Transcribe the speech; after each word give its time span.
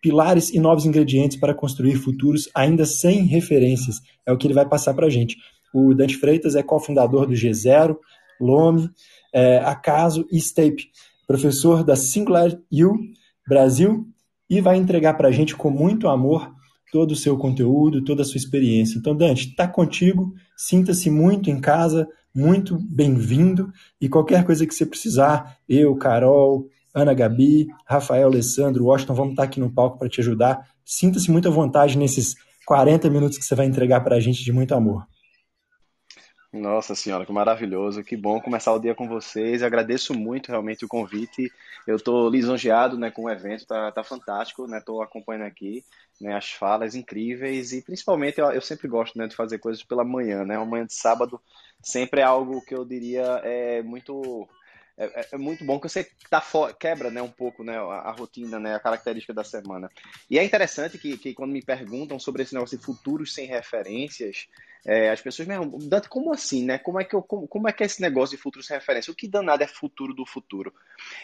pilares 0.00 0.50
e 0.50 0.58
novos 0.58 0.84
ingredientes 0.84 1.36
para 1.36 1.54
construir 1.54 1.96
futuros 1.96 2.48
ainda 2.54 2.84
sem 2.84 3.24
referências. 3.24 4.00
É 4.26 4.32
o 4.32 4.36
que 4.36 4.46
ele 4.46 4.54
vai 4.54 4.66
passar 4.66 4.94
para 4.94 5.06
a 5.06 5.10
gente. 5.10 5.36
O 5.72 5.94
Dante 5.94 6.16
Freitas 6.16 6.54
é 6.54 6.62
cofundador 6.62 7.26
do 7.26 7.34
G0, 7.34 7.96
Lome, 8.40 8.90
é, 9.32 9.58
Acaso 9.58 10.26
e 10.30 10.38
Stape, 10.38 10.90
professor 11.26 11.84
da 11.84 11.96
Singular 11.96 12.50
U 12.72 12.94
Brasil 13.46 14.06
e 14.48 14.60
vai 14.60 14.76
entregar 14.76 15.14
para 15.14 15.28
a 15.28 15.32
gente 15.32 15.54
com 15.54 15.70
muito 15.70 16.08
amor 16.08 16.50
todo 16.90 17.12
o 17.12 17.16
seu 17.16 17.36
conteúdo, 17.36 18.02
toda 18.02 18.22
a 18.22 18.24
sua 18.24 18.38
experiência. 18.38 18.98
Então, 18.98 19.14
Dante, 19.14 19.48
está 19.48 19.68
contigo, 19.68 20.32
sinta-se 20.56 21.10
muito 21.10 21.50
em 21.50 21.60
casa, 21.60 22.08
muito 22.34 22.78
bem-vindo 22.78 23.70
e 24.00 24.08
qualquer 24.08 24.44
coisa 24.44 24.66
que 24.66 24.74
você 24.74 24.86
precisar, 24.86 25.58
eu, 25.68 25.94
Carol, 25.96 26.66
Ana 26.98 27.14
Gabi, 27.14 27.68
Rafael, 27.86 28.28
Alessandro, 28.28 28.84
Washington, 28.84 29.14
vamos 29.14 29.32
estar 29.32 29.44
aqui 29.44 29.60
no 29.60 29.72
palco 29.72 29.98
para 29.98 30.08
te 30.08 30.20
ajudar. 30.20 30.68
Sinta-se 30.84 31.30
muito 31.30 31.48
à 31.48 31.50
vontade 31.50 31.96
nesses 31.96 32.34
40 32.66 33.08
minutos 33.08 33.38
que 33.38 33.44
você 33.44 33.54
vai 33.54 33.66
entregar 33.66 34.02
para 34.02 34.16
a 34.16 34.20
gente 34.20 34.44
de 34.44 34.52
muito 34.52 34.74
amor. 34.74 35.06
Nossa 36.50 36.94
senhora, 36.94 37.26
que 37.26 37.32
maravilhoso, 37.32 38.02
que 38.02 38.16
bom 38.16 38.40
começar 38.40 38.72
o 38.72 38.78
dia 38.78 38.94
com 38.94 39.06
vocês. 39.06 39.62
Agradeço 39.62 40.14
muito 40.14 40.48
realmente 40.48 40.82
o 40.82 40.88
convite. 40.88 41.52
Eu 41.86 41.96
estou 41.96 42.28
lisonjeado 42.30 42.98
né, 42.98 43.10
com 43.10 43.24
o 43.24 43.30
evento, 43.30 43.66
tá, 43.66 43.92
tá 43.92 44.02
fantástico, 44.02 44.66
né? 44.66 44.78
Estou 44.78 45.02
acompanhando 45.02 45.44
aqui 45.44 45.84
né, 46.18 46.34
as 46.34 46.50
falas 46.50 46.94
incríveis 46.94 47.72
e 47.72 47.82
principalmente 47.82 48.38
eu, 48.38 48.50
eu 48.50 48.62
sempre 48.62 48.88
gosto 48.88 49.18
né, 49.18 49.26
de 49.26 49.36
fazer 49.36 49.58
coisas 49.58 49.82
pela 49.84 50.04
manhã, 50.04 50.42
né? 50.44 50.56
Uma 50.56 50.66
manhã 50.66 50.86
de 50.86 50.94
sábado 50.94 51.38
sempre 51.82 52.22
é 52.22 52.24
algo 52.24 52.62
que 52.62 52.74
eu 52.74 52.84
diria 52.84 53.40
é 53.44 53.82
muito 53.82 54.48
é, 54.98 55.20
é, 55.20 55.28
é, 55.32 55.38
muito 55.38 55.64
bom 55.64 55.78
que 55.78 55.88
você 55.88 56.10
tá 56.28 56.42
quebra 56.78 57.08
né, 57.08 57.22
um 57.22 57.30
pouco 57.30 57.62
né, 57.62 57.78
a, 57.78 57.82
a, 57.82 58.10
rotina, 58.10 58.58
né, 58.58 58.74
a 58.74 58.80
característica 58.80 59.32
da 59.32 59.44
semana. 59.44 59.88
E 60.28 60.38
é 60.38 60.44
interessante 60.44 60.98
que, 60.98 61.16
que 61.16 61.32
quando 61.32 61.52
me 61.52 61.62
perguntam 61.62 62.18
sobre 62.18 62.42
esse 62.42 62.52
negócio 62.52 62.76
de 62.76 62.84
futuros 62.84 63.32
sem 63.32 63.46
referências, 63.46 64.48
é, 64.84 65.10
as 65.10 65.20
pessoas 65.20 65.46
me 65.46 65.56
perguntam, 65.56 65.88
Dante, 65.88 66.08
como 66.08 66.32
assim, 66.32 66.64
né? 66.64 66.78
Como 66.78 67.00
é, 67.00 67.04
que 67.04 67.14
eu, 67.14 67.22
como, 67.22 67.46
como, 67.46 67.68
é 67.68 67.72
que 67.72 67.82
é 67.84 67.86
esse 67.86 68.00
negócio 68.00 68.36
de 68.36 68.42
futuros 68.42 68.66
sem 68.66 68.76
referência? 68.76 69.12
O 69.12 69.14
que 69.14 69.28
danado 69.28 69.62
é 69.62 69.66
futuro 69.66 70.12
do 70.12 70.26
futuro? 70.26 70.74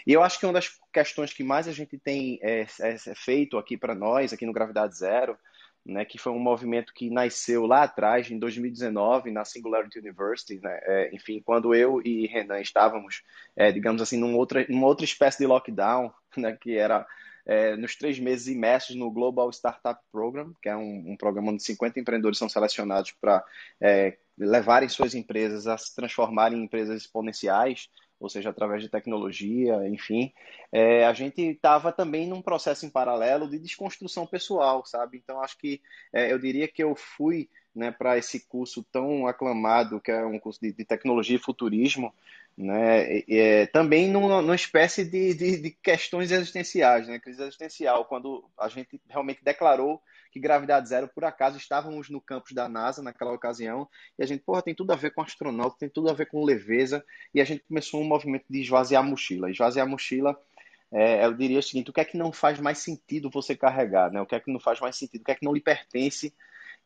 E 0.07 0.13
eu 0.13 0.23
acho 0.23 0.39
que 0.39 0.47
uma 0.47 0.53
das 0.53 0.79
questões 0.93 1.33
que 1.33 1.43
mais 1.43 1.67
a 1.67 1.73
gente 1.73 1.99
tem 1.99 2.39
é, 2.43 2.67
é, 2.81 2.95
é 2.95 3.15
feito 3.15 3.59
aqui 3.59 3.77
para 3.77 3.95
nós, 3.95 4.33
aqui 4.33 4.47
no 4.47 4.53
Gravidade 4.53 4.97
Zero, 4.97 5.37
né, 5.85 6.05
que 6.05 6.19
foi 6.19 6.33
um 6.33 6.39
movimento 6.39 6.95
que 6.95 7.11
nasceu 7.11 7.67
lá 7.67 7.83
atrás, 7.83 8.31
em 8.31 8.39
2019, 8.39 9.31
na 9.31 9.45
Singularity 9.45 9.99
University, 9.99 10.59
né, 10.63 10.79
é, 10.83 11.15
enfim, 11.15 11.43
quando 11.45 11.75
eu 11.75 12.01
e 12.05 12.27
Renan 12.27 12.61
estávamos, 12.61 13.23
é, 13.55 13.71
digamos 13.71 14.01
assim, 14.01 14.17
numa 14.19 14.39
outra, 14.39 14.67
numa 14.69 14.87
outra 14.87 15.05
espécie 15.05 15.39
de 15.39 15.47
lockdown, 15.47 16.13
né, 16.37 16.57
que 16.59 16.77
era 16.77 17.07
é, 17.47 17.77
nos 17.77 17.95
três 17.97 18.19
meses 18.19 18.47
imersos 18.47 18.97
no 18.97 19.11
Global 19.11 19.51
Startup 19.51 20.01
Program, 20.11 20.55
que 20.63 20.69
é 20.69 20.77
um, 20.77 21.13
um 21.13 21.17
programa 21.17 21.53
onde 21.53 21.63
50 21.63 22.01
empreendedores 22.01 22.39
são 22.39 22.49
selecionados 22.49 23.13
para 23.13 23.45
é, 23.81 24.17
levarem 24.39 24.89
suas 24.89 25.15
empresas 25.15 25.67
a 25.67 25.77
se 25.77 25.95
transformarem 25.95 26.59
em 26.59 26.65
empresas 26.65 27.03
exponenciais, 27.03 27.91
ou 28.21 28.29
seja, 28.29 28.51
através 28.51 28.83
de 28.83 28.89
tecnologia, 28.89 29.87
enfim, 29.89 30.33
é, 30.73 31.05
a 31.05 31.13
gente 31.13 31.43
estava 31.43 31.93
também 31.93 32.27
num 32.27 32.41
processo 32.41 32.87
em 32.87 32.91
paralelo 32.91 33.49
de 33.49 33.59
desconstrução 33.59 34.27
pessoal, 34.27 34.85
sabe? 34.85 35.19
Então, 35.23 35.43
acho 35.43 35.59
que 35.59 35.81
é, 36.13 36.33
eu 36.33 36.39
diria 36.39 36.69
que 36.69 36.83
eu 36.83 36.95
fui 36.95 37.49
né, 37.75 37.91
para 37.91 38.17
esse 38.17 38.41
curso 38.47 38.83
tão 38.85 39.27
aclamado, 39.27 40.01
que 40.01 40.11
é 40.11 40.25
um 40.25 40.39
curso 40.39 40.61
de, 40.61 40.73
de 40.73 40.85
tecnologia 40.85 41.37
e 41.37 41.41
futurismo, 41.41 42.15
né, 42.57 43.23
é, 43.29 43.67
também 43.67 44.09
numa, 44.09 44.41
numa 44.41 44.55
espécie 44.55 45.05
de, 45.05 45.35
de, 45.35 45.57
de, 45.61 45.71
questões 45.71 46.31
existenciais, 46.31 47.09
né, 47.09 47.19
crise 47.19 47.43
existencial, 47.43 48.05
quando 48.05 48.45
a 48.57 48.69
gente 48.69 49.01
realmente 49.09 49.43
declarou 49.43 50.01
que 50.35 50.41
gravidade 50.41 50.89
zero, 50.89 51.07
por 51.07 51.25
acaso, 51.25 51.57
estávamos 51.57 52.11
no 52.11 52.21
campus 52.21 52.51
da 52.51 52.69
NASA 52.69 53.01
naquela 53.01 53.33
ocasião, 53.33 53.89
e 54.19 54.23
a 54.25 54.27
gente, 54.27 54.43
porra, 54.43 54.63
tem 54.63 54.75
tudo 54.75 54.93
a 54.93 54.97
ver 54.97 55.13
com 55.13 55.23
astronauta, 55.23 55.77
tem 55.79 55.89
tudo 55.89 56.11
a 56.11 56.13
ver 56.13 56.27
com 56.27 56.45
leveza, 56.45 57.05
e 57.33 57.41
a 57.41 57.45
gente 57.45 57.63
começou 57.63 58.01
um 58.01 58.05
movimento 58.05 58.45
de 58.51 58.61
esvaziar 58.61 59.05
a 59.05 59.07
mochila. 59.07 59.49
Esvaziar 59.49 59.87
a 59.87 59.89
mochila, 59.89 60.37
é, 60.91 61.25
eu 61.25 61.33
diria 61.35 61.61
o 61.61 61.63
seguinte, 61.63 61.89
o 61.89 61.93
que 61.93 62.01
é 62.01 62.05
que 62.05 62.19
não 62.19 62.33
faz 62.33 62.59
mais 62.59 62.79
sentido 62.79 63.31
você 63.31 63.55
carregar, 63.55 64.11
né? 64.11 64.21
O 64.21 64.27
que 64.27 64.35
é 64.35 64.41
que 64.41 64.51
não 64.51 64.59
faz 64.59 64.81
mais 64.81 64.97
sentido, 64.97 65.21
o 65.21 65.25
que 65.25 65.31
é 65.31 65.37
que 65.37 65.45
não 65.45 65.55
lhe 65.55 65.61
pertence, 65.61 66.35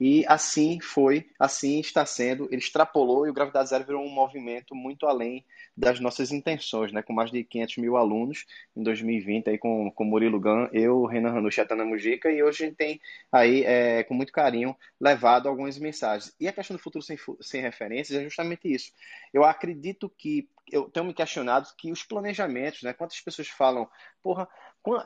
e 0.01 0.25
assim 0.29 0.81
foi, 0.81 1.29
assim 1.39 1.81
está 1.81 2.07
sendo. 2.07 2.47
Ele 2.51 2.61
extrapolou 2.61 3.27
e 3.27 3.31
o 3.31 3.33
Gravidade 3.33 3.69
Zero 3.69 3.85
virou 3.85 4.05
um 4.05 4.09
movimento 4.09 4.75
muito 4.75 5.07
além 5.07 5.45
das 5.77 5.99
nossas 5.99 6.31
intenções, 6.31 6.93
né? 6.93 7.03
Com 7.03 7.13
mais 7.13 7.31
de 7.31 7.43
500 7.43 7.77
mil 7.79 7.97
alunos 7.97 8.45
em 8.77 8.83
2020, 8.83 9.51
aí 9.51 9.59
com, 9.59 9.91
com 9.91 10.05
Murilo 10.05 10.39
Gan, 10.39 10.69
eu, 10.73 11.05
Renan 11.05 11.37
Hanush 11.37 11.59
e 11.59 11.61
Atana 11.61 11.85
Mujica, 11.85 12.31
e 12.31 12.43
hoje 12.43 12.65
a 12.65 12.67
gente 12.67 12.77
tem 12.77 13.01
aí, 13.33 13.65
é, 13.65 14.05
com 14.05 14.15
muito 14.15 14.33
carinho, 14.33 14.77
levado 15.01 15.49
algumas 15.49 15.79
mensagens. 15.79 16.35
E 16.39 16.47
a 16.47 16.53
questão 16.53 16.77
do 16.77 16.83
futuro 16.83 17.05
sem, 17.05 17.17
sem 17.41 17.61
referências 17.61 18.21
é 18.21 18.23
justamente 18.23 18.73
isso. 18.73 18.93
Eu 19.33 19.45
acredito 19.45 20.09
que, 20.17 20.49
eu 20.71 20.85
tenho 20.91 21.07
me 21.07 21.15
questionado 21.15 21.69
que 21.77 21.91
os 21.91 22.05
planejamentos, 22.05 22.83
né? 22.83 22.93
Quantas 22.93 23.21
pessoas 23.21 23.49
falam, 23.49 23.89
porra, 24.23 24.49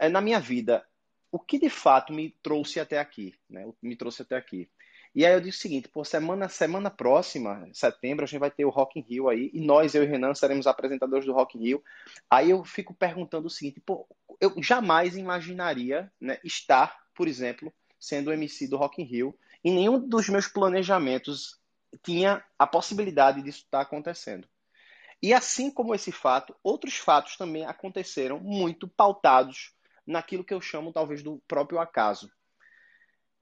é, 0.01 0.09
na 0.09 0.21
minha 0.21 0.41
vida, 0.41 0.85
o 1.31 1.39
que 1.39 1.59
de 1.59 1.71
fato 1.71 2.13
me 2.13 2.31
trouxe 2.43 2.79
até 2.79 2.99
aqui, 2.99 3.35
né? 3.49 3.67
Me 3.81 3.97
trouxe 3.97 4.21
até 4.21 4.37
aqui. 4.37 4.69
E 5.15 5.27
aí 5.27 5.35
eu 5.35 5.41
disse 5.41 5.59
o 5.59 5.61
seguinte, 5.61 5.91
semana, 6.05 6.49
semana 6.49 6.91
próxima, 6.91 7.69
setembro, 7.75 8.25
a 8.25 8.27
gente 8.27 8.41
vai 8.41 8.51
ter 8.51 8.65
o 8.65 8.71
Rock 8.71 8.99
in 8.99 9.03
Rio 9.03 9.29
aí, 9.29 9.51
e 9.53 9.61
nós, 9.61 9.95
eu 9.95 10.03
e 10.03 10.07
Renan, 10.07 10.35
seremos 10.35 10.67
apresentadores 10.67 11.27
do 11.27 11.35
Rock 11.35 11.59
in 11.59 11.63
Rio. 11.63 11.85
Aí 12.31 12.49
eu 12.51 12.65
fico 12.65 12.95
perguntando 12.95 13.47
o 13.47 13.51
seguinte, 13.51 13.79
pô, 13.81 14.07
eu 14.41 14.55
jamais 14.63 15.17
imaginaria 15.17 16.11
né, 16.19 16.39
estar, 16.43 16.99
por 17.15 17.29
exemplo, 17.29 17.73
sendo 18.01 18.31
o 18.31 18.33
MC 18.33 18.67
do 18.69 18.79
Rock 18.79 19.03
in 19.03 19.05
Rio, 19.05 19.39
e 19.63 19.71
nenhum 19.71 19.99
dos 19.99 20.29
meus 20.31 20.49
planejamentos 20.49 21.61
tinha 22.03 22.43
a 22.59 22.67
possibilidade 22.67 23.43
disso 23.43 23.65
estar 23.65 23.83
acontecendo. 23.83 24.49
E 25.23 25.33
assim 25.33 25.71
como 25.71 25.95
esse 25.95 26.11
fato, 26.11 26.57
outros 26.65 26.97
fatos 26.97 27.37
também 27.37 27.65
aconteceram 27.67 28.41
muito 28.41 28.89
pautados 28.89 29.73
naquilo 30.07 30.43
que 30.43 30.55
eu 30.55 30.61
chamo 30.61 30.93
talvez 30.93 31.23
do 31.23 31.41
próprio 31.47 31.79
acaso. 31.79 32.31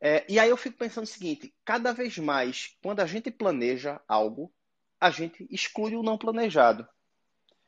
É, 0.01 0.25
e 0.29 0.39
aí 0.39 0.49
eu 0.49 0.57
fico 0.57 0.79
pensando 0.79 1.05
o 1.05 1.07
seguinte: 1.07 1.55
cada 1.65 1.93
vez 1.93 2.17
mais, 2.19 2.77
quando 2.83 3.01
a 3.01 3.07
gente 3.07 3.31
planeja 3.31 4.01
algo, 4.09 4.53
a 5.01 5.11
gente 5.11 5.47
exclui 5.51 5.95
o 5.95 6.03
não 6.03 6.17
planejado. 6.17 6.87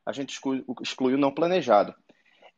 A 0.04 0.12
gente 0.12 0.30
exclui, 0.30 0.64
exclui 0.80 1.14
o 1.14 1.18
não 1.18 1.32
planejado. 1.32 1.94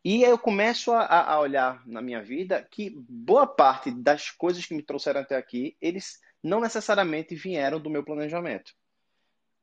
E 0.04 0.24
aí 0.24 0.30
eu 0.30 0.38
começo 0.38 0.92
a, 0.92 1.32
a, 1.32 1.40
olhar 1.40 1.82
na 1.86 2.02
minha 2.02 2.22
vida 2.22 2.66
que 2.70 2.90
boa 3.08 3.46
parte 3.46 3.90
das 3.90 4.30
coisas 4.30 4.64
que 4.66 4.74
me 4.74 4.82
trouxeram 4.82 5.22
até 5.22 5.36
aqui, 5.36 5.76
eles 5.80 6.20
não 6.42 6.60
necessariamente 6.60 7.34
vieram 7.34 7.80
do 7.80 7.88
meu 7.88 8.04
planejamento. 8.04 8.74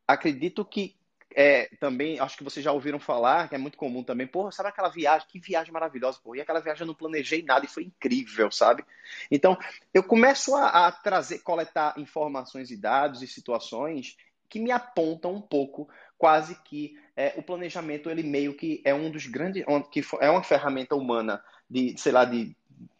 Acredito 0.07 0.65
que 0.65 0.95
é, 1.35 1.69
também, 1.79 2.19
acho 2.19 2.37
que 2.37 2.43
vocês 2.43 2.63
já 2.63 2.71
ouviram 2.71 2.99
falar, 2.99 3.47
que 3.47 3.55
é 3.55 3.57
muito 3.57 3.77
comum 3.77 4.03
também, 4.03 4.27
porra, 4.27 4.51
sabe 4.51 4.69
aquela 4.69 4.89
viagem? 4.89 5.27
Que 5.27 5.39
viagem 5.39 5.71
maravilhosa, 5.71 6.19
porra. 6.23 6.37
E 6.37 6.41
aquela 6.41 6.59
viagem 6.59 6.81
eu 6.81 6.87
não 6.87 6.93
planejei 6.93 7.43
nada 7.43 7.65
e 7.65 7.69
foi 7.69 7.83
incrível, 7.83 8.51
sabe? 8.51 8.83
Então, 9.29 9.57
eu 9.93 10.03
começo 10.03 10.55
a, 10.55 10.87
a 10.87 10.91
trazer, 10.91 11.39
coletar 11.39 11.97
informações 11.97 12.71
e 12.71 12.77
dados 12.77 13.21
e 13.21 13.27
situações 13.27 14.17
que 14.49 14.59
me 14.59 14.71
apontam 14.71 15.33
um 15.33 15.41
pouco, 15.41 15.87
quase 16.17 16.55
que 16.63 16.99
é, 17.15 17.33
o 17.37 17.41
planejamento, 17.43 18.09
ele 18.09 18.23
meio 18.23 18.53
que 18.53 18.81
é 18.83 18.93
um 18.93 19.09
dos 19.09 19.25
grandes, 19.25 19.63
que 19.91 20.03
é 20.19 20.29
uma 20.29 20.43
ferramenta 20.43 20.95
humana 20.95 21.41
de, 21.69 21.97
sei 21.97 22.11
lá, 22.11 22.25
de 22.25 22.55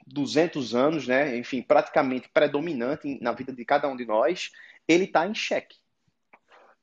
200 0.07 0.73
anos, 0.73 1.07
né? 1.07 1.37
Enfim, 1.37 1.61
praticamente 1.61 2.29
predominante 2.29 3.19
na 3.21 3.31
vida 3.31 3.51
de 3.51 3.65
cada 3.65 3.87
um 3.87 3.95
de 3.95 4.05
nós, 4.05 4.51
ele 4.87 5.05
está 5.05 5.27
em 5.27 5.35
xeque. 5.35 5.77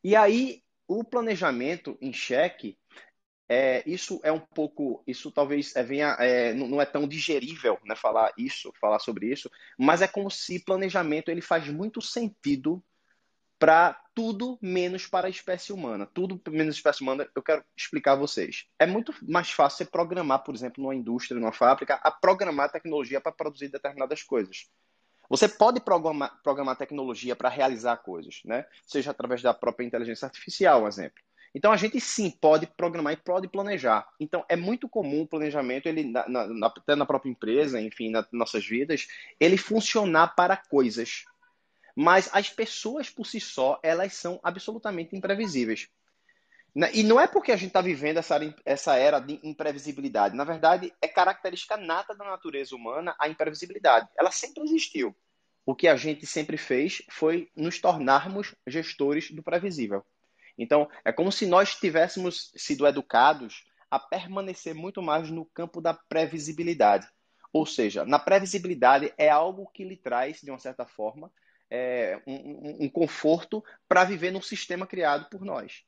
E 0.04 0.14
aí 0.14 0.62
o 0.88 1.04
planejamento 1.04 1.96
em 2.00 2.12
cheque, 2.12 2.78
é, 3.48 3.82
isso 3.86 4.20
é 4.24 4.32
um 4.32 4.40
pouco, 4.40 5.02
isso 5.06 5.30
talvez 5.30 5.76
é, 5.76 5.82
venha, 5.82 6.16
é, 6.18 6.52
não 6.52 6.80
é 6.80 6.86
tão 6.86 7.06
digerível, 7.06 7.78
né, 7.84 7.94
falar 7.94 8.32
isso, 8.36 8.72
falar 8.80 8.98
sobre 8.98 9.30
isso, 9.30 9.50
mas 9.78 10.02
é 10.02 10.08
como 10.08 10.30
se 10.30 10.64
planejamento 10.64 11.30
ele 11.30 11.40
faz 11.40 11.68
muito 11.68 12.02
sentido 12.02 12.82
para 13.58 14.00
tudo 14.14 14.58
menos 14.62 15.06
para 15.06 15.26
a 15.26 15.30
espécie 15.30 15.72
humana. 15.72 16.06
Tudo 16.06 16.40
menos 16.48 16.74
a 16.74 16.78
espécie 16.78 17.02
humana, 17.02 17.28
eu 17.34 17.42
quero 17.42 17.64
explicar 17.76 18.12
a 18.12 18.16
vocês. 18.16 18.66
É 18.78 18.86
muito 18.86 19.12
mais 19.22 19.50
fácil 19.50 19.78
você 19.78 19.90
programar, 19.90 20.44
por 20.44 20.54
exemplo, 20.54 20.82
numa 20.82 20.94
indústria, 20.94 21.38
numa 21.38 21.52
fábrica, 21.52 21.94
a 22.02 22.10
programar 22.10 22.70
tecnologia 22.70 23.20
para 23.20 23.32
produzir 23.32 23.68
determinadas 23.68 24.22
coisas. 24.22 24.68
Você 25.28 25.48
pode 25.48 25.80
programar, 25.80 26.40
programar 26.42 26.76
tecnologia 26.76 27.36
para 27.36 27.48
realizar 27.48 27.96
coisas, 27.98 28.40
né? 28.44 28.64
Seja 28.86 29.10
através 29.10 29.42
da 29.42 29.52
própria 29.52 29.84
inteligência 29.84 30.26
artificial, 30.26 30.84
um 30.84 30.88
exemplo. 30.88 31.22
Então 31.54 31.72
a 31.72 31.76
gente 31.76 32.00
sim 32.00 32.30
pode 32.30 32.66
programar 32.66 33.12
e 33.12 33.16
pode 33.16 33.48
planejar. 33.48 34.08
Então 34.20 34.44
é 34.48 34.56
muito 34.56 34.88
comum 34.88 35.22
o 35.22 35.26
planejamento, 35.26 35.86
ele 35.86 36.04
na, 36.04 36.28
na, 36.28 36.66
até 36.66 36.94
na 36.94 37.06
própria 37.06 37.30
empresa, 37.30 37.80
enfim, 37.80 38.10
nas 38.10 38.26
nossas 38.32 38.66
vidas, 38.66 39.06
ele 39.40 39.56
funcionar 39.56 40.34
para 40.34 40.56
coisas. 40.56 41.24
Mas 41.96 42.30
as 42.32 42.48
pessoas 42.48 43.10
por 43.10 43.26
si 43.26 43.40
só, 43.40 43.80
elas 43.82 44.14
são 44.14 44.38
absolutamente 44.42 45.16
imprevisíveis. 45.16 45.88
E 46.92 47.02
não 47.02 47.18
é 47.18 47.26
porque 47.26 47.50
a 47.50 47.56
gente 47.56 47.68
está 47.68 47.80
vivendo 47.80 48.18
essa, 48.18 48.38
essa 48.64 48.96
era 48.96 49.18
de 49.18 49.40
imprevisibilidade. 49.42 50.36
Na 50.36 50.44
verdade, 50.44 50.92
é 51.02 51.08
característica 51.08 51.76
nata 51.76 52.14
da 52.14 52.24
natureza 52.24 52.76
humana 52.76 53.16
a 53.18 53.28
imprevisibilidade. 53.28 54.08
Ela 54.16 54.30
sempre 54.30 54.62
existiu. 54.62 55.14
O 55.66 55.74
que 55.74 55.88
a 55.88 55.96
gente 55.96 56.26
sempre 56.26 56.56
fez 56.56 57.02
foi 57.10 57.50
nos 57.56 57.80
tornarmos 57.80 58.54
gestores 58.66 59.30
do 59.30 59.42
previsível. 59.42 60.04
Então, 60.56 60.88
é 61.04 61.12
como 61.12 61.30
se 61.30 61.46
nós 61.46 61.74
tivéssemos 61.74 62.52
sido 62.56 62.86
educados 62.86 63.64
a 63.90 63.98
permanecer 63.98 64.74
muito 64.74 65.02
mais 65.02 65.30
no 65.30 65.44
campo 65.46 65.80
da 65.80 65.94
previsibilidade. 65.94 67.08
Ou 67.52 67.64
seja, 67.64 68.04
na 68.04 68.18
previsibilidade 68.18 69.12
é 69.16 69.28
algo 69.28 69.70
que 69.72 69.84
lhe 69.84 69.96
traz, 69.96 70.40
de 70.40 70.50
uma 70.50 70.58
certa 70.58 70.86
forma, 70.86 71.30
é, 71.70 72.20
um, 72.26 72.84
um 72.84 72.88
conforto 72.88 73.64
para 73.88 74.04
viver 74.04 74.30
num 74.30 74.42
sistema 74.42 74.86
criado 74.86 75.28
por 75.30 75.44
nós. 75.44 75.84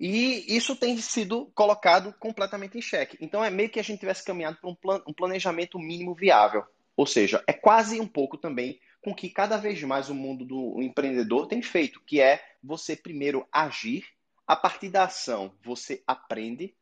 E 0.00 0.56
isso 0.56 0.74
tem 0.74 0.96
sido 0.96 1.52
colocado 1.54 2.14
completamente 2.18 2.78
em 2.78 2.80
xeque. 2.80 3.18
Então 3.20 3.44
é 3.44 3.50
meio 3.50 3.68
que 3.68 3.78
a 3.78 3.82
gente 3.82 4.00
tivesse 4.00 4.24
caminhado 4.24 4.56
para 4.58 4.70
um, 4.70 4.74
plan 4.74 5.02
um 5.06 5.12
planejamento 5.12 5.78
mínimo 5.78 6.14
viável. 6.14 6.64
Ou 6.96 7.06
seja, 7.06 7.44
é 7.46 7.52
quase 7.52 8.00
um 8.00 8.06
pouco 8.06 8.38
também 8.38 8.80
com 9.02 9.14
que 9.14 9.28
cada 9.28 9.58
vez 9.58 9.82
mais 9.82 10.08
o 10.08 10.14
mundo 10.14 10.44
do 10.44 10.80
empreendedor 10.80 11.46
tem 11.46 11.60
feito, 11.60 12.00
que 12.06 12.18
é 12.18 12.42
você 12.62 12.96
primeiro 12.96 13.46
agir, 13.52 14.06
a 14.46 14.56
partir 14.56 14.88
da 14.88 15.04
ação 15.04 15.54
você 15.62 16.02
aprende, 16.06 16.74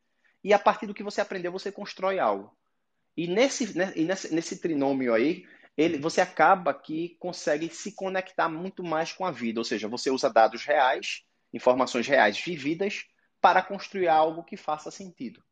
e 0.43 0.53
a 0.53 0.59
partir 0.59 0.87
do 0.87 0.95
que 0.95 1.03
você 1.03 1.21
aprendeu 1.21 1.51
você 1.51 1.73
constrói 1.73 2.21
algo. 2.21 2.57
E 3.17 3.27
nesse, 3.27 3.77
né, 3.77 3.93
e 3.97 4.05
nesse, 4.05 4.33
nesse 4.33 4.61
trinômio 4.61 5.13
aí, 5.13 5.45
ele, 5.77 5.99
você 5.99 6.21
acaba 6.21 6.73
que 6.73 7.17
consegue 7.19 7.69
se 7.69 7.93
conectar 7.93 8.49
muito 8.49 8.83
mais 8.85 9.13
com 9.13 9.25
a 9.25 9.33
vida. 9.33 9.59
Ou 9.59 9.65
seja, 9.65 9.89
você 9.89 10.09
usa 10.09 10.31
dados 10.31 10.65
reais 10.65 11.25
informações 11.53 12.07
reais 12.07 12.39
vividas 12.39 13.07
para 13.41 13.63
construir 13.63 14.09
algo 14.09 14.45
que 14.45 14.57
faça 14.57 14.91
sentido. 14.91 15.43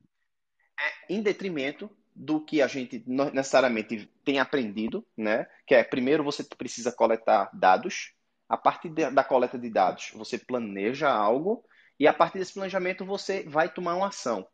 É 0.79 1.15
em 1.15 1.23
detrimento 1.23 1.91
do 2.15 2.41
que 2.41 2.63
a 2.63 2.67
gente 2.67 3.05
necessariamente 3.07 4.11
tem 4.25 4.39
aprendido, 4.39 5.07
né? 5.17 5.47
Que 5.67 5.75
é 5.75 5.85
primeiro 5.85 6.25
você 6.25 6.43
precisa 6.43 6.91
coletar 6.91 7.51
dados, 7.53 8.13
a 8.49 8.57
partir 8.57 8.89
da 8.89 9.25
coleta 9.25 9.59
de 9.59 9.69
dados 9.69 10.13
você 10.15 10.39
planeja 10.39 11.11
algo 11.11 11.65
e 11.99 12.07
a 12.07 12.13
partir 12.13 12.39
desse 12.39 12.55
planejamento 12.55 13.05
você 13.05 13.43
vai 13.43 13.73
tomar 13.73 13.97
uma 13.97 14.09
ação. 14.09 14.47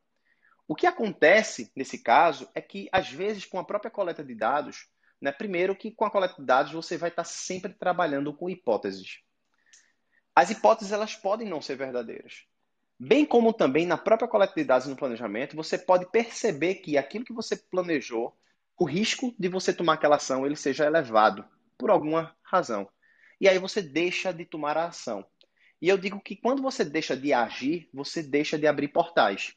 O 0.66 0.74
que 0.74 0.86
acontece 0.86 1.70
nesse 1.76 2.02
caso 2.02 2.48
é 2.54 2.60
que 2.60 2.88
às 2.90 3.10
vezes 3.10 3.44
com 3.44 3.58
a 3.58 3.64
própria 3.64 3.90
coleta 3.90 4.24
de 4.24 4.34
dados, 4.34 4.88
né? 5.20 5.30
Primeiro 5.30 5.76
que 5.76 5.92
com 5.92 6.04
a 6.04 6.10
coleta 6.10 6.34
de 6.38 6.44
dados 6.44 6.72
você 6.72 6.96
vai 6.96 7.10
estar 7.10 7.24
sempre 7.24 7.72
trabalhando 7.72 8.34
com 8.34 8.50
hipóteses 8.50 9.20
as 10.34 10.50
hipóteses 10.50 10.92
elas 10.92 11.14
podem 11.14 11.48
não 11.48 11.60
ser 11.60 11.76
verdadeiras. 11.76 12.44
Bem 12.98 13.24
como 13.26 13.52
também 13.52 13.86
na 13.86 13.98
própria 13.98 14.28
coleta 14.28 14.54
de 14.54 14.64
dados 14.64 14.86
no 14.86 14.96
planejamento, 14.96 15.56
você 15.56 15.76
pode 15.76 16.06
perceber 16.10 16.76
que 16.76 16.96
aquilo 16.96 17.24
que 17.24 17.32
você 17.32 17.56
planejou, 17.56 18.36
o 18.78 18.84
risco 18.84 19.34
de 19.38 19.48
você 19.48 19.72
tomar 19.72 19.94
aquela 19.94 20.16
ação 20.16 20.46
ele 20.46 20.56
seja 20.56 20.86
elevado 20.86 21.44
por 21.76 21.90
alguma 21.90 22.34
razão. 22.42 22.88
E 23.40 23.48
aí 23.48 23.58
você 23.58 23.82
deixa 23.82 24.32
de 24.32 24.44
tomar 24.44 24.76
a 24.78 24.86
ação. 24.86 25.26
E 25.80 25.88
eu 25.88 25.98
digo 25.98 26.20
que 26.20 26.36
quando 26.36 26.62
você 26.62 26.84
deixa 26.84 27.16
de 27.16 27.32
agir, 27.32 27.90
você 27.92 28.22
deixa 28.22 28.56
de 28.56 28.68
abrir 28.68 28.88
portais. 28.88 29.52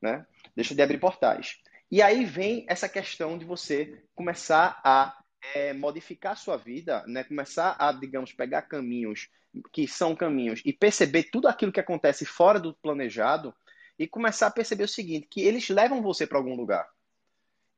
Né? 0.00 0.24
Deixa 0.54 0.76
de 0.76 0.82
abrir 0.82 0.98
portais. 0.98 1.58
E 1.90 2.00
aí 2.00 2.24
vem 2.24 2.64
essa 2.68 2.88
questão 2.88 3.36
de 3.36 3.44
você 3.44 4.00
começar 4.14 4.80
a 4.84 5.23
é, 5.54 5.72
modificar 5.72 6.36
sua 6.36 6.56
vida, 6.56 7.04
né? 7.06 7.24
começar 7.24 7.76
a, 7.78 7.92
digamos, 7.92 8.32
pegar 8.32 8.62
caminhos 8.62 9.28
que 9.72 9.86
são 9.86 10.16
caminhos 10.16 10.60
e 10.64 10.72
perceber 10.72 11.24
tudo 11.24 11.46
aquilo 11.46 11.72
que 11.72 11.80
acontece 11.80 12.24
fora 12.24 12.58
do 12.58 12.74
planejado 12.74 13.54
e 13.98 14.06
começar 14.06 14.48
a 14.48 14.50
perceber 14.50 14.84
o 14.84 14.88
seguinte, 14.88 15.28
que 15.30 15.42
eles 15.42 15.68
levam 15.68 16.02
você 16.02 16.26
para 16.26 16.38
algum 16.38 16.56
lugar. 16.56 16.88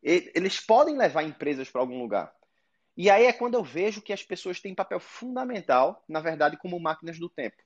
Eles 0.02 0.60
podem 0.60 0.96
levar 0.96 1.24
empresas 1.24 1.68
para 1.68 1.80
algum 1.80 1.98
lugar. 1.98 2.32
E 2.96 3.10
aí 3.10 3.24
é 3.24 3.32
quando 3.32 3.54
eu 3.54 3.64
vejo 3.64 4.00
que 4.00 4.12
as 4.12 4.22
pessoas 4.22 4.60
têm 4.60 4.74
papel 4.74 5.00
fundamental, 5.00 6.02
na 6.08 6.20
verdade, 6.20 6.56
como 6.56 6.80
máquinas 6.80 7.18
do 7.18 7.28
tempo. 7.28 7.56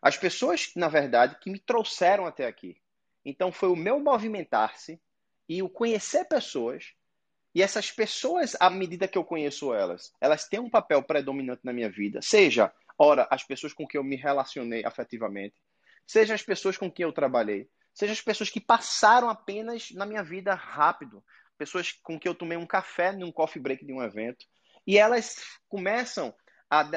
As 0.00 0.16
pessoas, 0.16 0.72
na 0.74 0.88
verdade, 0.88 1.36
que 1.40 1.50
me 1.50 1.58
trouxeram 1.58 2.26
até 2.26 2.46
aqui. 2.46 2.76
Então 3.24 3.52
foi 3.52 3.68
o 3.68 3.76
meu 3.76 4.00
movimentar-se 4.00 5.00
e 5.48 5.62
o 5.62 5.68
conhecer 5.68 6.24
pessoas 6.24 6.94
e 7.54 7.62
essas 7.62 7.90
pessoas, 7.90 8.56
à 8.58 8.70
medida 8.70 9.06
que 9.06 9.18
eu 9.18 9.24
conheço 9.24 9.74
elas, 9.74 10.12
elas 10.20 10.48
têm 10.48 10.60
um 10.60 10.70
papel 10.70 11.02
predominante 11.02 11.60
na 11.64 11.72
minha 11.72 11.90
vida, 11.90 12.20
seja 12.22 12.72
Ora, 12.98 13.26
as 13.30 13.42
pessoas 13.42 13.72
com 13.72 13.86
quem 13.86 13.98
eu 13.98 14.04
me 14.04 14.16
relacionei 14.16 14.84
afetivamente, 14.84 15.56
seja 16.06 16.34
as 16.34 16.42
pessoas 16.42 16.76
com 16.76 16.90
quem 16.90 17.04
eu 17.04 17.12
trabalhei, 17.12 17.68
seja 17.92 18.12
as 18.12 18.20
pessoas 18.20 18.50
que 18.50 18.60
passaram 18.60 19.28
apenas 19.28 19.90
na 19.92 20.06
minha 20.06 20.22
vida 20.22 20.54
rápido, 20.54 21.20
pessoas 21.58 21.92
com 21.92 22.18
quem 22.18 22.30
eu 22.30 22.34
tomei 22.34 22.56
um 22.56 22.66
café 22.66 23.12
num 23.12 23.32
coffee 23.32 23.60
break 23.60 23.84
de 23.84 23.92
um 23.92 24.02
evento, 24.02 24.46
e 24.86 24.98
elas 24.98 25.36
começam 25.68 26.34
a, 26.70 26.88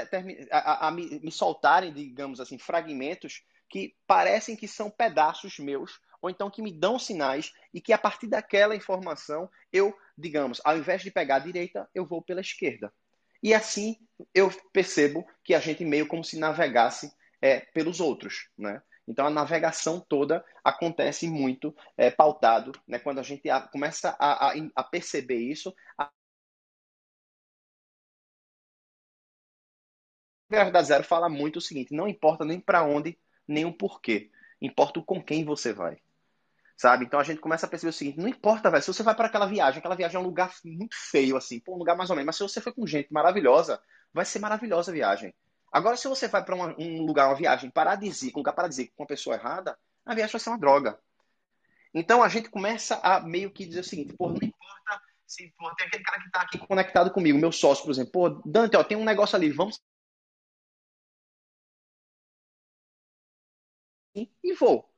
a, 0.51 0.87
a 0.87 0.91
me, 0.91 1.19
me 1.21 1.31
soltarem, 1.31 1.93
digamos 1.93 2.39
assim, 2.39 2.57
fragmentos 2.57 3.43
que 3.67 3.95
parecem 4.07 4.55
que 4.55 4.67
são 4.67 4.89
pedaços 4.89 5.59
meus, 5.59 5.99
ou 6.25 6.29
então 6.31 6.49
que 6.49 6.61
me 6.61 6.71
dão 6.71 6.97
sinais 6.97 7.53
e 7.71 7.79
que 7.79 7.93
a 7.93 7.99
partir 7.99 8.25
daquela 8.25 8.75
informação 8.75 9.47
eu, 9.71 9.95
digamos, 10.17 10.59
ao 10.65 10.75
invés 10.75 11.03
de 11.03 11.11
pegar 11.11 11.35
a 11.35 11.39
direita, 11.39 11.87
eu 11.93 12.03
vou 12.03 12.19
pela 12.19 12.41
esquerda. 12.41 12.91
E 13.43 13.53
assim 13.53 13.95
eu 14.33 14.49
percebo 14.73 15.23
que 15.43 15.53
a 15.53 15.59
gente 15.59 15.85
meio 15.85 16.07
como 16.07 16.23
se 16.23 16.39
navegasse 16.39 17.13
é, 17.39 17.59
pelos 17.59 17.99
outros, 17.99 18.49
né? 18.57 18.81
Então 19.07 19.27
a 19.27 19.29
navegação 19.29 19.99
toda 19.99 20.43
acontece 20.63 21.27
muito 21.27 21.75
é, 21.95 22.09
pautado, 22.09 22.71
né? 22.87 22.97
Quando 22.97 23.19
a 23.19 23.23
gente 23.23 23.47
a, 23.47 23.61
começa 23.61 24.15
a, 24.19 24.47
a, 24.47 24.53
a, 24.75 24.83
perceber 24.83 25.37
isso, 25.37 25.75
a 25.95 26.09
Verdade 30.49 30.87
Zero 30.87 31.03
fala 31.03 31.29
muito 31.29 31.57
o 31.57 31.61
seguinte: 31.61 31.93
não 31.93 32.07
importa 32.07 32.43
nem 32.43 32.59
para 32.59 32.83
onde, 32.83 33.15
nem 33.47 33.63
o 33.63 33.71
porquê, 33.71 34.31
importa 34.59 34.99
com 35.03 35.21
quem 35.23 35.45
você 35.45 35.71
vai 35.71 35.99
sabe? 36.77 37.05
Então 37.05 37.19
a 37.19 37.23
gente 37.23 37.39
começa 37.39 37.65
a 37.65 37.69
perceber 37.69 37.89
o 37.89 37.93
seguinte: 37.93 38.19
não 38.19 38.27
importa, 38.27 38.69
velho, 38.69 38.83
se 38.83 38.93
você 38.93 39.03
vai 39.03 39.15
para 39.15 39.27
aquela 39.27 39.45
viagem, 39.45 39.79
aquela 39.79 39.95
viagem 39.95 40.17
é 40.17 40.19
um 40.19 40.23
lugar 40.23 40.53
muito 40.63 40.95
feio, 40.95 41.37
assim, 41.37 41.59
pô, 41.59 41.75
um 41.75 41.77
lugar 41.79 41.95
mais 41.95 42.09
ou 42.09 42.15
menos, 42.15 42.27
mas 42.27 42.35
se 42.35 42.43
você 42.43 42.61
foi 42.61 42.73
com 42.73 42.85
gente 42.85 43.11
maravilhosa, 43.11 43.81
vai 44.13 44.25
ser 44.25 44.39
maravilhosa 44.39 44.91
a 44.91 44.93
viagem. 44.93 45.33
Agora, 45.71 45.97
se 45.97 46.07
você 46.07 46.27
vai 46.27 46.43
para 46.43 46.55
um 46.55 47.05
lugar, 47.05 47.27
uma 47.27 47.35
viagem 47.35 47.69
paradisíaca, 47.69 48.37
um 48.37 48.41
lugar 48.41 48.53
paradisíaco 48.53 48.93
com 48.95 49.03
uma 49.03 49.07
pessoa 49.07 49.35
errada, 49.35 49.77
a 50.05 50.15
viagem 50.15 50.31
vai 50.31 50.39
ser 50.39 50.49
uma 50.49 50.59
droga. 50.59 50.99
Então 51.93 52.21
a 52.23 52.27
gente 52.29 52.49
começa 52.49 52.95
a 53.01 53.19
meio 53.21 53.51
que 53.51 53.65
dizer 53.65 53.81
o 53.81 53.83
seguinte: 53.83 54.13
pô, 54.17 54.29
não 54.29 54.35
importa 54.35 55.01
se 55.25 55.53
pô, 55.57 55.73
tem 55.75 55.87
aquele 55.87 56.03
cara 56.03 56.21
que 56.21 56.31
tá 56.31 56.41
aqui 56.41 56.57
conectado 56.59 57.11
comigo, 57.11 57.37
meu 57.39 57.51
sócio, 57.51 57.83
por 57.83 57.91
exemplo, 57.91 58.11
pô, 58.11 58.29
Dante, 58.45 58.77
ó, 58.77 58.83
tem 58.83 58.97
um 58.97 59.03
negócio 59.05 59.35
ali, 59.35 59.51
vamos. 59.51 59.79
E 64.43 64.53
vou. 64.53 64.89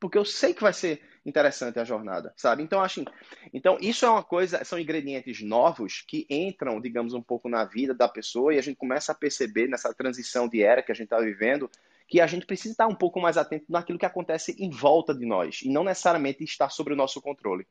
Porque 0.00 0.18
eu 0.18 0.24
sei 0.24 0.54
que 0.54 0.62
vai 0.62 0.72
ser 0.72 1.02
interessante 1.28 1.78
a 1.78 1.84
jornada, 1.84 2.32
sabe? 2.36 2.62
Então, 2.62 2.80
acho, 2.80 3.04
então 3.52 3.78
isso 3.80 4.04
é 4.04 4.10
uma 4.10 4.22
coisa, 4.22 4.64
são 4.64 4.78
ingredientes 4.78 5.42
novos 5.42 6.02
que 6.06 6.26
entram, 6.28 6.80
digamos, 6.80 7.14
um 7.14 7.22
pouco 7.22 7.48
na 7.48 7.64
vida 7.64 7.94
da 7.94 8.08
pessoa 8.08 8.54
e 8.54 8.58
a 8.58 8.62
gente 8.62 8.76
começa 8.76 9.12
a 9.12 9.14
perceber 9.14 9.68
nessa 9.68 9.92
transição 9.94 10.48
de 10.48 10.62
era 10.62 10.82
que 10.82 10.92
a 10.92 10.94
gente 10.94 11.06
está 11.06 11.20
vivendo 11.20 11.70
que 12.08 12.22
a 12.22 12.26
gente 12.26 12.46
precisa 12.46 12.72
estar 12.72 12.86
um 12.86 12.94
pouco 12.94 13.20
mais 13.20 13.36
atento 13.36 13.66
naquilo 13.68 13.98
que 13.98 14.06
acontece 14.06 14.56
em 14.58 14.70
volta 14.70 15.14
de 15.14 15.26
nós 15.26 15.60
e 15.62 15.68
não 15.68 15.84
necessariamente 15.84 16.42
estar 16.42 16.70
sobre 16.70 16.94
o 16.94 16.96
nosso 16.96 17.20
controle. 17.20 17.66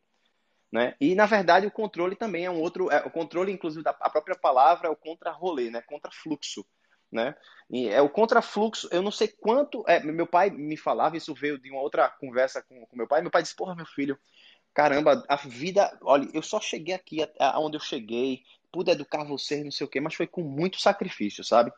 Né? 0.71 0.95
E 1.01 1.15
na 1.15 1.25
verdade 1.25 1.65
o 1.65 1.71
controle 1.71 2.15
também 2.15 2.45
é 2.45 2.51
um 2.51 2.61
outro, 2.61 2.91
é, 2.91 2.99
o 3.05 3.09
controle 3.09 3.51
inclusive 3.51 3.83
da 3.83 3.91
a 3.99 4.09
própria 4.09 4.35
palavra 4.35 4.89
é 4.89 4.91
o 4.91 4.95
contra-rolê, 4.95 5.71
né? 5.71 5.81
Contra-fluxo 5.81 6.65
né? 7.11 7.35
E 7.69 7.87
é 7.89 8.01
o 8.01 8.09
contrafluxo, 8.09 8.87
eu 8.91 9.01
não 9.01 9.11
sei 9.11 9.27
quanto. 9.27 9.83
É, 9.87 10.01
meu 10.03 10.27
pai 10.27 10.49
me 10.49 10.77
falava, 10.77 11.17
isso 11.17 11.33
veio 11.33 11.59
de 11.59 11.69
uma 11.69 11.81
outra 11.81 12.09
conversa 12.09 12.61
com, 12.61 12.85
com 12.85 12.97
meu 12.97 13.07
pai. 13.07 13.21
Meu 13.21 13.31
pai 13.31 13.41
disse: 13.41 13.55
Porra, 13.55 13.75
meu 13.75 13.85
filho, 13.85 14.17
caramba, 14.73 15.23
a 15.27 15.35
vida. 15.35 15.97
Olha, 16.01 16.29
eu 16.33 16.41
só 16.41 16.59
cheguei 16.59 16.95
aqui 16.95 17.19
aonde 17.39 17.77
eu 17.77 17.81
cheguei, 17.81 18.43
pude 18.71 18.91
educar 18.91 19.23
vocês, 19.23 19.63
não 19.63 19.71
sei 19.71 19.85
o 19.85 19.89
quê, 19.89 19.99
mas 19.99 20.15
foi 20.15 20.27
com 20.27 20.41
muito 20.43 20.79
sacrifício, 20.79 21.43
sabe? 21.43 21.71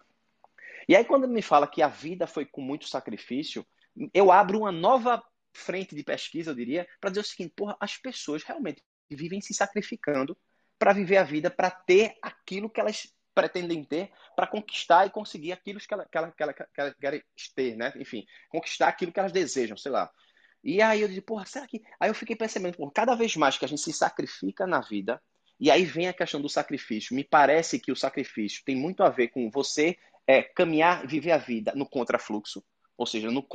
E 0.87 0.95
aí, 0.95 1.05
quando 1.05 1.23
ele 1.23 1.33
me 1.33 1.41
fala 1.41 1.67
que 1.67 1.81
a 1.81 1.87
vida 1.87 2.25
foi 2.27 2.45
com 2.45 2.61
muito 2.61 2.87
sacrifício, 2.87 3.65
eu 4.13 4.31
abro 4.31 4.59
uma 4.59 4.71
nova 4.71 5.23
frente 5.53 5.95
de 5.95 6.03
pesquisa, 6.03 6.51
eu 6.51 6.55
diria, 6.55 6.87
para 6.99 7.09
dizer 7.09 7.21
o 7.21 7.25
seguinte: 7.25 7.53
porra, 7.55 7.75
as 7.79 7.97
pessoas 7.97 8.43
realmente 8.43 8.83
vivem 9.09 9.41
se 9.41 9.53
sacrificando 9.53 10.37
para 10.77 10.93
viver 10.93 11.17
a 11.17 11.23
vida, 11.23 11.49
para 11.51 11.69
ter 11.69 12.15
aquilo 12.21 12.69
que 12.69 12.79
elas 12.79 13.13
pretendem 13.39 13.83
ter 13.83 14.11
para 14.35 14.47
conquistar 14.47 15.05
e 15.05 15.09
conseguir 15.09 15.51
aquilo 15.51 15.79
que, 15.79 15.93
ela, 15.93 16.05
que, 16.05 16.17
ela, 16.17 16.31
que, 16.31 16.43
ela, 16.43 16.53
que 16.53 16.99
querem 16.99 17.23
ter, 17.55 17.75
né? 17.75 17.93
Enfim, 17.97 18.25
conquistar 18.49 18.87
aquilo 18.87 19.11
que 19.11 19.19
elas 19.19 19.31
desejam, 19.31 19.77
sei 19.77 19.91
lá. 19.91 20.11
E 20.63 20.81
aí 20.81 21.01
eu 21.01 21.07
disse, 21.07 21.21
porra, 21.21 21.45
será 21.45 21.67
que. 21.67 21.81
Aí 21.99 22.09
eu 22.09 22.15
fiquei 22.15 22.35
pensando, 22.35 22.71
porra, 22.75 22.91
cada 22.93 23.15
vez 23.15 23.35
mais 23.35 23.57
que 23.57 23.65
a 23.65 23.67
gente 23.67 23.81
se 23.81 23.93
sacrifica 23.93 24.67
na 24.67 24.81
vida, 24.81 25.21
e 25.59 25.69
aí 25.69 25.83
vem 25.83 26.07
a 26.07 26.13
questão 26.13 26.41
do 26.41 26.49
sacrifício. 26.49 27.15
Me 27.15 27.23
parece 27.23 27.79
que 27.79 27.91
o 27.91 27.95
sacrifício 27.95 28.63
tem 28.65 28.75
muito 28.75 29.03
a 29.03 29.09
ver 29.09 29.29
com 29.29 29.49
você 29.49 29.97
é, 30.27 30.43
caminhar, 30.43 31.07
viver 31.07 31.31
a 31.31 31.37
vida 31.37 31.73
no 31.75 31.87
contrafluxo, 31.87 32.63
ou 32.97 33.05
seja, 33.05 33.31
no, 33.31 33.45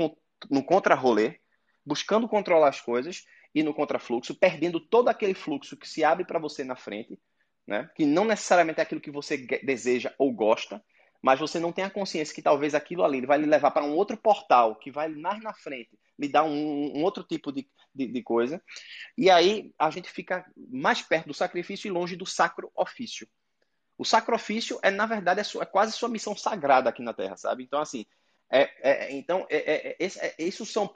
no 0.50 0.64
contra-rolê, 0.64 1.40
buscando 1.84 2.28
controlar 2.28 2.68
as 2.68 2.80
coisas 2.80 3.24
e 3.54 3.62
no 3.62 3.72
contrafluxo, 3.72 4.34
perdendo 4.34 4.80
todo 4.80 5.08
aquele 5.08 5.34
fluxo 5.34 5.76
que 5.76 5.88
se 5.88 6.02
abre 6.02 6.24
para 6.24 6.38
você 6.38 6.64
na 6.64 6.74
frente, 6.74 7.18
né? 7.66 7.90
que 7.94 8.04
não 8.04 8.24
necessariamente 8.24 8.80
é 8.80 8.82
aquilo 8.82 9.00
que 9.00 9.10
você 9.10 9.36
deseja 9.36 10.12
ou 10.18 10.32
gosta, 10.32 10.82
mas 11.22 11.40
você 11.40 11.58
não 11.58 11.72
tem 11.72 11.84
a 11.84 11.90
consciência 11.90 12.34
que 12.34 12.42
talvez 12.42 12.74
aquilo 12.74 13.02
ali 13.02 13.24
vai 13.24 13.38
lhe 13.38 13.46
levar 13.46 13.70
para 13.70 13.84
um 13.84 13.94
outro 13.94 14.16
portal, 14.16 14.76
que 14.76 14.90
vai 14.90 15.08
mais 15.08 15.42
na 15.42 15.54
frente, 15.54 15.98
lhe 16.18 16.28
dar 16.28 16.44
um, 16.44 16.98
um 16.98 17.02
outro 17.02 17.24
tipo 17.24 17.50
de, 17.50 17.66
de, 17.94 18.06
de, 18.06 18.22
coisa. 18.22 18.62
E 19.16 19.30
aí 19.30 19.72
a 19.78 19.88
gente 19.88 20.10
fica 20.10 20.44
mais 20.54 21.00
perto 21.00 21.28
do 21.28 21.34
sacrifício 21.34 21.88
e 21.88 21.90
longe 21.90 22.14
do 22.14 22.26
sacro 22.26 22.70
ofício. 22.74 23.26
O 23.96 24.04
sacrifício 24.04 24.78
é, 24.82 24.90
na 24.90 25.06
verdade, 25.06 25.40
é, 25.40 25.44
sua, 25.44 25.62
é 25.62 25.66
quase 25.66 25.92
sua 25.92 26.10
missão 26.10 26.36
sagrada 26.36 26.90
aqui 26.90 27.02
na 27.02 27.14
Terra, 27.14 27.38
sabe? 27.38 27.62
Então, 27.62 27.80
assim, 27.80 28.04
é, 28.50 28.70
é, 28.82 29.12
então, 29.12 29.46
é, 29.48 29.96
é, 29.98 30.06
é 30.06 30.34
isso 30.38 30.66
são, 30.66 30.92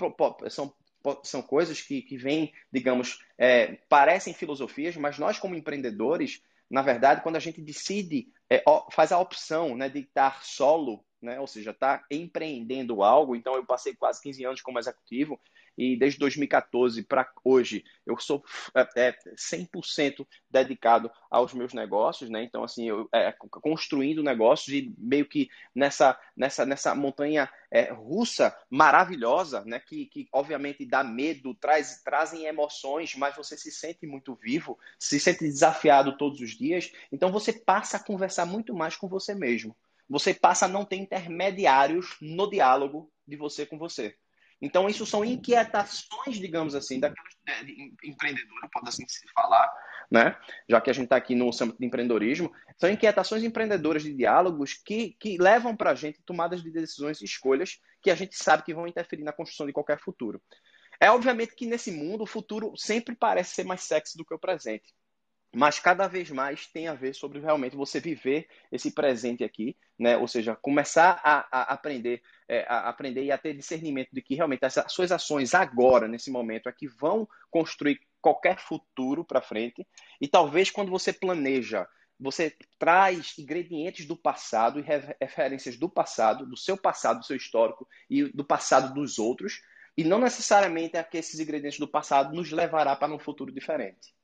são 0.51 0.75
são 1.23 1.43
coisas 1.43 1.81
que, 1.81 2.03
que 2.03 2.17
vêm, 2.17 2.53
digamos, 2.73 3.19
é, 3.37 3.79
parecem 3.89 4.35
filosofias, 4.35 4.97
mas 4.97 5.19
nós, 5.19 5.39
como 5.39 5.55
empreendedores, 5.55 6.43
na 6.71 6.83
verdade, 6.83 7.23
quando 7.23 7.37
a 7.37 7.41
gente 7.41 7.61
decide, 7.61 8.29
é, 8.51 8.63
faz 8.93 9.13
a 9.13 9.19
opção 9.19 9.77
né, 9.77 9.89
de 9.89 10.01
estar 10.01 10.45
solo, 10.45 11.05
né, 11.21 11.41
ou 11.41 11.47
seja, 11.47 11.71
estar 11.71 12.05
empreendendo 12.11 13.03
algo, 13.03 13.35
então 13.35 13.55
eu 13.55 13.65
passei 13.65 13.95
quase 13.95 14.21
15 14.23 14.45
anos 14.45 14.61
como 14.61 14.79
executivo, 14.79 15.41
e 15.79 15.97
desde 15.97 16.19
2014 16.19 17.05
para 17.05 17.31
hoje 17.45 17.85
eu 18.05 18.19
sou 18.19 18.45
é, 18.75 19.17
100% 19.37 20.21
é, 20.21 20.25
dedicado 20.51 21.09
aos 21.31 21.55
meus 21.55 21.73
negócios, 21.73 22.29
né? 22.29 22.43
Então, 22.43 22.65
assim, 22.65 22.89
eu 22.89 23.09
é, 23.15 23.33
construindo 23.51 24.23
negócios 24.23 24.75
e 24.75 24.93
meio 24.99 25.25
que 25.25 25.49
nessa, 25.73 26.19
nessa, 26.37 26.67
nessa 26.67 26.95
montanha 26.97 27.49
é, 27.71 27.93
russa 27.93 28.57
maravilhosa, 28.69 29.65
né? 29.65 29.79
Que, 29.79 30.07
que 30.07 30.29
obviamente 30.33 30.85
dá 30.85 31.05
medo, 31.05 31.55
traz, 31.55 32.03
trazem 32.03 32.47
emoções, 32.47 33.15
mas 33.15 33.37
você 33.37 33.57
se 33.57 33.71
sente 33.71 34.05
muito 34.05 34.35
vivo, 34.35 34.77
se 34.99 35.21
sente 35.21 35.45
desafiado 35.45 36.17
todos 36.17 36.41
os 36.41 36.57
dias. 36.57 36.91
Então, 37.13 37.31
você 37.31 37.53
passa 37.53 37.99
a 37.99 38.05
conversar 38.05 38.47
muito 38.47 38.75
mais 38.75 38.97
com 38.97 39.07
você 39.07 39.33
mesmo. 39.33 39.77
Você 40.09 40.35
passa 40.35 40.65
a 40.65 40.69
não 40.69 40.85
ter 40.85 40.97
intermediários 40.97 42.17
no 42.21 42.49
diálogo 42.49 43.13
de 43.27 43.37
você 43.37 43.67
com 43.67 43.79
você. 43.79 44.17
Então, 44.61 44.89
isso 44.89 45.07
são 45.07 45.25
inquietações, 45.25 46.37
digamos 46.37 46.75
assim, 46.75 46.99
daqueles 46.99 47.37
né, 47.47 47.55
empreendedores, 48.05 48.71
pode 48.73 48.89
assim 48.89 49.07
se 49.07 49.27
falar, 49.33 49.73
né? 50.11 50.37
já 50.69 50.81
que 50.81 50.91
a 50.91 50.93
gente 50.93 51.05
está 51.05 51.17
aqui 51.17 51.35
no 51.35 51.47
âmbito 51.47 51.79
de 51.79 51.87
empreendedorismo, 51.87 52.53
são 52.77 52.91
inquietações 52.91 53.45
empreendedoras 53.45 54.03
de 54.03 54.13
diálogos 54.13 54.75
que, 54.75 55.17
que 55.21 55.39
levam 55.39 55.77
para 55.77 55.91
a 55.91 55.95
gente 55.95 56.23
tomadas 56.25 56.63
de 56.63 56.71
decisões 56.71 57.21
e 57.21 57.25
escolhas 57.25 57.79
que 58.03 58.11
a 58.11 58.15
gente 58.15 58.37
sabe 58.37 58.63
que 58.65 58.75
vão 58.75 58.87
interferir 58.87 59.23
na 59.23 59.33
construção 59.33 59.67
de 59.67 59.73
qualquer 59.73 60.01
futuro. 60.01 60.41
É 61.01 61.11
obviamente 61.11 61.55
que 61.55 61.67
nesse 61.67 61.93
mundo 61.93 62.23
o 62.23 62.27
futuro 62.27 62.73
sempre 62.77 63.15
parece 63.15 63.55
ser 63.55 63.65
mais 63.65 63.83
sexy 63.83 64.17
do 64.17 64.25
que 64.25 64.35
o 64.35 64.39
presente 64.39 64.93
mas 65.55 65.79
cada 65.79 66.07
vez 66.07 66.31
mais 66.31 66.67
tem 66.67 66.89
a 66.89 66.95
ver 66.95 67.15
sobre 67.15 67.41
realmente 67.41 67.75
você 67.75 67.99
viver 67.99 68.47
esse 68.71 68.91
presente 68.91 69.43
aqui, 69.43 69.77
né? 69.99 70.17
Ou 70.17 70.29
seja, 70.29 70.55
começar 70.55 71.21
a, 71.25 71.47
a 71.51 71.63
aprender, 71.73 72.23
é, 72.47 72.67
a 72.69 72.89
aprender 72.89 73.25
e 73.25 73.33
a 73.33 73.39
ter 73.39 73.55
discernimento 73.55 74.11
de 74.13 74.21
que 74.21 74.35
realmente 74.35 74.65
as 74.65 74.85
suas 74.89 75.11
ações 75.11 75.55
agora, 75.55 76.07
nesse 76.07 76.31
momento, 76.31 76.69
é 76.69 76.73
que 76.73 76.87
vão 76.87 77.27
construir 77.51 78.01
qualquer 78.21 78.59
futuro 78.59 79.25
para 79.25 79.41
frente. 79.41 79.87
E 80.21 80.29
talvez 80.29 80.71
quando 80.71 80.91
você 80.91 81.13
planeja, 81.13 81.89
você 82.21 82.55
traz 82.79 83.39
ingredientes 83.39 84.05
do 84.05 84.17
passado 84.17 84.81
e 84.81 84.83
referências 84.83 85.77
do 85.77 85.89
passado, 85.89 86.45
do 86.45 86.57
seu 86.57 86.77
passado, 86.77 87.21
do 87.21 87.25
seu 87.25 87.37
histórico 87.37 87.89
e 88.11 88.25
do 88.25 88.45
passado 88.45 88.93
dos 88.93 89.19
outros, 89.19 89.63
e 89.97 90.05
não 90.05 90.19
necessariamente 90.19 90.97
é 90.97 91.03
que 91.03 91.17
esses 91.17 91.41
ingredientes 91.41 91.79
do 91.79 91.89
passado 91.89 92.35
nos 92.35 92.53
levará 92.53 92.95
para 92.95 93.13
um 93.13 93.19
futuro 93.19 93.53
diferente. 93.53 94.15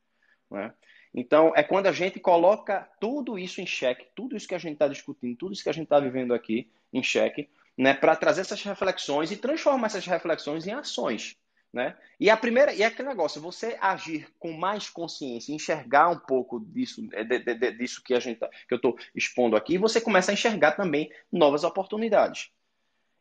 Né? 0.51 0.73
Então, 1.15 1.53
é 1.55 1.63
quando 1.63 1.87
a 1.87 1.93
gente 1.93 2.19
coloca 2.19 2.89
tudo 3.01 3.39
isso 3.39 3.61
em 3.61 3.67
xeque, 3.67 4.09
tudo 4.17 4.37
isso 4.37 4.49
que 4.49 4.55
a 4.55 4.59
gente 4.59 4.75
está 4.75 4.89
discutindo, 4.89 5.37
tudo 5.37 5.53
isso 5.53 5.63
que 5.63 5.69
a 5.69 5.75
gente 5.75 5.85
está 5.85 6.01
vivendo 6.01 6.35
aqui 6.35 6.69
em 6.93 7.03
xeque, 7.03 7.49
né, 7.79 7.95
para 7.95 8.17
trazer 8.17 8.41
essas 8.41 8.63
reflexões 8.63 9.31
e 9.31 9.37
transformar 9.37 9.87
essas 9.87 10.07
reflexões 10.07 10.67
em 10.67 10.73
ações. 10.73 11.37
Né? 11.73 11.97
E 12.21 12.31
a 12.31 12.37
primeira, 12.37 12.73
e 12.73 12.83
é 12.83 12.87
aquele 12.87 13.09
negócio, 13.09 13.41
você 13.41 13.77
agir 13.81 14.29
com 14.39 14.53
mais 14.53 14.89
consciência, 14.89 15.53
enxergar 15.53 16.09
um 16.09 16.19
pouco 16.19 16.61
disso, 16.61 17.03
de, 17.03 17.25
de, 17.25 17.55
de, 17.55 17.73
disso 17.73 18.03
que 18.03 18.15
a 18.15 18.21
gente 18.21 18.39
tá, 18.39 18.49
que 18.49 18.75
eu 18.75 18.77
estou 18.77 18.97
expondo 19.15 19.57
aqui, 19.57 19.77
você 19.77 20.01
começa 20.01 20.31
a 20.31 20.35
enxergar 20.35 20.73
também 20.73 21.11
novas 21.33 21.65
oportunidades. 21.65 22.51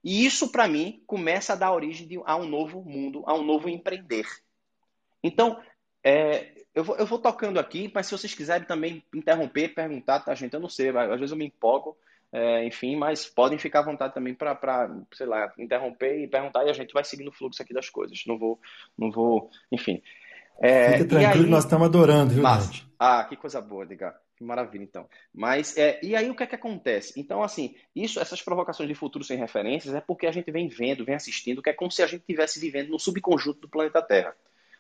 E 0.04 0.26
isso, 0.26 0.52
para 0.52 0.68
mim, 0.68 1.02
começa 1.08 1.54
a 1.54 1.56
dar 1.56 1.74
origem 1.74 2.08
a 2.26 2.36
um 2.36 2.46
novo 2.46 2.84
mundo, 2.84 3.24
a 3.26 3.34
um 3.34 3.44
novo 3.44 3.70
empreender. 3.70 4.28
Então, 5.24 5.60
é, 6.04 6.52
eu 6.74 6.84
vou, 6.84 6.96
eu 6.98 7.06
vou 7.06 7.20
tocando 7.20 7.60
aqui, 7.60 7.92
mas 7.94 8.08
se 8.08 8.12
vocês 8.12 8.34
quiserem 8.34 8.68
também 8.68 9.04
interromper, 9.14 9.74
perguntar, 9.74 10.20
tá, 10.20 10.34
gente? 10.34 10.54
Eu 10.54 10.60
não 10.60 10.70
sei, 10.70 10.90
às 10.90 11.20
vezes 11.20 11.32
eu 11.32 11.38
me 11.38 11.46
empolgo, 11.46 11.96
é, 12.32 12.66
enfim, 12.66 12.96
mas 12.96 13.28
podem 13.28 13.60
ficar 13.60 13.80
à 13.80 13.84
vontade 13.84 14.14
também 14.14 14.34
para, 14.34 14.90
sei 15.14 15.28
lá, 15.28 15.54
interromper 15.58 16.24
e 16.24 16.28
perguntar 16.28 16.66
e 16.66 16.70
a 16.70 16.74
gente 16.74 16.92
vai 16.92 17.04
seguindo 17.04 17.28
o 17.28 17.32
fluxo 17.32 17.62
aqui 17.62 17.74
das 17.74 17.90
coisas. 17.90 18.24
Não 18.26 18.40
vou, 18.40 18.60
não 18.98 19.12
vou, 19.12 19.52
enfim. 19.72 20.02
É, 20.60 20.94
Fica 20.94 21.06
tranquilo, 21.06 21.46
aí... 21.46 21.50
nós 21.50 21.64
estamos 21.64 21.88
adorando, 21.88 22.34
viu, 22.34 22.44
Mas, 22.44 22.66
gente? 22.66 22.88
Ah, 22.98 23.24
que 23.24 23.36
coisa 23.36 23.62
boa, 23.62 23.84
Edgar. 23.84 24.20
Que 24.36 24.44
maravilha, 24.44 24.84
então. 24.84 25.08
Mas, 25.32 25.78
é, 25.78 26.00
e 26.02 26.16
aí 26.16 26.30
o 26.30 26.36
que 26.36 26.42
é 26.42 26.48
que 26.48 26.56
acontece? 26.56 27.20
Então, 27.20 27.44
assim, 27.44 27.76
isso, 27.96 28.20
essas 28.20 28.42
provocações 28.42 28.90
de 28.90 28.96
futuro 28.96 29.24
sem 29.24 29.38
referências 29.38 29.94
é 29.94 30.02
porque 30.02 30.26
a 30.26 30.32
gente 30.32 30.52
vem 30.52 30.68
vendo, 30.68 31.06
vem 31.06 31.16
assistindo, 31.16 31.62
que 31.62 31.70
é 31.70 31.74
como 31.74 31.92
se 31.92 32.02
a 32.02 32.08
gente 32.08 32.22
estivesse 32.22 32.60
vivendo 32.60 32.90
no 32.90 33.00
subconjunto 33.00 33.62
do 33.62 33.70
planeta 33.70 34.02
Terra. 34.02 34.36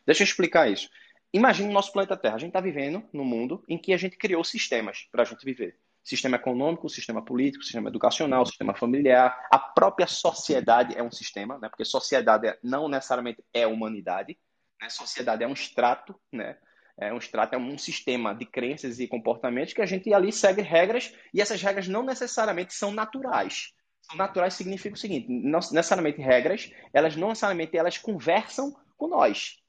Deixa 0.05 0.23
eu 0.23 0.25
explicar 0.25 0.69
isso. 0.71 0.89
Imagina 1.33 1.67
o 1.67 1.73
nosso 1.73 1.91
planeta 1.91 2.15
Terra. 2.15 2.35
A 2.35 2.37
gente 2.37 2.49
está 2.49 2.61
vivendo 2.61 3.03
num 3.11 3.25
mundo 3.25 3.63
em 3.67 3.75
que 3.75 3.91
a 3.91 3.97
gente 3.97 4.15
criou 4.15 4.43
sistemas 4.43 5.07
para 5.11 5.23
a 5.23 5.25
gente 5.25 5.43
viver. 5.43 5.75
Sistema 6.03 6.35
econômico, 6.35 6.87
sistema 6.87 7.25
político, 7.25 7.63
sistema 7.63 7.89
educacional, 7.89 8.45
sistema 8.45 8.75
familiar. 8.75 9.47
A 9.49 9.57
própria 9.57 10.05
sociedade 10.05 10.95
é 10.95 11.01
um 11.01 11.09
sistema, 11.09 11.57
né? 11.57 11.69
porque 11.69 11.83
sociedade 11.83 12.55
não 12.61 12.87
necessariamente 12.87 13.43
é 13.51 13.65
humanidade. 13.65 14.37
Né? 14.79 14.89
Sociedade 14.89 15.43
é 15.43 15.47
um 15.47 15.53
extrato, 15.53 16.13
né? 16.31 16.55
é 16.99 17.11
um 17.11 17.17
extrato, 17.17 17.55
é 17.55 17.57
um 17.57 17.79
sistema 17.79 18.35
de 18.35 18.45
crenças 18.45 18.99
e 18.99 19.07
comportamentos 19.07 19.73
que 19.73 19.81
a 19.81 19.87
gente 19.87 20.13
ali 20.13 20.31
segue 20.31 20.61
regras 20.61 21.15
e 21.33 21.41
essas 21.41 21.59
regras 21.63 21.87
não 21.87 22.03
necessariamente 22.03 22.75
são 22.75 22.91
naturais. 22.91 23.73
Naturais 24.13 24.53
significa 24.53 24.93
o 24.93 24.99
seguinte, 24.99 25.27
não 25.29 25.59
necessariamente 25.71 26.21
regras, 26.21 26.71
elas 26.93 27.15
não 27.15 27.29
necessariamente 27.29 27.75
elas 27.75 27.97
conversam 27.97 28.75
com 28.97 29.07
nós 29.07 29.62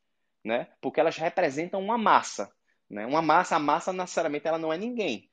né? 0.44 0.68
Porque 0.80 1.00
elas 1.00 1.16
representam 1.16 1.80
uma 1.80 1.96
massa, 1.96 2.52
né? 2.88 3.06
Uma 3.06 3.22
massa, 3.22 3.56
a 3.56 3.58
massa 3.58 3.92
necessariamente 3.92 4.46
ela 4.46 4.58
não 4.58 4.72
é 4.72 4.76
ninguém. 4.76 5.28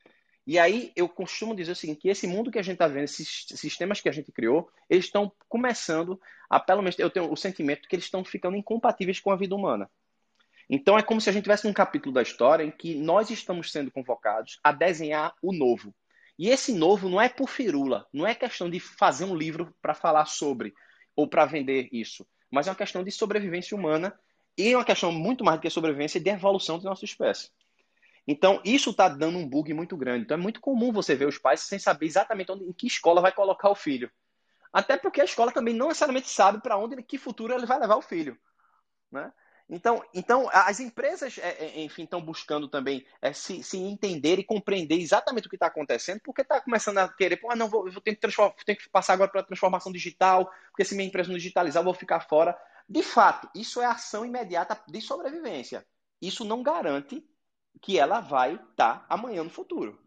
E 0.47 0.57
aí 0.57 0.91
eu 0.95 1.07
costumo 1.07 1.55
dizer 1.55 1.73
o 1.73 1.75
seguinte, 1.75 2.01
que 2.01 2.09
esse 2.09 2.25
mundo 2.25 2.49
que 2.49 2.57
a 2.57 2.63
gente 2.63 2.73
está 2.73 2.87
vendo, 2.87 3.03
esses 3.03 3.45
sistemas 3.49 4.01
que 4.01 4.09
a 4.09 4.11
gente 4.11 4.31
criou, 4.31 4.69
eles 4.89 5.05
estão 5.05 5.31
começando 5.47 6.19
a, 6.49 6.59
pelo 6.59 6.81
menos 6.81 6.97
eu 6.97 7.09
tenho 7.09 7.31
o 7.31 7.35
sentimento 7.35 7.87
que 7.87 7.95
eles 7.95 8.05
estão 8.05 8.23
ficando 8.23 8.57
incompatíveis 8.57 9.19
com 9.19 9.31
a 9.31 9.35
vida 9.35 9.55
humana. 9.55 9.89
Então 10.69 10.97
é 10.97 11.03
como 11.03 11.21
se 11.21 11.29
a 11.29 11.33
gente 11.33 11.43
tivesse 11.43 11.67
um 11.67 11.73
capítulo 11.73 12.13
da 12.13 12.21
história 12.21 12.63
em 12.63 12.71
que 12.71 12.95
nós 12.95 13.29
estamos 13.29 13.71
sendo 13.71 13.91
convocados 13.91 14.59
a 14.63 14.71
desenhar 14.71 15.35
o 15.41 15.53
novo. 15.53 15.93
E 16.39 16.49
esse 16.49 16.73
novo 16.73 17.07
não 17.07 17.21
é 17.21 17.29
por 17.29 17.47
firula, 17.47 18.07
não 18.11 18.25
é 18.25 18.33
questão 18.33 18.69
de 18.69 18.79
fazer 18.79 19.25
um 19.25 19.35
livro 19.35 19.75
para 19.81 19.93
falar 19.93 20.25
sobre 20.25 20.73
ou 21.15 21.27
para 21.27 21.45
vender 21.45 21.89
isso, 21.91 22.25
mas 22.49 22.67
é 22.67 22.71
uma 22.71 22.75
questão 22.75 23.03
de 23.03 23.11
sobrevivência 23.11 23.75
humana 23.77 24.17
e 24.57 24.71
é 24.71 24.77
uma 24.77 24.85
questão 24.85 25.11
muito 25.11 25.43
mais 25.43 25.57
do 25.57 25.61
que 25.61 25.69
sobrevivência 25.69 26.17
e 26.17 26.21
de 26.21 26.29
evolução 26.29 26.77
da 26.77 26.89
nossa 26.89 27.05
espécie. 27.05 27.49
Então, 28.27 28.61
isso 28.63 28.91
está 28.91 29.09
dando 29.09 29.37
um 29.37 29.47
bug 29.47 29.73
muito 29.73 29.97
grande. 29.97 30.25
Então, 30.25 30.37
é 30.37 30.39
muito 30.39 30.61
comum 30.61 30.91
você 30.91 31.15
ver 31.15 31.27
os 31.27 31.37
pais 31.37 31.61
sem 31.61 31.79
saber 31.79 32.05
exatamente 32.05 32.51
onde, 32.51 32.65
em 32.65 32.71
que 32.71 32.87
escola 32.87 33.21
vai 33.21 33.31
colocar 33.31 33.69
o 33.69 33.75
filho. 33.75 34.11
Até 34.71 34.95
porque 34.95 35.19
a 35.19 35.25
escola 35.25 35.51
também 35.51 35.73
não 35.73 35.87
necessariamente 35.87 36.29
sabe 36.29 36.61
para 36.61 36.77
onde, 36.77 37.01
que 37.03 37.17
futuro 37.17 37.53
ele 37.53 37.65
vai 37.65 37.79
levar 37.79 37.97
o 37.97 38.01
filho. 38.01 38.37
Né? 39.11 39.31
Então, 39.69 40.03
então, 40.13 40.49
as 40.51 40.79
empresas, 40.79 41.37
é, 41.37 41.65
é, 41.65 41.81
enfim, 41.81 42.03
estão 42.03 42.21
buscando 42.21 42.67
também 42.67 43.05
é, 43.21 43.31
se, 43.31 43.63
se, 43.63 43.77
entender 43.77 44.37
e 44.37 44.43
compreender 44.43 44.99
exatamente 44.99 45.47
o 45.47 45.49
que 45.49 45.55
está 45.55 45.67
acontecendo, 45.67 46.19
porque 46.21 46.41
está 46.41 46.59
começando 46.59 46.97
a 46.97 47.07
querer, 47.07 47.39
ah, 47.49 47.55
não, 47.55 47.69
vou, 47.69 47.89
vou 47.89 48.01
ter 48.01 48.15
que, 48.15 48.75
que 48.75 48.89
passar 48.89 49.13
agora 49.13 49.31
para 49.31 49.39
a 49.39 49.45
transformação 49.45 49.91
digital, 49.91 50.51
porque 50.69 50.83
se 50.83 50.93
minha 50.93 51.07
empresa 51.07 51.29
não 51.29 51.37
digitalizar, 51.37 51.79
eu 51.79 51.85
vou 51.85 51.93
ficar 51.93 52.19
fora. 52.19 52.57
De 52.91 53.01
fato, 53.01 53.49
isso 53.55 53.81
é 53.81 53.85
ação 53.85 54.25
imediata 54.25 54.77
de 54.85 54.99
sobrevivência. 54.99 55.87
Isso 56.21 56.43
não 56.43 56.61
garante 56.61 57.25
que 57.81 57.97
ela 57.97 58.19
vai 58.19 58.55
estar 58.55 58.99
tá 58.99 59.05
amanhã 59.07 59.45
no 59.45 59.49
futuro. 59.49 59.97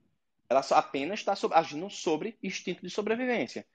Ela 0.51 0.61
apenas 0.73 1.21
está 1.21 1.33
agindo 1.53 1.89
sobre 1.89 2.39
instinto 2.43 2.83
de 2.83 2.91
sobrevivência. 2.91 3.67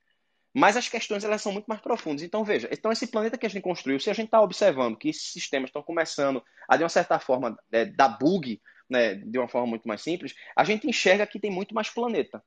Mas 0.54 0.78
as 0.78 0.88
questões 0.88 1.24
elas 1.24 1.42
são 1.42 1.51
muito 1.51 1.66
mais 1.66 1.82
profundas. 1.82 2.22
Então, 2.22 2.44
veja, 2.44 2.70
então 2.72 2.92
esse 2.92 3.08
planeta 3.08 3.36
que 3.36 3.48
a 3.48 3.50
gente 3.50 3.63
construiu, 3.63 4.00
se 4.00 4.12
a 4.12 4.13
gente 4.13 4.28
está 4.28 4.42
observando 4.42 4.96
que 4.96 5.10
esses 5.10 5.34
sistemas 5.34 5.70
estão 5.70 5.82
começando 5.82 6.44
a, 6.68 6.78
de 6.78 6.84
uma 6.84 6.89
certa 6.89 7.18
forma, 7.18 7.58
é, 7.72 7.86
dar 7.86 8.10
bug, 8.10 8.62
né, 8.88 9.16
de 9.16 9.39
uma 9.39 9.48
forma 9.48 9.66
muito 9.66 9.88
mais 9.88 10.04
simples, 10.04 10.36
a 10.56 10.63
gente 10.63 10.88
enxerga 10.88 11.25
que 11.25 11.39
tem 11.39 11.50
muito 11.50 11.74
mais 11.74 11.89
planeta. 11.89 12.44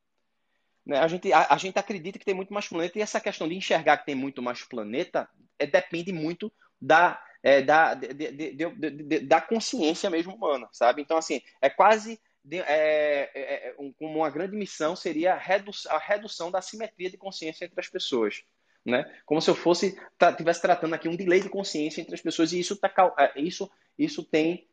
Né? 0.86 0.96
A, 0.96 1.08
gente, 1.08 1.32
a, 1.32 1.48
a 1.50 1.56
gente 1.56 1.76
acredita 1.76 2.20
que 2.20 2.24
tem 2.24 2.34
muito 2.34 2.54
mais 2.54 2.68
planeta, 2.68 3.00
e 3.00 3.02
essa 3.02 3.20
questão 3.20 3.48
de 3.48 3.56
enxergar 3.56 3.96
que 3.96 4.06
tem 4.06 4.14
muito 4.14 4.40
mais 4.40 4.62
planeta 4.62 5.28
é, 5.62 5.66
depende 5.66 6.12
muito 6.12 6.52
da, 6.80 7.22
é, 7.42 7.62
da, 7.62 7.94
de, 7.94 8.12
de, 8.12 8.52
de, 8.54 9.20
da 9.20 9.40
consciência 9.40 10.10
mesmo 10.10 10.34
humana, 10.34 10.68
sabe? 10.72 11.02
Então, 11.02 11.16
assim, 11.16 11.40
é 11.60 11.70
quase 11.70 12.20
é, 12.50 13.30
é, 13.34 13.68
é 13.68 13.74
um, 13.78 13.94
uma 14.00 14.30
grande 14.30 14.56
missão 14.56 14.96
seria 14.96 15.34
a, 15.34 15.38
redu 15.38 15.70
a 15.88 15.98
redução 15.98 16.50
da 16.50 16.60
simetria 16.60 17.10
de 17.10 17.16
consciência 17.16 17.64
entre 17.64 17.78
as 17.78 17.88
pessoas. 17.88 18.42
Né? 18.84 19.04
Como 19.24 19.40
se 19.40 19.48
eu 19.48 19.54
fosse 19.54 19.96
estivesse 20.20 20.60
tratando 20.60 20.94
aqui 20.94 21.08
um 21.08 21.14
delay 21.14 21.40
de 21.40 21.48
consciência 21.48 22.00
entre 22.00 22.14
as 22.14 22.20
pessoas 22.20 22.52
e 22.52 22.58
isso, 22.58 22.76
tá, 22.76 22.92
é, 23.16 23.40
isso, 23.40 23.70
isso 23.96 24.24
tem 24.24 24.66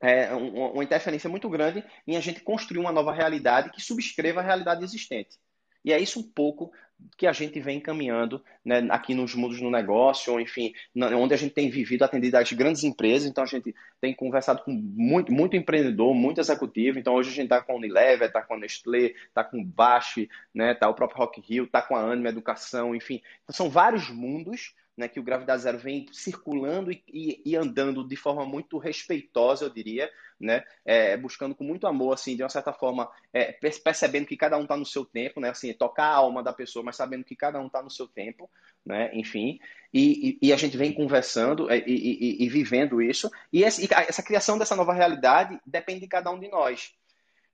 é, 0.00 0.32
uma 0.34 0.82
interferência 0.82 1.30
muito 1.30 1.48
grande 1.48 1.84
em 2.04 2.16
a 2.16 2.20
gente 2.20 2.40
construir 2.40 2.80
uma 2.80 2.90
nova 2.90 3.12
realidade 3.12 3.70
que 3.70 3.80
subscreva 3.80 4.40
a 4.40 4.42
realidade 4.42 4.82
existente. 4.82 5.38
E 5.84 5.92
é 5.92 5.98
isso 5.98 6.20
um 6.20 6.22
pouco 6.22 6.72
que 7.16 7.26
a 7.26 7.32
gente 7.32 7.58
vem 7.60 7.78
encaminhando 7.78 8.42
né, 8.64 8.86
aqui 8.90 9.14
nos 9.14 9.34
mundos 9.34 9.60
no 9.60 9.70
negócio, 9.70 10.38
enfim, 10.40 10.72
onde 10.96 11.34
a 11.34 11.36
gente 11.36 11.52
tem 11.52 11.68
vivido, 11.68 12.04
atendido 12.04 12.36
as 12.36 12.52
grandes 12.52 12.84
empresas. 12.84 13.28
Então 13.28 13.44
a 13.44 13.46
gente 13.46 13.74
tem 14.00 14.14
conversado 14.14 14.62
com 14.62 14.72
muito, 14.72 15.32
muito 15.32 15.56
empreendedor, 15.56 16.14
muito 16.14 16.40
executivo. 16.40 16.98
Então 16.98 17.14
hoje 17.14 17.30
a 17.30 17.34
gente 17.34 17.44
está 17.44 17.60
com 17.60 17.72
a 17.72 17.76
Unilever, 17.76 18.28
está 18.28 18.42
com 18.42 18.54
a 18.54 18.58
Nestlé, 18.58 19.14
está 19.26 19.42
com 19.44 19.60
o 19.60 19.64
Bash, 19.64 20.26
né, 20.54 20.74
tá 20.74 20.88
o 20.88 20.94
próprio 20.94 21.18
Rock 21.18 21.42
Hill, 21.48 21.64
está 21.64 21.82
com 21.82 21.96
a 21.96 22.00
Anima 22.00 22.28
Educação, 22.28 22.94
enfim. 22.94 23.20
Então, 23.42 23.54
são 23.54 23.70
vários 23.70 24.08
mundos 24.10 24.74
né, 24.96 25.08
que 25.08 25.18
o 25.18 25.22
Gravidade 25.22 25.62
Zero 25.62 25.78
vem 25.78 26.06
circulando 26.12 26.92
e, 26.92 27.02
e, 27.08 27.42
e, 27.44 27.56
andando 27.56 28.06
de 28.06 28.16
forma 28.16 28.44
muito 28.44 28.78
respeitosa, 28.78 29.64
eu 29.64 29.70
diria, 29.70 30.10
né, 30.42 30.64
é, 30.84 31.16
buscando 31.16 31.54
com 31.54 31.64
muito 31.64 31.86
amor, 31.86 32.14
assim, 32.14 32.36
de 32.36 32.42
uma 32.42 32.48
certa 32.48 32.72
forma, 32.72 33.08
é, 33.32 33.52
percebendo 33.52 34.26
que 34.26 34.36
cada 34.36 34.58
um 34.58 34.62
está 34.62 34.76
no 34.76 34.84
seu 34.84 35.04
tempo, 35.04 35.40
né, 35.40 35.50
assim, 35.50 35.72
tocar 35.72 36.06
a 36.06 36.16
alma 36.16 36.42
da 36.42 36.52
pessoa, 36.52 36.84
mas 36.84 36.96
sabendo 36.96 37.24
que 37.24 37.36
cada 37.36 37.60
um 37.60 37.66
está 37.66 37.82
no 37.82 37.90
seu 37.90 38.08
tempo, 38.08 38.50
né, 38.84 39.10
enfim, 39.14 39.60
e, 39.94 40.38
e, 40.42 40.52
a 40.52 40.56
gente 40.56 40.76
vem 40.76 40.92
conversando 40.92 41.70
é, 41.70 41.82
e, 41.86 42.48
vivendo 42.48 43.00
isso, 43.00 43.30
e 43.52 43.62
essa 43.62 44.22
criação 44.22 44.58
dessa 44.58 44.74
nova 44.74 44.92
realidade 44.92 45.60
depende 45.64 46.00
de 46.00 46.08
cada 46.08 46.30
um 46.30 46.40
de 46.40 46.48
nós. 46.48 46.92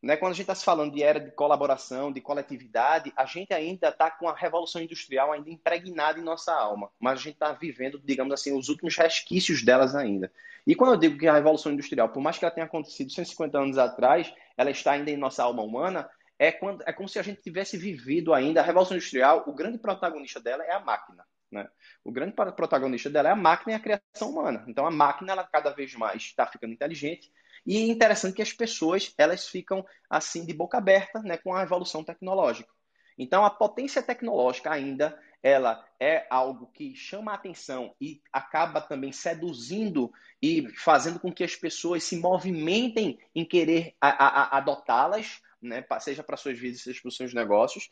Né? 0.02 0.16
Quando 0.16 0.32
a 0.32 0.34
gente 0.34 0.42
está 0.42 0.54
se 0.54 0.64
falando 0.64 0.92
de 0.92 1.02
era 1.02 1.18
de 1.18 1.30
colaboração, 1.32 2.12
de 2.12 2.20
coletividade, 2.20 3.12
a 3.16 3.26
gente 3.26 3.52
ainda 3.52 3.88
está 3.88 4.10
com 4.10 4.28
a 4.28 4.34
revolução 4.34 4.80
industrial 4.80 5.32
ainda 5.32 5.50
impregnada 5.50 6.18
em 6.20 6.22
nossa 6.22 6.54
alma, 6.54 6.90
mas 7.00 7.18
a 7.18 7.22
gente 7.22 7.34
está 7.34 7.52
vivendo, 7.52 8.00
digamos 8.04 8.32
assim, 8.32 8.56
os 8.56 8.68
últimos 8.68 8.96
resquícios 8.96 9.62
delas 9.62 9.96
ainda. 9.96 10.32
E 10.66 10.74
quando 10.74 10.92
eu 10.92 10.98
digo 10.98 11.18
que 11.18 11.26
a 11.26 11.34
revolução 11.34 11.72
industrial, 11.72 12.10
por 12.10 12.20
mais 12.20 12.38
que 12.38 12.44
ela 12.44 12.54
tenha 12.54 12.66
acontecido 12.66 13.10
150 13.10 13.58
anos 13.58 13.78
atrás, 13.78 14.32
ela 14.56 14.70
está 14.70 14.92
ainda 14.92 15.10
em 15.10 15.16
nossa 15.16 15.42
alma 15.42 15.62
humana, 15.62 16.08
é, 16.38 16.52
quando, 16.52 16.84
é 16.86 16.92
como 16.92 17.08
se 17.08 17.18
a 17.18 17.22
gente 17.22 17.42
tivesse 17.42 17.76
vivido 17.76 18.32
ainda 18.32 18.60
a 18.60 18.64
revolução 18.64 18.96
industrial, 18.96 19.44
o 19.48 19.52
grande 19.52 19.78
protagonista 19.78 20.38
dela 20.38 20.62
é 20.62 20.72
a 20.72 20.80
máquina. 20.80 21.24
Né? 21.50 21.66
O 22.04 22.12
grande 22.12 22.34
protagonista 22.34 23.10
dela 23.10 23.30
é 23.30 23.32
a 23.32 23.36
máquina 23.36 23.72
e 23.72 23.74
a 23.74 23.80
criação 23.80 24.30
humana. 24.30 24.64
Então 24.68 24.86
a 24.86 24.90
máquina 24.90 25.32
ela 25.32 25.42
cada 25.44 25.70
vez 25.70 25.94
mais 25.94 26.22
está 26.22 26.46
ficando 26.46 26.72
inteligente 26.72 27.32
e 27.66 27.76
é 27.76 27.80
interessante 27.86 28.34
que 28.34 28.42
as 28.42 28.52
pessoas 28.52 29.12
elas 29.16 29.48
ficam 29.48 29.84
assim 30.08 30.44
de 30.44 30.52
boca 30.52 30.78
aberta 30.78 31.20
né, 31.20 31.36
com 31.36 31.54
a 31.54 31.62
evolução 31.62 32.04
tecnológica. 32.04 32.72
Então, 33.18 33.44
a 33.44 33.50
potência 33.50 34.02
tecnológica 34.02 34.70
ainda 34.70 35.18
ela 35.42 35.84
é 36.00 36.26
algo 36.30 36.66
que 36.72 36.94
chama 36.96 37.32
a 37.32 37.34
atenção 37.34 37.94
e 38.00 38.20
acaba 38.32 38.80
também 38.80 39.12
seduzindo 39.12 40.12
e 40.42 40.68
fazendo 40.76 41.20
com 41.20 41.32
que 41.32 41.44
as 41.44 41.54
pessoas 41.54 42.02
se 42.04 42.16
movimentem 42.16 43.18
em 43.34 43.44
querer 43.44 43.94
adotá-las, 44.00 45.40
né, 45.62 45.84
seja 46.00 46.22
para 46.22 46.36
suas 46.36 46.58
vidas, 46.58 46.82
seja 46.82 47.00
para 47.00 47.08
os 47.08 47.16
seus 47.16 47.32
negócios, 47.32 47.88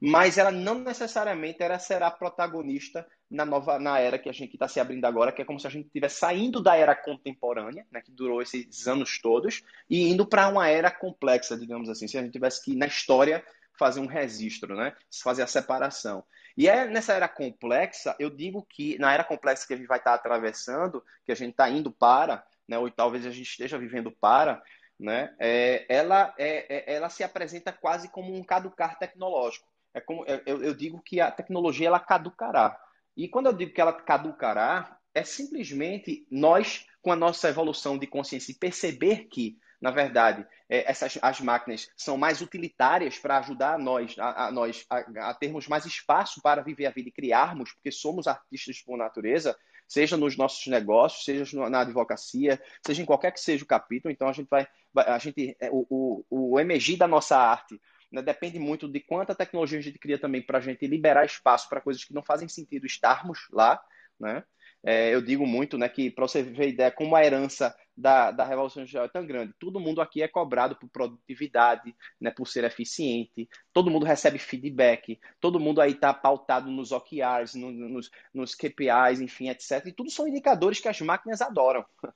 mas 0.00 0.38
ela 0.38 0.50
não 0.50 0.78
necessariamente 0.78 1.62
ela 1.62 1.78
será 1.78 2.10
protagonista 2.10 3.06
na 3.30 3.44
nova 3.44 3.78
na 3.78 3.98
era 3.98 4.18
que 4.18 4.28
a 4.28 4.32
gente 4.32 4.54
está 4.54 4.66
se 4.66 4.80
abrindo 4.80 5.04
agora, 5.04 5.30
que 5.30 5.40
é 5.40 5.44
como 5.44 5.60
se 5.60 5.66
a 5.66 5.70
gente 5.70 5.86
estivesse 5.86 6.18
saindo 6.18 6.60
da 6.60 6.76
era 6.76 6.94
contemporânea, 6.94 7.86
né, 7.90 8.00
que 8.00 8.10
durou 8.10 8.42
esses 8.42 8.88
anos 8.88 9.20
todos, 9.20 9.62
e 9.88 10.10
indo 10.10 10.26
para 10.26 10.48
uma 10.48 10.68
era 10.68 10.90
complexa, 10.90 11.56
digamos 11.56 11.88
assim, 11.88 12.08
se 12.08 12.18
a 12.18 12.22
gente 12.22 12.32
tivesse 12.32 12.64
que 12.64 12.74
na 12.74 12.86
história 12.86 13.44
fazer 13.78 14.00
um 14.00 14.06
registro, 14.06 14.74
né, 14.74 14.94
fazer 15.22 15.42
a 15.42 15.46
separação. 15.46 16.24
E 16.56 16.68
é 16.68 16.86
nessa 16.86 17.12
era 17.14 17.28
complexa, 17.28 18.16
eu 18.18 18.28
digo 18.28 18.66
que 18.68 18.98
na 18.98 19.12
era 19.12 19.22
complexa 19.22 19.66
que 19.66 19.74
a 19.74 19.76
gente 19.76 19.86
vai 19.86 19.98
estar 19.98 20.10
tá 20.10 20.16
atravessando, 20.16 21.04
que 21.24 21.32
a 21.32 21.36
gente 21.36 21.52
está 21.52 21.70
indo 21.70 21.90
para, 21.90 22.44
né, 22.68 22.78
ou 22.78 22.90
talvez 22.90 23.24
a 23.24 23.30
gente 23.30 23.48
esteja 23.48 23.78
vivendo 23.78 24.10
para, 24.10 24.62
né, 24.98 25.34
é, 25.38 25.86
ela, 25.88 26.34
é, 26.36 26.92
é 26.92 26.94
ela 26.94 27.08
se 27.08 27.22
apresenta 27.22 27.72
quase 27.72 28.08
como 28.08 28.34
um 28.34 28.42
caducar 28.42 28.98
tecnológico 28.98 29.70
é 29.92 30.00
como 30.00 30.24
eu, 30.26 30.62
eu 30.62 30.74
digo 30.74 31.00
que 31.00 31.20
a 31.20 31.30
tecnologia 31.30 31.88
ela 31.88 32.00
caducará. 32.00 32.78
E 33.20 33.28
quando 33.28 33.46
eu 33.46 33.52
digo 33.52 33.74
que 33.74 33.80
ela 33.82 33.92
caducará, 33.92 34.98
é 35.14 35.22
simplesmente 35.22 36.26
nós, 36.30 36.86
com 37.02 37.12
a 37.12 37.16
nossa 37.16 37.50
evolução 37.50 37.98
de 37.98 38.06
consciência, 38.06 38.50
e 38.50 38.54
perceber 38.54 39.28
que, 39.28 39.58
na 39.78 39.90
verdade, 39.90 40.46
é, 40.70 40.90
essas, 40.90 41.18
as 41.20 41.38
máquinas 41.38 41.90
são 41.94 42.16
mais 42.16 42.40
utilitárias 42.40 43.18
para 43.18 43.36
ajudar 43.36 43.78
nós, 43.78 44.18
a, 44.18 44.46
a 44.46 44.50
nós 44.50 44.86
a, 44.88 45.28
a, 45.28 45.34
termos 45.34 45.68
mais 45.68 45.84
espaço 45.84 46.40
para 46.40 46.62
viver 46.62 46.86
a 46.86 46.90
vida 46.90 47.10
e 47.10 47.12
criarmos, 47.12 47.72
porque 47.74 47.92
somos 47.92 48.26
artistas 48.26 48.80
por 48.80 48.96
natureza, 48.96 49.54
seja 49.86 50.16
nos 50.16 50.34
nossos 50.38 50.66
negócios, 50.68 51.22
seja 51.22 51.68
na 51.68 51.80
advocacia, 51.80 52.58
seja 52.86 53.02
em 53.02 53.06
qualquer 53.06 53.32
que 53.32 53.40
seja 53.40 53.64
o 53.64 53.68
capítulo. 53.68 54.10
Então 54.10 54.28
a 54.28 54.32
gente 54.32 54.48
vai, 54.48 54.66
a 54.96 55.18
gente, 55.18 55.54
é, 55.60 55.68
o, 55.70 56.24
o, 56.30 56.52
o 56.52 56.58
emergir 56.58 56.96
da 56.96 57.06
nossa 57.06 57.36
arte 57.36 57.78
né? 58.10 58.22
Depende 58.22 58.58
muito 58.58 58.88
de 58.88 59.00
quanta 59.00 59.34
tecnologia 59.34 59.78
a 59.78 59.82
gente 59.82 59.98
cria 59.98 60.18
também 60.18 60.42
para 60.42 60.58
a 60.58 60.60
gente 60.60 60.86
liberar 60.86 61.24
espaço 61.24 61.68
para 61.68 61.80
coisas 61.80 62.04
que 62.04 62.14
não 62.14 62.22
fazem 62.22 62.48
sentido 62.48 62.86
estarmos 62.86 63.46
lá. 63.52 63.80
Né? 64.18 64.42
É, 64.82 65.14
eu 65.14 65.20
digo 65.20 65.46
muito 65.46 65.76
né, 65.78 65.88
que, 65.88 66.10
para 66.10 66.26
você 66.26 66.42
ver 66.42 66.70
ideia, 66.70 66.90
como 66.90 67.14
a 67.14 67.24
herança 67.24 67.74
da, 68.00 68.30
da 68.30 68.44
Revolução 68.44 68.82
Industrial 68.82 69.04
é 69.04 69.08
tão 69.08 69.26
grande, 69.26 69.54
todo 69.58 69.78
mundo 69.78 70.00
aqui 70.00 70.22
é 70.22 70.28
cobrado 70.28 70.74
por 70.76 70.88
produtividade, 70.88 71.94
né, 72.20 72.30
por 72.30 72.46
ser 72.48 72.64
eficiente, 72.64 73.48
todo 73.72 73.90
mundo 73.90 74.06
recebe 74.06 74.38
feedback, 74.38 75.20
todo 75.40 75.60
mundo 75.60 75.80
aí 75.80 75.92
está 75.92 76.12
pautado 76.14 76.70
nos 76.70 76.92
OKRs, 76.92 77.54
no, 77.54 77.70
nos, 77.70 78.10
nos 78.32 78.54
KPIs, 78.54 79.20
enfim, 79.20 79.48
etc. 79.50 79.84
E 79.86 79.92
tudo 79.92 80.10
são 80.10 80.26
indicadores 80.26 80.80
que 80.80 80.88
as 80.88 81.00
máquinas 81.00 81.40
adoram. 81.40 81.84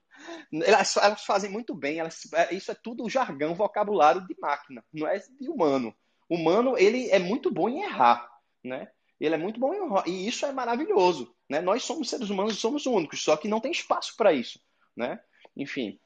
Elas, 0.53 0.97
elas 0.97 1.25
fazem 1.25 1.51
muito 1.51 1.75
bem, 1.75 1.99
elas, 1.99 2.33
é, 2.33 2.55
isso 2.55 2.70
é 2.70 2.75
tudo 2.75 3.11
jargão, 3.11 3.53
vocabulário 3.53 4.25
de 4.25 4.37
máquina, 4.40 4.83
não 4.92 5.09
é 5.09 5.18
de 5.18 5.49
humano. 5.51 5.92
Humano, 6.31 6.79
ele 6.79 7.11
é 7.11 7.18
muito 7.18 7.51
bom 7.51 7.68
em 7.68 7.83
errar, 7.83 8.31
né? 8.62 8.88
Ele 9.18 9.35
é 9.35 9.38
muito 9.38 9.59
bom 9.59 9.75
em 9.75 9.85
errar, 9.85 10.05
e 10.07 10.27
isso 10.27 10.47
é 10.47 10.53
maravilhoso, 10.53 11.35
né? 11.51 11.61
Nós 11.61 11.83
somos 11.83 12.09
seres 12.09 12.31
humanos 12.31 12.55
e 12.55 12.61
somos 12.61 12.87
únicos, 12.87 13.25
só 13.25 13.37
que 13.37 13.49
não 13.49 13.61
tem 13.61 13.73
espaço 13.73 14.16
para 14.16 14.33
isso, 14.33 14.61
né? 14.97 15.20
Enfim, 15.57 15.99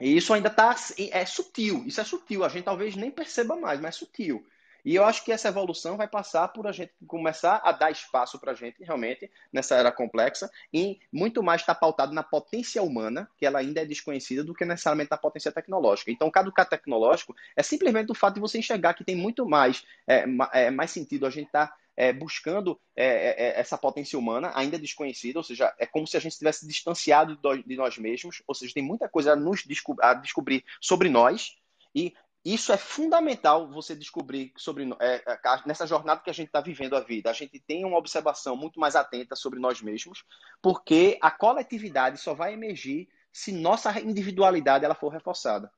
e 0.00 0.16
isso 0.16 0.34
ainda 0.34 0.50
tá, 0.50 0.74
é 1.10 1.24
sutil, 1.24 1.84
isso 1.86 2.00
é 2.00 2.04
sutil, 2.04 2.44
a 2.44 2.48
gente 2.48 2.64
talvez 2.64 2.96
nem 2.96 3.10
perceba 3.10 3.56
mais, 3.56 3.80
mas 3.80 3.94
é 3.94 3.98
sutil. 3.98 4.44
E 4.84 4.96
eu 4.96 5.04
acho 5.04 5.24
que 5.24 5.30
essa 5.30 5.48
evolução 5.48 5.96
vai 5.96 6.08
passar 6.08 6.48
por 6.48 6.66
a 6.66 6.72
gente 6.72 6.92
começar 7.06 7.60
a 7.62 7.70
dar 7.70 7.90
espaço 7.90 8.38
para 8.38 8.50
a 8.50 8.54
gente, 8.54 8.82
realmente, 8.82 9.30
nessa 9.52 9.76
era 9.76 9.92
complexa, 9.92 10.50
e 10.72 10.98
muito 11.12 11.40
mais 11.42 11.60
está 11.60 11.74
pautado 11.74 12.12
na 12.12 12.22
potência 12.22 12.82
humana, 12.82 13.30
que 13.38 13.46
ela 13.46 13.60
ainda 13.60 13.80
é 13.80 13.84
desconhecida, 13.84 14.42
do 14.42 14.54
que 14.54 14.64
necessariamente 14.64 15.10
na 15.10 15.16
potência 15.16 15.52
tecnológica. 15.52 16.10
Então, 16.10 16.26
o 16.26 16.32
caducar 16.32 16.68
tecnológico 16.68 17.34
é 17.54 17.62
simplesmente 17.62 18.10
o 18.10 18.14
fato 18.14 18.34
de 18.34 18.40
você 18.40 18.58
enxergar 18.58 18.94
que 18.94 19.04
tem 19.04 19.14
muito 19.14 19.46
mais, 19.46 19.84
é, 20.06 20.24
é 20.52 20.70
mais 20.70 20.90
sentido 20.90 21.26
a 21.26 21.30
gente 21.30 21.46
estar 21.46 21.68
tá, 21.68 21.76
é, 21.96 22.12
buscando 22.12 22.80
é, 22.96 23.04
é, 23.04 23.42
é, 23.48 23.60
essa 23.60 23.76
potência 23.76 24.18
humana 24.18 24.52
ainda 24.54 24.78
desconhecida, 24.78 25.38
ou 25.38 25.42
seja, 25.42 25.74
é 25.78 25.86
como 25.86 26.06
se 26.06 26.16
a 26.16 26.20
gente 26.20 26.32
estivesse 26.32 26.66
distanciado 26.66 27.38
de 27.66 27.76
nós 27.76 27.98
mesmos, 27.98 28.42
ou 28.46 28.54
seja, 28.54 28.74
tem 28.74 28.82
muita 28.82 29.08
coisa 29.08 29.32
a, 29.32 29.36
nos 29.36 29.64
desco 29.64 29.96
a 30.00 30.14
descobrir 30.14 30.64
sobre 30.80 31.08
nós, 31.08 31.56
e 31.94 32.14
isso 32.44 32.72
é 32.72 32.76
fundamental 32.76 33.70
você 33.70 33.94
descobrir 33.94 34.52
sobre 34.56 34.90
é, 35.00 35.22
é 35.24 35.38
nessa 35.64 35.86
jornada 35.86 36.22
que 36.22 36.30
a 36.30 36.32
gente 36.32 36.48
está 36.48 36.60
vivendo 36.60 36.96
a 36.96 37.00
vida. 37.00 37.30
A 37.30 37.32
gente 37.32 37.60
tem 37.60 37.84
uma 37.84 37.96
observação 37.96 38.56
muito 38.56 38.80
mais 38.80 38.96
atenta 38.96 39.36
sobre 39.36 39.60
nós 39.60 39.80
mesmos, 39.80 40.24
porque 40.60 41.18
a 41.22 41.30
coletividade 41.30 42.18
só 42.18 42.34
vai 42.34 42.52
emergir 42.52 43.08
se 43.32 43.52
nossa 43.52 43.98
individualidade 44.00 44.84
ela 44.84 44.94
for 44.94 45.10
reforçada. 45.10 45.70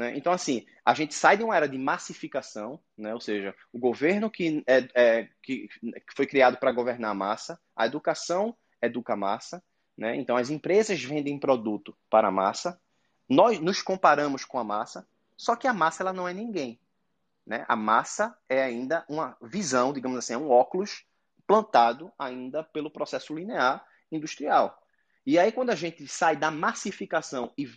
Né? 0.00 0.16
Então, 0.16 0.32
assim, 0.32 0.64
a 0.82 0.94
gente 0.94 1.12
sai 1.12 1.36
de 1.36 1.44
uma 1.44 1.54
era 1.54 1.68
de 1.68 1.76
massificação, 1.76 2.80
né? 2.96 3.12
ou 3.12 3.20
seja, 3.20 3.54
o 3.70 3.78
governo 3.78 4.30
que, 4.30 4.64
é, 4.66 4.88
é 4.94 5.28
que, 5.42 5.68
foi 6.16 6.26
criado 6.26 6.56
para 6.56 6.72
governar 6.72 7.10
a 7.10 7.14
massa, 7.14 7.60
a 7.76 7.84
educação 7.84 8.56
educa 8.80 9.12
a 9.12 9.16
massa, 9.16 9.62
né? 9.98 10.16
então 10.16 10.38
as 10.38 10.48
empresas 10.48 11.04
vendem 11.04 11.38
produto 11.38 11.94
para 12.08 12.28
a 12.28 12.30
massa, 12.30 12.80
nós 13.28 13.60
nos 13.60 13.82
comparamos 13.82 14.42
com 14.42 14.58
a 14.58 14.64
massa, 14.64 15.06
só 15.36 15.54
que 15.54 15.68
a 15.68 15.74
massa 15.74 16.02
ela 16.02 16.14
não 16.14 16.26
é 16.26 16.32
ninguém. 16.32 16.80
Né? 17.46 17.66
A 17.68 17.76
massa 17.76 18.34
é 18.48 18.62
ainda 18.62 19.04
uma 19.06 19.36
visão, 19.42 19.92
digamos 19.92 20.16
assim, 20.16 20.32
é 20.32 20.38
um 20.38 20.48
óculos 20.48 21.04
plantado 21.46 22.10
ainda 22.18 22.64
pelo 22.64 22.90
processo 22.90 23.34
linear 23.34 23.84
industrial. 24.10 24.82
E 25.26 25.38
aí, 25.38 25.52
quando 25.52 25.70
a 25.70 25.74
gente 25.74 26.06
sai 26.08 26.34
da 26.36 26.50
massificação 26.50 27.52
e 27.56 27.68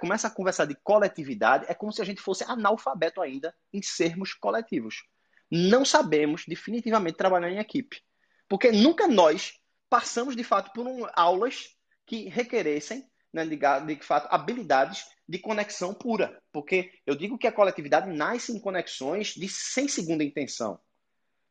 começa 0.00 0.28
a 0.28 0.30
conversar 0.30 0.64
de 0.64 0.74
coletividade, 0.82 1.66
é 1.68 1.74
como 1.74 1.92
se 1.92 2.00
a 2.00 2.04
gente 2.04 2.22
fosse 2.22 2.42
analfabeto 2.44 3.20
ainda 3.20 3.54
em 3.72 3.82
sermos 3.82 4.32
coletivos. 4.32 5.02
Não 5.50 5.84
sabemos 5.84 6.44
definitivamente 6.46 7.16
trabalhar 7.16 7.50
em 7.50 7.58
equipe. 7.58 8.00
Porque 8.48 8.72
nunca 8.72 9.06
nós 9.06 9.54
passamos 9.88 10.34
de 10.34 10.42
fato 10.42 10.72
por 10.72 10.86
um, 10.86 11.06
aulas 11.14 11.76
que 12.06 12.28
requeressem, 12.28 13.04
né, 13.32 13.44
de, 13.44 13.56
de 13.56 14.04
fato, 14.04 14.26
habilidades 14.30 15.04
de 15.28 15.38
conexão 15.38 15.92
pura. 15.92 16.42
Porque 16.50 16.92
eu 17.06 17.14
digo 17.14 17.38
que 17.38 17.46
a 17.46 17.52
coletividade 17.52 18.10
nasce 18.10 18.52
em 18.52 18.60
conexões 18.60 19.34
de 19.34 19.48
sem 19.48 19.86
segunda 19.86 20.24
intenção. 20.24 20.80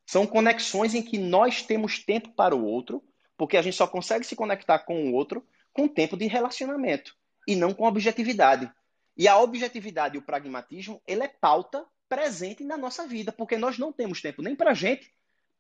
São 0.06 0.26
conexões 0.26 0.96
em 0.96 1.04
que 1.04 1.18
nós 1.18 1.62
temos 1.62 2.04
tempo 2.04 2.34
para 2.34 2.56
o 2.56 2.66
outro, 2.66 3.04
porque 3.40 3.56
a 3.56 3.62
gente 3.62 3.78
só 3.78 3.88
consegue 3.88 4.26
se 4.26 4.36
conectar 4.36 4.80
com 4.80 5.10
o 5.10 5.14
outro 5.14 5.48
com 5.72 5.88
tempo 5.88 6.18
de 6.18 6.28
relacionamento 6.28 7.16
e 7.48 7.56
não 7.56 7.74
com 7.74 7.86
objetividade. 7.86 8.70
E 9.16 9.30
a 9.30 9.40
objetividade 9.40 10.18
e 10.18 10.20
o 10.20 10.22
pragmatismo, 10.22 11.02
ele 11.08 11.24
é 11.24 11.30
pauta 11.30 11.86
presente 12.10 12.66
na 12.66 12.76
nossa 12.76 13.08
vida, 13.08 13.32
porque 13.32 13.58
nós 13.58 13.78
não 13.78 13.94
temos 13.94 14.22
tempo 14.22 14.42
nem 14.42 14.58
para 14.58 14.72
a 14.72 14.74
gente, 14.74 15.10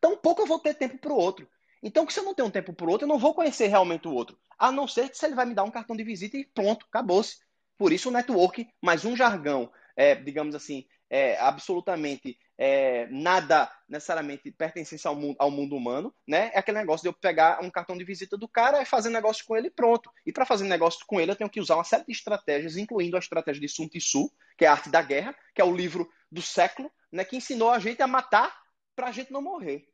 tampouco 0.01 0.41
eu 0.41 0.45
vou 0.45 0.59
ter 0.59 0.73
tempo 0.73 0.97
para 0.97 1.13
o 1.13 1.15
outro. 1.15 1.47
Então, 1.81 2.07
se 2.09 2.19
eu 2.19 2.25
não 2.25 2.33
tenho 2.33 2.51
tempo 2.51 2.73
para 2.73 2.85
o 2.85 2.89
outro, 2.89 3.05
eu 3.05 3.09
não 3.09 3.17
vou 3.17 3.33
conhecer 3.33 3.67
realmente 3.67 4.09
o 4.09 4.13
outro. 4.13 4.37
A 4.57 4.73
não 4.73 4.85
ser 4.85 5.07
que 5.07 5.17
se 5.17 5.25
ele 5.25 5.35
vai 5.35 5.45
me 5.45 5.53
dar 5.53 5.63
um 5.63 5.71
cartão 5.71 5.95
de 5.95 6.03
visita 6.03 6.35
e 6.35 6.43
pronto, 6.43 6.85
acabou-se. 6.89 7.37
Por 7.77 7.93
isso 7.93 8.09
o 8.09 8.11
network, 8.11 8.67
mais 8.81 9.05
um 9.05 9.15
jargão, 9.15 9.71
é, 9.95 10.15
digamos 10.15 10.53
assim, 10.53 10.85
é, 11.09 11.37
absolutamente 11.39 12.37
é, 12.57 13.07
nada 13.07 13.71
necessariamente 13.87 14.51
pertencente 14.51 15.07
ao 15.07 15.15
mundo, 15.15 15.35
ao 15.39 15.49
mundo 15.49 15.75
humano, 15.75 16.13
né? 16.27 16.51
É 16.53 16.59
aquele 16.59 16.77
negócio 16.77 17.01
de 17.03 17.09
eu 17.09 17.13
pegar 17.13 17.63
um 17.63 17.69
cartão 17.69 17.97
de 17.97 18.03
visita 18.03 18.37
do 18.37 18.47
cara 18.47 18.81
e 18.81 18.85
fazer 18.85 19.09
negócio 19.09 19.45
com 19.45 19.55
ele 19.55 19.71
pronto. 19.71 20.11
E 20.25 20.31
para 20.31 20.45
fazer 20.45 20.65
negócio 20.65 21.05
com 21.07 21.19
ele, 21.19 21.31
eu 21.31 21.35
tenho 21.35 21.49
que 21.49 21.59
usar 21.59 21.75
uma 21.75 21.83
série 21.83 22.05
de 22.05 22.11
estratégias, 22.11 22.77
incluindo 22.77 23.15
a 23.15 23.19
estratégia 23.19 23.61
de 23.61 23.69
Sun 23.69 23.87
Tzu, 23.87 24.29
que 24.57 24.65
é 24.65 24.67
a 24.67 24.73
arte 24.73 24.89
da 24.89 25.01
guerra, 25.01 25.35
que 25.55 25.61
é 25.61 25.65
o 25.65 25.75
livro 25.75 26.09
do 26.31 26.41
século, 26.41 26.91
né? 27.11 27.23
Que 27.23 27.37
ensinou 27.37 27.71
a 27.71 27.79
gente 27.79 28.01
a 28.01 28.07
matar 28.07 28.55
para 28.95 29.07
a 29.07 29.11
gente 29.11 29.31
não 29.31 29.41
morrer. 29.41 29.87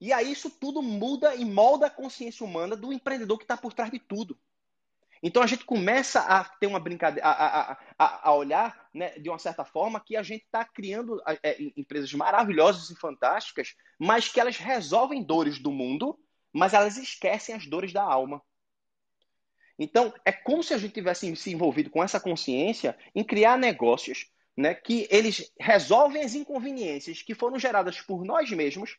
E 0.00 0.12
aí 0.12 0.30
isso 0.30 0.50
tudo 0.50 0.82
muda 0.82 1.34
e 1.34 1.44
molda 1.44 1.86
a 1.86 1.90
consciência 1.90 2.44
humana 2.44 2.76
do 2.76 2.92
empreendedor 2.92 3.38
que 3.38 3.44
está 3.44 3.56
por 3.56 3.72
trás 3.72 3.90
de 3.90 3.98
tudo. 3.98 4.38
Então 5.26 5.42
a 5.42 5.46
gente 5.46 5.64
começa 5.64 6.20
a 6.20 6.44
ter 6.44 6.66
uma 6.66 6.78
brincadeira, 6.78 7.26
a, 7.26 7.72
a, 7.72 7.78
a, 7.98 8.28
a 8.28 8.34
olhar 8.34 8.90
né, 8.92 9.18
de 9.18 9.30
uma 9.30 9.38
certa 9.38 9.64
forma 9.64 9.98
que 9.98 10.18
a 10.18 10.22
gente 10.22 10.44
está 10.44 10.66
criando 10.66 11.18
é, 11.42 11.56
empresas 11.78 12.12
maravilhosas 12.12 12.90
e 12.90 12.94
fantásticas, 12.94 13.74
mas 13.98 14.28
que 14.28 14.38
elas 14.38 14.58
resolvem 14.58 15.24
dores 15.24 15.58
do 15.58 15.72
mundo, 15.72 16.20
mas 16.52 16.74
elas 16.74 16.98
esquecem 16.98 17.54
as 17.54 17.66
dores 17.66 17.90
da 17.90 18.02
alma. 18.02 18.42
Então 19.78 20.12
é 20.26 20.30
como 20.30 20.62
se 20.62 20.74
a 20.74 20.78
gente 20.78 20.92
tivesse 20.92 21.34
se 21.36 21.50
envolvido 21.50 21.88
com 21.88 22.04
essa 22.04 22.20
consciência 22.20 22.94
em 23.14 23.24
criar 23.24 23.56
negócios 23.56 24.30
né, 24.54 24.74
que 24.74 25.08
eles 25.10 25.50
resolvem 25.58 26.22
as 26.22 26.34
inconveniências 26.34 27.22
que 27.22 27.34
foram 27.34 27.58
geradas 27.58 27.98
por 27.98 28.26
nós 28.26 28.50
mesmos, 28.50 28.98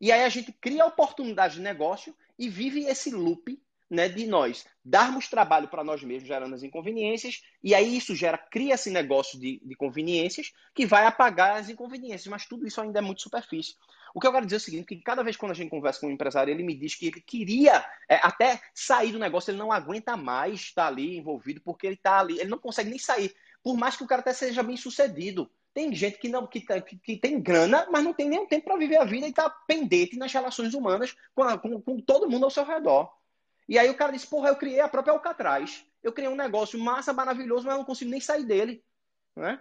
e 0.00 0.12
aí 0.12 0.22
a 0.22 0.28
gente 0.28 0.52
cria 0.52 0.86
oportunidade 0.86 1.54
de 1.54 1.62
negócio 1.62 2.16
e 2.38 2.48
vive 2.48 2.84
esse 2.84 3.10
loop 3.10 3.60
né, 3.90 4.08
de 4.08 4.26
nós 4.26 4.64
darmos 4.84 5.28
trabalho 5.28 5.68
para 5.68 5.84
nós 5.84 6.02
mesmos, 6.02 6.28
gerando 6.28 6.54
as 6.54 6.62
inconveniências, 6.62 7.42
e 7.62 7.74
aí 7.74 7.96
isso 7.96 8.14
gera, 8.14 8.38
cria 8.38 8.74
esse 8.74 8.90
negócio 8.90 9.38
de, 9.38 9.60
de 9.64 9.74
conveniências 9.74 10.52
que 10.74 10.86
vai 10.86 11.06
apagar 11.06 11.56
as 11.56 11.68
inconveniências, 11.68 12.26
mas 12.26 12.46
tudo 12.46 12.66
isso 12.66 12.80
ainda 12.80 12.98
é 12.98 13.02
muito 13.02 13.22
superfície. 13.22 13.74
O 14.14 14.20
que 14.20 14.26
eu 14.26 14.32
quero 14.32 14.46
dizer 14.46 14.56
é 14.56 14.58
o 14.58 14.60
seguinte, 14.60 14.86
que 14.86 14.96
cada 15.02 15.22
vez 15.22 15.36
quando 15.36 15.52
a 15.52 15.54
gente 15.54 15.70
conversa 15.70 16.00
com 16.00 16.06
um 16.06 16.10
empresário, 16.10 16.50
ele 16.52 16.62
me 16.62 16.74
diz 16.74 16.94
que 16.94 17.08
ele 17.08 17.20
queria 17.20 17.84
é, 18.08 18.16
até 18.22 18.60
sair 18.74 19.12
do 19.12 19.18
negócio, 19.18 19.50
ele 19.50 19.58
não 19.58 19.70
aguenta 19.70 20.16
mais 20.16 20.60
estar 20.60 20.86
ali 20.86 21.18
envolvido, 21.18 21.60
porque 21.60 21.86
ele 21.86 21.96
está 21.96 22.20
ali, 22.20 22.38
ele 22.38 22.48
não 22.48 22.58
consegue 22.58 22.90
nem 22.90 22.98
sair, 22.98 23.34
por 23.62 23.76
mais 23.76 23.96
que 23.96 24.04
o 24.04 24.06
cara 24.06 24.20
até 24.20 24.32
seja 24.32 24.62
bem 24.62 24.76
sucedido. 24.76 25.50
Tem 25.74 25.94
gente 25.94 26.16
que 26.16 26.30
não 26.30 26.46
que, 26.46 26.62
tá, 26.62 26.80
que 26.80 27.18
tem 27.18 27.38
grana, 27.38 27.86
mas 27.92 28.02
não 28.02 28.14
tem 28.14 28.30
nenhum 28.30 28.46
tempo 28.46 28.64
para 28.64 28.78
viver 28.78 28.96
a 28.96 29.04
vida 29.04 29.26
e 29.26 29.30
está 29.30 29.50
pendente 29.50 30.16
nas 30.16 30.32
relações 30.32 30.72
humanas 30.72 31.14
com, 31.34 31.42
a, 31.42 31.58
com, 31.58 31.78
com 31.82 32.00
todo 32.00 32.30
mundo 32.30 32.44
ao 32.44 32.50
seu 32.50 32.64
redor. 32.64 33.12
E 33.68 33.78
aí 33.78 33.90
o 33.90 33.96
cara 33.96 34.12
disse, 34.12 34.26
porra, 34.26 34.48
eu 34.48 34.56
criei 34.56 34.80
a 34.80 34.88
própria 34.88 35.12
Alcatraz. 35.12 35.84
Eu 36.02 36.12
criei 36.12 36.30
um 36.30 36.36
negócio 36.36 36.78
massa, 36.78 37.12
maravilhoso, 37.12 37.64
mas 37.64 37.74
eu 37.74 37.78
não 37.78 37.84
consigo 37.84 38.10
nem 38.10 38.20
sair 38.20 38.44
dele. 38.44 38.84
Né? 39.34 39.60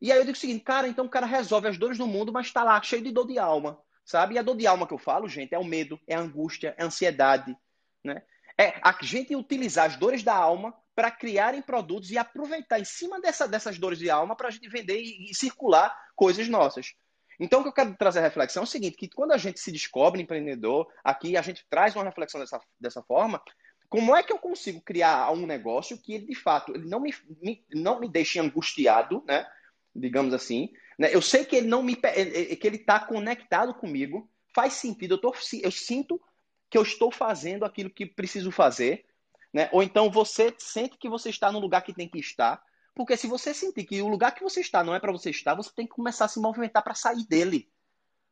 E 0.00 0.12
aí 0.12 0.18
eu 0.18 0.24
digo 0.24 0.36
o 0.36 0.40
seguinte, 0.40 0.62
cara, 0.62 0.86
então 0.86 1.06
o 1.06 1.10
cara 1.10 1.26
resolve 1.26 1.68
as 1.68 1.78
dores 1.78 1.96
do 1.96 2.06
mundo, 2.06 2.32
mas 2.32 2.46
está 2.46 2.62
lá 2.62 2.80
cheio 2.82 3.02
de 3.02 3.10
dor 3.10 3.26
de 3.26 3.38
alma. 3.38 3.80
Sabe? 4.04 4.34
E 4.34 4.38
a 4.38 4.42
dor 4.42 4.56
de 4.56 4.66
alma 4.66 4.86
que 4.86 4.94
eu 4.94 4.98
falo, 4.98 5.28
gente, 5.28 5.54
é 5.54 5.58
o 5.58 5.64
medo, 5.64 5.98
é 6.06 6.14
a 6.14 6.20
angústia, 6.20 6.74
é 6.76 6.82
a 6.82 6.86
ansiedade. 6.86 7.56
Né? 8.04 8.22
É 8.58 8.78
a 8.82 8.96
gente 9.02 9.34
utilizar 9.34 9.86
as 9.86 9.96
dores 9.96 10.22
da 10.22 10.34
alma 10.34 10.74
para 10.94 11.10
criarem 11.10 11.60
produtos 11.60 12.10
e 12.10 12.16
aproveitar 12.16 12.78
em 12.78 12.84
cima 12.84 13.20
dessa, 13.20 13.48
dessas 13.48 13.78
dores 13.78 13.98
de 13.98 14.08
alma 14.08 14.36
para 14.36 14.48
a 14.48 14.50
gente 14.50 14.68
vender 14.68 15.00
e, 15.00 15.30
e 15.30 15.34
circular 15.34 15.94
coisas 16.14 16.48
nossas. 16.48 16.94
Então, 17.38 17.60
o 17.60 17.62
que 17.62 17.68
eu 17.68 17.72
quero 17.72 17.94
trazer 17.96 18.20
a 18.20 18.22
reflexão 18.22 18.62
é 18.62 18.64
o 18.64 18.68
seguinte, 18.68 18.96
que 18.96 19.08
quando 19.08 19.32
a 19.32 19.36
gente 19.36 19.60
se 19.60 19.70
descobre 19.70 20.22
empreendedor, 20.22 20.88
aqui 21.04 21.36
a 21.36 21.42
gente 21.42 21.66
traz 21.68 21.94
uma 21.94 22.04
reflexão 22.04 22.40
dessa, 22.40 22.60
dessa 22.80 23.02
forma, 23.02 23.42
como 23.88 24.16
é 24.16 24.22
que 24.22 24.32
eu 24.32 24.38
consigo 24.38 24.80
criar 24.80 25.30
um 25.32 25.46
negócio 25.46 25.98
que 25.98 26.14
ele, 26.14 26.26
de 26.26 26.34
fato, 26.34 26.74
ele 26.74 26.88
não 26.88 27.00
me, 27.00 27.14
me 27.40 27.64
não 27.72 28.00
me 28.00 28.08
deixe 28.08 28.38
angustiado, 28.38 29.22
né? 29.26 29.46
digamos 29.94 30.34
assim, 30.34 30.70
né? 30.98 31.14
eu 31.14 31.22
sei 31.22 31.44
que 31.44 31.56
ele 31.56 31.66
não 31.66 31.82
me 31.82 31.96
que 31.96 32.66
ele 32.66 32.76
está 32.76 33.00
conectado 33.00 33.74
comigo, 33.74 34.28
faz 34.54 34.74
sentido, 34.74 35.14
eu, 35.14 35.18
tô, 35.18 35.34
eu 35.62 35.70
sinto 35.70 36.20
que 36.68 36.76
eu 36.76 36.82
estou 36.82 37.10
fazendo 37.10 37.64
aquilo 37.64 37.90
que 37.90 38.04
preciso 38.04 38.50
fazer, 38.50 39.06
né? 39.52 39.68
ou 39.72 39.82
então 39.82 40.10
você 40.10 40.52
sente 40.58 40.98
que 40.98 41.08
você 41.08 41.30
está 41.30 41.50
no 41.52 41.60
lugar 41.60 41.82
que 41.82 41.94
tem 41.94 42.08
que 42.08 42.18
estar, 42.18 42.62
porque 42.96 43.14
se 43.14 43.26
você 43.26 43.52
sentir 43.52 43.84
que 43.84 44.00
o 44.00 44.08
lugar 44.08 44.34
que 44.34 44.42
você 44.42 44.60
está 44.60 44.82
não 44.82 44.94
é 44.94 44.98
para 44.98 45.12
você 45.12 45.28
estar, 45.28 45.54
você 45.54 45.70
tem 45.70 45.86
que 45.86 45.92
começar 45.92 46.24
a 46.24 46.28
se 46.28 46.40
movimentar 46.40 46.82
para 46.82 46.94
sair 46.94 47.26
dele. 47.26 47.70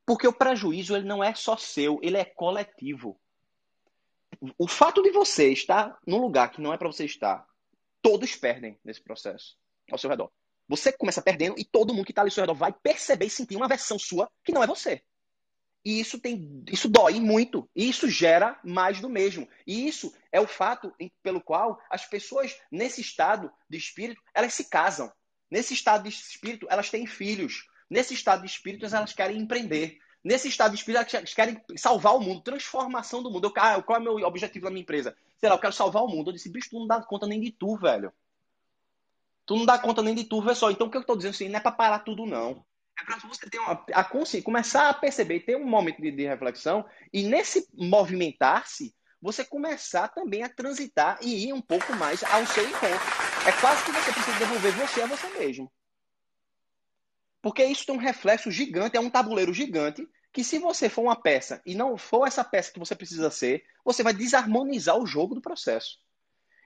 Porque 0.06 0.26
o 0.26 0.32
prejuízo 0.32 0.96
ele 0.96 1.06
não 1.06 1.22
é 1.22 1.34
só 1.34 1.54
seu, 1.54 2.00
ele 2.02 2.16
é 2.16 2.24
coletivo. 2.24 3.20
O 4.56 4.66
fato 4.66 5.02
de 5.02 5.10
você 5.10 5.52
estar 5.52 5.98
num 6.06 6.16
lugar 6.16 6.50
que 6.50 6.62
não 6.62 6.72
é 6.72 6.78
para 6.78 6.88
você 6.88 7.04
estar, 7.04 7.46
todos 8.00 8.34
perdem 8.36 8.80
nesse 8.82 9.02
processo 9.02 9.58
ao 9.92 9.98
seu 9.98 10.08
redor. 10.08 10.32
Você 10.66 10.90
começa 10.90 11.20
perdendo 11.20 11.56
e 11.58 11.64
todo 11.64 11.92
mundo 11.92 12.06
que 12.06 12.12
está 12.12 12.22
ali 12.22 12.28
ao 12.28 12.34
seu 12.34 12.42
redor 12.42 12.54
vai 12.54 12.72
perceber 12.72 13.26
e 13.26 13.30
sentir 13.30 13.56
uma 13.56 13.68
versão 13.68 13.98
sua 13.98 14.30
que 14.42 14.50
não 14.50 14.62
é 14.62 14.66
você. 14.66 15.04
E 15.84 16.00
isso 16.00 16.18
tem, 16.18 16.64
isso 16.70 16.88
dói 16.88 17.20
muito. 17.20 17.68
E 17.76 17.88
isso 17.88 18.08
gera 18.08 18.58
mais 18.64 19.00
do 19.00 19.08
mesmo. 19.08 19.46
E 19.66 19.86
isso 19.86 20.14
é 20.32 20.40
o 20.40 20.46
fato 20.46 20.92
pelo 21.22 21.40
qual 21.40 21.78
as 21.90 22.06
pessoas 22.06 22.56
nesse 22.72 23.02
estado 23.02 23.52
de 23.68 23.76
espírito 23.76 24.22
elas 24.32 24.54
se 24.54 24.64
casam. 24.70 25.12
Nesse 25.50 25.74
estado 25.74 26.04
de 26.04 26.08
espírito 26.08 26.66
elas 26.70 26.88
têm 26.88 27.06
filhos. 27.06 27.66
Nesse 27.90 28.14
estado 28.14 28.40
de 28.40 28.46
espírito 28.48 28.86
elas 28.86 29.12
querem 29.12 29.38
empreender. 29.38 29.98
Nesse 30.22 30.48
estado 30.48 30.70
de 30.70 30.78
espírito 30.78 31.14
elas 31.14 31.34
querem 31.34 31.60
salvar 31.76 32.16
o 32.16 32.20
mundo, 32.20 32.40
transformação 32.40 33.22
do 33.22 33.30
mundo. 33.30 33.48
Eu, 33.48 33.62
ah, 33.62 33.82
qual 33.82 33.98
é 33.98 34.00
o 34.00 34.04
meu 34.04 34.26
objetivo 34.26 34.64
da 34.64 34.70
minha 34.70 34.82
empresa? 34.82 35.14
Sei 35.36 35.50
lá, 35.50 35.56
eu 35.56 35.60
quero 35.60 35.74
salvar 35.74 36.02
o 36.02 36.08
mundo. 36.08 36.30
Eu 36.30 36.32
disse, 36.32 36.48
bicho, 36.48 36.70
tu 36.70 36.78
não 36.78 36.86
dá 36.86 37.02
conta 37.02 37.26
nem 37.26 37.38
de 37.38 37.52
tu, 37.52 37.76
velho. 37.76 38.10
Tu 39.44 39.54
não 39.54 39.66
dá 39.66 39.78
conta 39.78 40.00
nem 40.00 40.14
de 40.14 40.24
tu, 40.24 40.40
vê 40.40 40.54
só. 40.54 40.70
Então 40.70 40.86
o 40.86 40.90
que 40.90 40.96
eu 40.96 41.02
estou 41.02 41.14
dizendo 41.14 41.32
assim, 41.32 41.50
não 41.50 41.58
é 41.58 41.60
para 41.60 41.72
parar 41.72 41.98
tudo, 41.98 42.24
não. 42.24 42.64
É 42.98 43.04
para 43.04 43.16
você 43.18 43.48
ter 43.50 43.58
uma, 43.58 43.84
a 43.92 44.04
consciência, 44.04 44.44
começar 44.44 44.88
a 44.88 44.94
perceber, 44.94 45.40
ter 45.40 45.56
um 45.56 45.66
momento 45.66 46.00
de, 46.00 46.10
de 46.10 46.26
reflexão 46.26 46.84
e 47.12 47.24
nesse 47.24 47.68
movimentar-se, 47.74 48.94
você 49.20 49.44
começar 49.44 50.08
também 50.08 50.42
a 50.42 50.48
transitar 50.48 51.18
e 51.22 51.48
ir 51.48 51.52
um 51.52 51.60
pouco 51.60 51.94
mais 51.94 52.22
ao 52.22 52.46
seu 52.46 52.62
encontro. 52.68 53.24
É 53.48 53.60
quase 53.60 53.84
que 53.84 53.90
você 53.90 54.12
precisa 54.12 54.38
devolver 54.38 54.72
você 54.72 55.02
a 55.02 55.06
você 55.06 55.26
mesmo. 55.38 55.72
Porque 57.40 57.64
isso 57.64 57.84
tem 57.86 57.94
um 57.94 57.98
reflexo 57.98 58.50
gigante, 58.50 58.96
é 58.96 59.00
um 59.00 59.10
tabuleiro 59.10 59.52
gigante, 59.52 60.06
que 60.32 60.44
se 60.44 60.58
você 60.58 60.88
for 60.88 61.02
uma 61.02 61.16
peça 61.16 61.62
e 61.64 61.74
não 61.74 61.96
for 61.96 62.26
essa 62.26 62.44
peça 62.44 62.72
que 62.72 62.78
você 62.78 62.94
precisa 62.94 63.30
ser, 63.30 63.64
você 63.84 64.02
vai 64.02 64.12
desarmonizar 64.12 64.98
o 64.98 65.06
jogo 65.06 65.34
do 65.34 65.40
processo. 65.40 65.98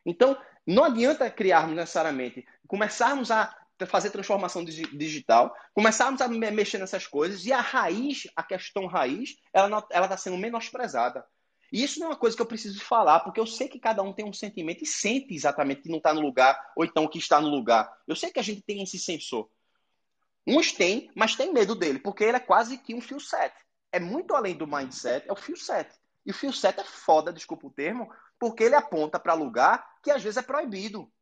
Então, 0.04 0.40
não 0.66 0.84
adianta 0.84 1.30
criarmos 1.30 1.76
necessariamente, 1.76 2.46
começarmos 2.66 3.30
a 3.30 3.54
fazer 3.86 4.10
transformação 4.10 4.64
digital, 4.64 5.54
começarmos 5.72 6.20
a 6.20 6.28
mexer 6.28 6.78
nessas 6.78 7.06
coisas 7.06 7.46
e 7.46 7.52
a 7.52 7.60
raiz, 7.60 8.26
a 8.34 8.42
questão 8.42 8.86
raiz, 8.86 9.36
ela 9.52 9.86
está 9.90 10.16
sendo 10.16 10.36
menosprezada. 10.36 11.24
E 11.70 11.84
isso 11.84 12.00
não 12.00 12.06
é 12.06 12.10
uma 12.10 12.16
coisa 12.16 12.34
que 12.34 12.40
eu 12.40 12.46
preciso 12.46 12.80
falar, 12.80 13.20
porque 13.20 13.38
eu 13.38 13.46
sei 13.46 13.68
que 13.68 13.78
cada 13.78 14.02
um 14.02 14.12
tem 14.12 14.24
um 14.24 14.32
sentimento 14.32 14.82
e 14.82 14.86
sente 14.86 15.34
exatamente 15.34 15.82
que 15.82 15.90
não 15.90 15.98
está 15.98 16.14
no 16.14 16.20
lugar, 16.20 16.58
ou 16.74 16.84
então 16.84 17.06
que 17.06 17.18
está 17.18 17.40
no 17.40 17.48
lugar. 17.48 17.92
Eu 18.06 18.16
sei 18.16 18.30
que 18.30 18.40
a 18.40 18.42
gente 18.42 18.62
tem 18.62 18.82
esse 18.82 18.98
sensor. 18.98 19.50
Uns 20.46 20.72
têm, 20.72 21.10
mas 21.14 21.36
tem 21.36 21.52
medo 21.52 21.74
dele, 21.74 21.98
porque 21.98 22.24
ele 22.24 22.38
é 22.38 22.40
quase 22.40 22.78
que 22.78 22.94
um 22.94 23.02
fio 23.02 23.20
set. 23.20 23.54
É 23.92 24.00
muito 24.00 24.34
além 24.34 24.56
do 24.56 24.66
mindset, 24.66 25.28
é 25.28 25.32
o 25.32 25.36
fio 25.36 25.56
set. 25.56 25.94
E 26.24 26.30
o 26.30 26.34
fio 26.34 26.52
set 26.52 26.80
é 26.80 26.84
foda, 26.84 27.32
desculpa 27.32 27.66
o 27.66 27.70
termo, 27.70 28.10
porque 28.38 28.64
ele 28.64 28.74
aponta 28.74 29.20
para 29.20 29.34
lugar 29.34 29.86
que 30.02 30.10
às 30.10 30.22
vezes 30.22 30.38
é 30.38 30.42
proibido. 30.42 31.12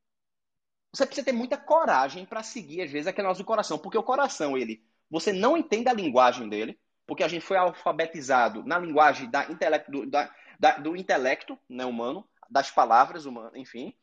Você 0.96 1.04
precisa 1.04 1.26
ter 1.26 1.32
muita 1.32 1.58
coragem 1.58 2.24
para 2.24 2.42
seguir, 2.42 2.80
às 2.80 2.90
vezes, 2.90 3.06
aquele 3.06 3.28
nosso 3.28 3.44
coração. 3.44 3.78
Porque 3.78 3.98
o 3.98 4.02
coração, 4.02 4.56
ele, 4.56 4.82
você 5.10 5.30
não 5.30 5.54
entende 5.54 5.90
a 5.90 5.92
linguagem 5.92 6.48
dele, 6.48 6.78
porque 7.06 7.22
a 7.22 7.28
gente 7.28 7.44
foi 7.44 7.58
alfabetizado 7.58 8.64
na 8.64 8.78
linguagem 8.78 9.28
da 9.30 9.44
intelecto, 9.50 9.90
do, 9.90 10.06
da, 10.06 10.34
da, 10.58 10.78
do 10.78 10.96
intelecto 10.96 11.58
né, 11.68 11.84
humano, 11.84 12.26
das 12.48 12.70
palavras 12.70 13.26
humanas, 13.26 13.52
enfim. 13.56 13.94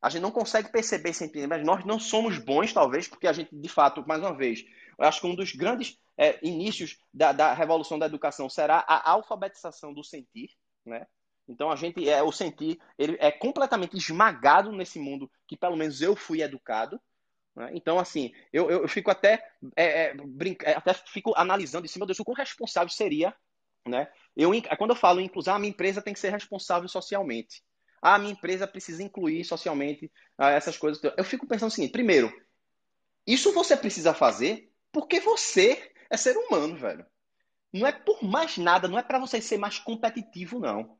A 0.00 0.10
gente 0.10 0.20
não 0.20 0.30
consegue 0.30 0.70
perceber 0.70 1.14
sem 1.14 1.26
entender, 1.26 1.46
mas 1.46 1.64
nós 1.64 1.86
não 1.86 1.98
somos 1.98 2.36
bons, 2.36 2.70
talvez, 2.70 3.08
porque 3.08 3.26
a 3.26 3.32
gente, 3.32 3.56
de 3.56 3.68
fato, 3.68 4.04
mais 4.06 4.20
uma 4.20 4.36
vez, 4.36 4.62
eu 4.98 5.06
acho 5.06 5.22
que 5.22 5.26
um 5.26 5.34
dos 5.34 5.52
grandes 5.52 5.98
é, 6.18 6.38
inícios 6.46 6.98
da, 7.14 7.32
da 7.32 7.54
revolução 7.54 7.98
da 7.98 8.06
educação 8.06 8.50
será 8.50 8.84
a 8.86 9.10
alfabetização 9.10 9.94
do 9.94 10.04
sentir, 10.04 10.50
né? 10.84 11.06
Então 11.48 11.70
a 11.70 11.76
gente 11.76 12.08
é 12.08 12.22
o 12.22 12.32
sentir, 12.32 12.80
ele 12.98 13.16
é 13.20 13.30
completamente 13.30 13.96
esmagado 13.96 14.72
nesse 14.72 14.98
mundo 14.98 15.30
que 15.46 15.56
pelo 15.56 15.76
menos 15.76 16.00
eu 16.00 16.14
fui 16.14 16.42
educado. 16.42 17.00
Né? 17.54 17.70
Então 17.74 17.98
assim, 17.98 18.32
eu, 18.52 18.70
eu 18.70 18.88
fico 18.88 19.10
até 19.10 19.44
é, 19.76 20.04
é, 20.04 20.14
brinca, 20.14 20.66
é, 20.66 20.76
até 20.76 20.94
fico 20.94 21.32
analisando 21.36 21.84
em 21.84 21.88
cima 21.88 22.06
disso 22.06 22.22
o 22.22 22.24
quão 22.24 22.36
responsável 22.36 22.88
seria, 22.88 23.34
né? 23.86 24.08
Eu 24.36 24.50
quando 24.78 24.90
eu 24.90 24.96
falo 24.96 25.20
em 25.20 25.24
inclusão, 25.24 25.54
a 25.54 25.58
minha 25.58 25.70
empresa 25.70 26.00
tem 26.00 26.14
que 26.14 26.20
ser 26.20 26.30
responsável 26.30 26.88
socialmente. 26.88 27.62
a 28.00 28.18
minha 28.18 28.32
empresa 28.32 28.66
precisa 28.66 29.02
incluir 29.02 29.44
socialmente 29.44 30.10
ah, 30.38 30.50
essas 30.50 30.78
coisas. 30.78 31.02
Eu 31.16 31.24
fico 31.24 31.46
pensando 31.46 31.70
o 31.70 31.72
seguinte: 31.72 31.92
primeiro, 31.92 32.32
isso 33.26 33.52
você 33.52 33.76
precisa 33.76 34.14
fazer 34.14 34.72
porque 34.92 35.20
você 35.20 35.92
é 36.10 36.16
ser 36.16 36.36
humano, 36.36 36.76
velho. 36.76 37.06
Não 37.72 37.86
é 37.86 37.92
por 37.92 38.22
mais 38.22 38.58
nada, 38.58 38.88
não 38.88 38.98
é 38.98 39.02
para 39.02 39.18
você 39.18 39.40
ser 39.40 39.58
mais 39.58 39.78
competitivo, 39.78 40.60
não. 40.60 40.98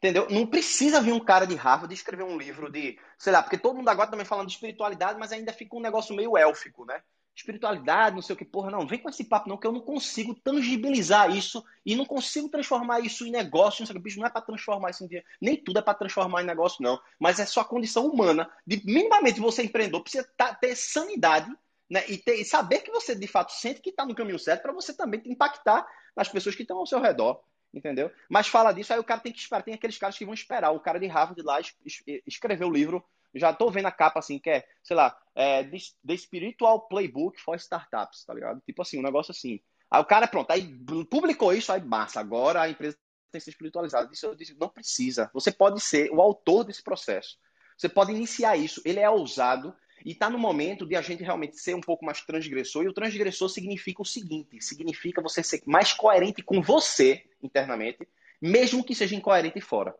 Entendeu? 0.00 0.26
Não 0.30 0.46
precisa 0.46 0.98
vir 0.98 1.12
um 1.12 1.20
cara 1.20 1.46
de 1.46 1.54
Harvard 1.54 1.92
escrever 1.92 2.22
um 2.22 2.38
livro 2.38 2.72
de, 2.72 2.98
sei 3.18 3.34
lá, 3.34 3.42
porque 3.42 3.58
todo 3.58 3.76
mundo 3.76 3.88
agora 3.90 4.10
também 4.10 4.24
falando 4.24 4.46
de 4.46 4.54
espiritualidade, 4.54 5.18
mas 5.18 5.30
ainda 5.30 5.52
fica 5.52 5.76
um 5.76 5.80
negócio 5.80 6.16
meio 6.16 6.38
élfico, 6.38 6.86
né? 6.86 7.02
Espiritualidade, 7.36 8.14
não 8.14 8.22
sei 8.22 8.34
o 8.34 8.36
que, 8.36 8.44
porra, 8.46 8.70
não, 8.70 8.86
vem 8.86 8.98
com 8.98 9.10
esse 9.10 9.24
papo 9.24 9.46
não, 9.46 9.58
que 9.58 9.66
eu 9.66 9.72
não 9.72 9.82
consigo 9.82 10.34
tangibilizar 10.34 11.30
isso 11.30 11.62
e 11.84 11.94
não 11.94 12.06
consigo 12.06 12.48
transformar 12.48 13.00
isso 13.00 13.26
em 13.26 13.30
negócio, 13.30 13.82
não 13.82 13.86
sei 13.86 13.94
o 13.94 13.98
que, 13.98 14.02
bicho, 14.02 14.18
não 14.18 14.26
é 14.26 14.30
para 14.30 14.40
transformar 14.40 14.88
isso 14.88 15.04
em 15.04 15.06
dinheiro, 15.06 15.26
nem 15.38 15.54
tudo 15.62 15.78
é 15.78 15.82
para 15.82 15.94
transformar 15.94 16.42
em 16.42 16.46
negócio, 16.46 16.82
não, 16.82 16.98
mas 17.18 17.38
é 17.38 17.44
só 17.44 17.60
a 17.60 17.64
condição 17.64 18.06
humana 18.06 18.50
de, 18.66 18.82
minimamente, 18.86 19.38
você 19.38 19.62
empreendedor 19.62 20.00
precisa 20.00 20.26
tá, 20.34 20.54
ter 20.54 20.74
sanidade 20.76 21.50
né, 21.90 22.04
e, 22.08 22.16
ter, 22.16 22.36
e 22.36 22.44
saber 22.44 22.78
que 22.78 22.90
você 22.90 23.14
de 23.14 23.26
fato 23.26 23.52
sente 23.52 23.82
que 23.82 23.90
está 23.90 24.06
no 24.06 24.14
caminho 24.14 24.38
certo 24.38 24.62
para 24.62 24.72
você 24.72 24.94
também 24.94 25.20
impactar 25.26 25.86
nas 26.16 26.28
pessoas 26.28 26.54
que 26.54 26.62
estão 26.62 26.78
ao 26.78 26.86
seu 26.86 27.00
redor 27.00 27.42
entendeu? 27.72 28.10
Mas 28.28 28.48
fala 28.48 28.72
disso, 28.72 28.92
aí 28.92 28.98
o 28.98 29.04
cara 29.04 29.20
tem 29.20 29.32
que 29.32 29.38
esperar. 29.38 29.62
Tem 29.62 29.74
aqueles 29.74 29.98
caras 29.98 30.16
que 30.16 30.24
vão 30.24 30.34
esperar. 30.34 30.70
O 30.70 30.80
cara 30.80 30.98
de 30.98 31.06
Harvard 31.06 31.40
lá 31.42 31.60
es, 31.60 31.74
es, 31.84 32.02
escreveu 32.26 32.68
o 32.68 32.72
livro. 32.72 33.04
Já 33.34 33.52
tô 33.52 33.70
vendo 33.70 33.86
a 33.86 33.92
capa 33.92 34.18
assim, 34.18 34.38
que 34.38 34.50
é, 34.50 34.66
sei 34.82 34.96
lá, 34.96 35.16
é, 35.34 35.62
The 35.62 36.16
Spiritual 36.16 36.88
Playbook 36.88 37.40
for 37.40 37.56
Startups, 37.56 38.24
tá 38.24 38.34
ligado? 38.34 38.60
Tipo 38.66 38.82
assim, 38.82 38.98
um 38.98 39.02
negócio 39.02 39.30
assim. 39.30 39.60
Aí 39.90 40.00
o 40.00 40.04
cara, 40.04 40.26
pronto, 40.26 40.50
aí 40.50 40.76
publicou 41.08 41.52
isso, 41.52 41.72
aí 41.72 41.80
massa. 41.80 42.20
Agora 42.20 42.62
a 42.62 42.68
empresa 42.68 42.96
tem 43.30 43.38
que 43.38 43.44
ser 43.44 43.50
espiritualizada. 43.50 44.12
Isso 44.12 44.26
eu 44.26 44.34
disse, 44.34 44.56
não 44.58 44.68
precisa. 44.68 45.30
Você 45.32 45.52
pode 45.52 45.80
ser 45.80 46.10
o 46.10 46.20
autor 46.20 46.64
desse 46.64 46.82
processo. 46.82 47.38
Você 47.76 47.88
pode 47.88 48.10
iniciar 48.10 48.56
isso. 48.56 48.82
Ele 48.84 49.00
é 49.00 49.08
ousado, 49.08 49.74
e 50.04 50.12
está 50.12 50.30
no 50.30 50.38
momento 50.38 50.86
de 50.86 50.96
a 50.96 51.02
gente 51.02 51.22
realmente 51.22 51.58
ser 51.58 51.74
um 51.74 51.80
pouco 51.80 52.04
mais 52.04 52.20
transgressor. 52.20 52.84
E 52.84 52.88
o 52.88 52.92
transgressor 52.92 53.48
significa 53.48 54.02
o 54.02 54.04
seguinte: 54.04 54.60
significa 54.60 55.22
você 55.22 55.42
ser 55.42 55.62
mais 55.66 55.92
coerente 55.92 56.42
com 56.42 56.60
você 56.60 57.24
internamente, 57.42 58.06
mesmo 58.40 58.84
que 58.84 58.94
seja 58.94 59.14
incoerente 59.14 59.60
fora. 59.60 59.94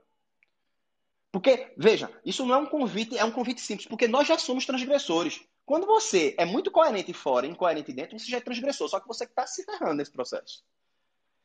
Porque, 1.32 1.72
veja, 1.76 2.10
isso 2.24 2.44
não 2.44 2.54
é 2.54 2.58
um 2.58 2.66
convite, 2.66 3.16
é 3.16 3.24
um 3.24 3.30
convite 3.30 3.60
simples, 3.60 3.86
porque 3.86 4.08
nós 4.08 4.26
já 4.26 4.36
somos 4.36 4.66
transgressores. 4.66 5.40
Quando 5.64 5.86
você 5.86 6.34
é 6.36 6.44
muito 6.44 6.70
coerente 6.70 7.12
fora 7.12 7.46
e 7.46 7.50
incoerente 7.50 7.92
dentro, 7.92 8.18
você 8.18 8.28
já 8.28 8.38
é 8.38 8.40
transgressor, 8.40 8.88
só 8.88 8.98
que 8.98 9.06
você 9.06 9.24
está 9.24 9.46
se 9.46 9.64
ferrando 9.64 9.94
nesse 9.94 10.10
processo. 10.10 10.64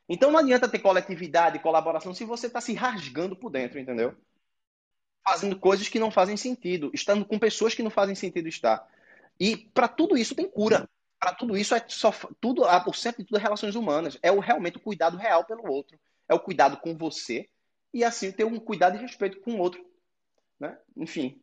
Então 0.08 0.30
não 0.30 0.40
adianta 0.40 0.68
ter 0.68 0.80
coletividade, 0.80 1.60
colaboração, 1.60 2.12
se 2.12 2.24
você 2.24 2.48
está 2.48 2.60
se 2.60 2.74
rasgando 2.74 3.36
por 3.36 3.50
dentro, 3.50 3.78
entendeu? 3.78 4.16
Fazendo 5.26 5.58
coisas 5.58 5.88
que 5.88 5.98
não 5.98 6.10
fazem 6.10 6.36
sentido, 6.36 6.90
estando 6.94 7.24
com 7.24 7.38
pessoas 7.38 7.74
que 7.74 7.82
não 7.82 7.90
fazem 7.90 8.14
sentido 8.14 8.48
estar. 8.48 8.86
E 9.40 9.56
para 9.56 9.88
tudo 9.88 10.16
isso 10.16 10.34
tem 10.34 10.48
cura. 10.48 10.88
Para 11.18 11.34
tudo 11.34 11.56
isso 11.56 11.74
é 11.74 11.84
só 11.88 12.12
tudo 12.40 12.64
a 12.64 12.80
por 12.80 12.94
de 12.94 13.12
tudo 13.24 13.36
é 13.36 13.40
relações 13.40 13.74
humanas. 13.74 14.16
É 14.22 14.30
o 14.30 14.38
realmente 14.38 14.76
o 14.76 14.80
cuidado 14.80 15.16
real 15.16 15.44
pelo 15.44 15.68
outro. 15.68 15.98
É 16.28 16.34
o 16.34 16.40
cuidado 16.40 16.76
com 16.76 16.96
você 16.96 17.48
e 17.92 18.04
assim 18.04 18.30
ter 18.30 18.44
um 18.44 18.60
cuidado 18.60 18.96
e 18.96 19.00
respeito 19.00 19.40
com 19.40 19.54
o 19.54 19.58
outro, 19.58 19.84
né? 20.60 20.78
Enfim. 20.96 21.40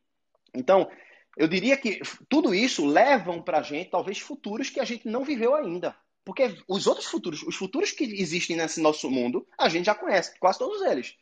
Então, 0.54 0.90
eu 1.36 1.48
diria 1.48 1.76
que 1.76 2.00
tudo 2.30 2.54
isso 2.54 2.86
levam 2.86 3.42
para 3.42 3.60
a 3.60 3.64
gente 3.64 3.90
talvez 3.90 4.20
futuros 4.20 4.70
que 4.70 4.80
a 4.80 4.86
gente 4.86 5.08
não 5.08 5.26
viveu 5.26 5.56
ainda. 5.56 5.96
Porque 6.24 6.56
os 6.68 6.88
outros 6.88 7.08
futuros, 7.08 7.44
os 7.44 7.56
futuros 7.56 7.92
que 7.92 8.04
existem 8.04 8.56
nesse 8.56 8.80
nosso 8.80 9.10
mundo, 9.10 9.46
a 9.58 9.68
gente 9.68 9.86
já 9.86 9.96
conhece, 9.96 10.38
quase 10.40 10.60
todos 10.60 10.82
eles. 10.84 11.18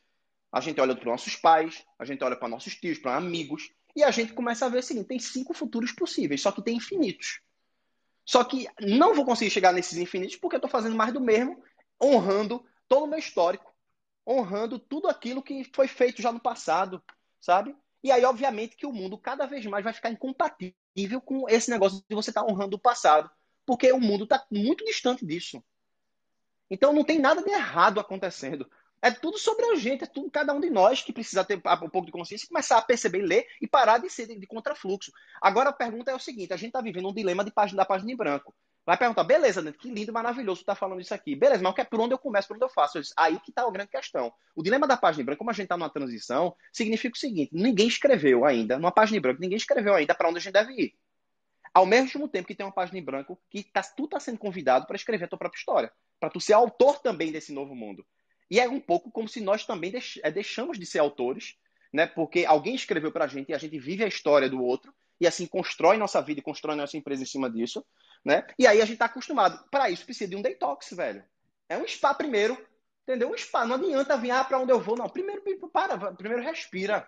A 0.51 0.59
gente 0.59 0.81
olha 0.81 0.95
para 0.95 1.09
nossos 1.09 1.35
pais, 1.35 1.85
a 1.97 2.05
gente 2.05 2.23
olha 2.23 2.35
para 2.35 2.49
nossos 2.49 2.75
tios, 2.75 2.99
para 2.99 3.15
amigos, 3.15 3.71
e 3.95 4.03
a 4.03 4.11
gente 4.11 4.33
começa 4.33 4.65
a 4.65 4.69
ver 4.69 4.79
o 4.79 4.83
seguinte: 4.83 5.07
tem 5.07 5.19
cinco 5.19 5.53
futuros 5.53 5.91
possíveis, 5.91 6.41
só 6.41 6.51
que 6.51 6.61
tem 6.61 6.77
infinitos. 6.77 7.41
Só 8.25 8.43
que 8.43 8.67
não 8.79 9.13
vou 9.13 9.25
conseguir 9.25 9.49
chegar 9.49 9.73
nesses 9.73 9.97
infinitos 9.97 10.35
porque 10.35 10.55
eu 10.55 10.59
estou 10.59 10.69
fazendo 10.69 10.95
mais 10.95 11.13
do 11.13 11.19
mesmo, 11.19 11.61
honrando 12.01 12.63
todo 12.87 13.05
o 13.05 13.07
meu 13.07 13.19
histórico, 13.19 13.73
honrando 14.27 14.77
tudo 14.77 15.07
aquilo 15.07 15.41
que 15.41 15.63
foi 15.73 15.87
feito 15.87 16.21
já 16.21 16.31
no 16.31 16.39
passado, 16.39 17.01
sabe? 17.39 17.75
E 18.03 18.11
aí, 18.11 18.23
obviamente, 18.25 18.75
que 18.75 18.85
o 18.85 18.93
mundo 18.93 19.17
cada 19.17 19.45
vez 19.45 19.65
mais 19.65 19.83
vai 19.83 19.93
ficar 19.93 20.09
incompatível 20.09 21.21
com 21.23 21.47
esse 21.47 21.69
negócio 21.69 22.03
de 22.07 22.15
você 22.15 22.31
estar 22.31 22.43
tá 22.43 22.51
honrando 22.51 22.75
o 22.75 22.79
passado, 22.79 23.29
porque 23.65 23.91
o 23.91 23.99
mundo 23.99 24.23
está 24.23 24.43
muito 24.51 24.83
distante 24.85 25.25
disso. 25.25 25.63
Então, 26.69 26.93
não 26.93 27.03
tem 27.03 27.19
nada 27.19 27.43
de 27.43 27.49
errado 27.49 27.99
acontecendo. 27.99 28.69
É 29.01 29.09
tudo 29.09 29.37
sobre 29.37 29.65
a 29.65 29.75
gente, 29.75 30.03
é 30.03 30.07
tudo 30.07 30.29
cada 30.29 30.53
um 30.53 30.59
de 30.59 30.69
nós 30.69 31.01
que 31.01 31.11
precisa 31.11 31.43
ter 31.43 31.57
um 31.57 31.89
pouco 31.89 32.05
de 32.05 32.11
consciência 32.11 32.45
e 32.45 32.47
começar 32.47 32.77
a 32.77 32.81
perceber, 32.83 33.23
ler 33.23 33.47
e 33.59 33.67
parar 33.67 33.97
de 33.97 34.09
ser 34.09 34.27
de, 34.27 34.37
de 34.37 34.45
contrafluxo. 34.45 35.11
Agora 35.41 35.69
a 35.69 35.73
pergunta 35.73 36.11
é 36.11 36.15
o 36.15 36.19
seguinte: 36.19 36.53
a 36.53 36.57
gente 36.57 36.67
está 36.67 36.81
vivendo 36.81 37.09
um 37.09 37.13
dilema 37.13 37.43
de 37.43 37.51
página 37.51 37.77
da 37.77 37.85
página 37.85 38.11
em 38.11 38.15
branco. 38.15 38.53
Vai 38.85 38.97
perguntar, 38.97 39.23
beleza, 39.23 39.71
que 39.73 39.89
lindo, 39.89 40.11
maravilhoso, 40.11 40.61
tu 40.61 40.65
tá 40.65 40.75
falando 40.75 41.01
isso 41.01 41.13
aqui. 41.13 41.35
Beleza, 41.35 41.61
mas 41.63 41.87
por 41.87 41.99
onde 41.99 42.13
eu 42.13 42.17
começo, 42.17 42.47
por 42.47 42.55
onde 42.55 42.65
eu 42.65 42.69
faço? 42.69 42.97
Eu 42.97 43.01
disse, 43.01 43.13
aí 43.15 43.39
que 43.39 43.51
tá 43.51 43.63
a 43.63 43.71
grande 43.71 43.89
questão. 43.89 44.33
O 44.55 44.63
dilema 44.63 44.87
da 44.87 44.97
página 44.97 45.21
em 45.21 45.25
branco, 45.25 45.39
como 45.39 45.51
a 45.51 45.53
gente 45.53 45.67
tá 45.67 45.77
numa 45.77 45.89
transição, 45.89 46.55
significa 46.71 47.15
o 47.15 47.19
seguinte: 47.19 47.49
ninguém 47.53 47.87
escreveu 47.87 48.45
ainda, 48.45 48.77
numa 48.77 48.91
página 48.91 49.17
em 49.17 49.21
branco, 49.21 49.41
ninguém 49.41 49.57
escreveu 49.57 49.95
ainda 49.95 50.13
para 50.13 50.29
onde 50.29 50.37
a 50.37 50.41
gente 50.41 50.53
deve 50.53 50.73
ir. 50.73 50.93
Ao 51.73 51.85
mesmo 51.85 52.27
tempo 52.27 52.47
que 52.47 52.55
tem 52.55 52.65
uma 52.65 52.71
página 52.71 52.99
em 52.99 53.03
branco 53.03 53.39
que 53.49 53.63
tá, 53.63 53.81
tu 53.81 54.07
tá 54.07 54.19
sendo 54.19 54.37
convidado 54.37 54.85
para 54.85 54.95
escrever 54.95 55.25
a 55.25 55.27
tua 55.27 55.39
própria 55.39 55.59
história. 55.59 55.91
para 56.19 56.29
tu 56.29 56.39
ser 56.39 56.53
autor 56.53 56.99
também 56.99 57.31
desse 57.31 57.51
novo 57.51 57.73
mundo. 57.73 58.05
E 58.51 58.59
é 58.59 58.67
um 58.67 58.81
pouco 58.81 59.09
como 59.09 59.29
se 59.29 59.39
nós 59.39 59.65
também 59.65 59.93
é, 60.21 60.29
deixamos 60.29 60.77
de 60.77 60.85
ser 60.85 60.99
autores, 60.99 61.55
né? 61.93 62.05
Porque 62.05 62.45
alguém 62.45 62.75
escreveu 62.75 63.09
para 63.09 63.23
a 63.23 63.27
gente 63.27 63.49
e 63.49 63.53
a 63.53 63.57
gente 63.57 63.79
vive 63.79 64.03
a 64.03 64.07
história 64.07 64.49
do 64.49 64.61
outro 64.61 64.93
e 65.21 65.25
assim 65.25 65.47
constrói 65.47 65.95
nossa 65.95 66.21
vida 66.21 66.41
e 66.41 66.43
constrói 66.43 66.75
nossa 66.75 66.97
empresa 66.97 67.23
em 67.23 67.25
cima 67.25 67.49
disso, 67.49 67.85
né? 68.25 68.45
E 68.59 68.67
aí 68.67 68.81
a 68.81 68.85
gente 68.85 68.95
está 68.95 69.05
acostumado. 69.05 69.63
Para 69.71 69.89
isso 69.89 70.03
precisa 70.03 70.29
de 70.29 70.35
um 70.35 70.41
detox, 70.41 70.89
velho. 70.91 71.23
É 71.69 71.77
um 71.77 71.87
spa 71.87 72.13
primeiro, 72.13 72.57
entendeu? 73.03 73.31
Um 73.31 73.37
spa. 73.37 73.65
Não 73.65 73.75
adianta 73.75 74.17
vir 74.17 74.31
ah, 74.31 74.43
para 74.43 74.59
onde 74.59 74.73
eu 74.73 74.81
vou, 74.81 74.97
não. 74.97 75.07
Primeiro 75.07 75.41
para, 75.71 76.11
primeiro 76.11 76.43
respira. 76.43 77.07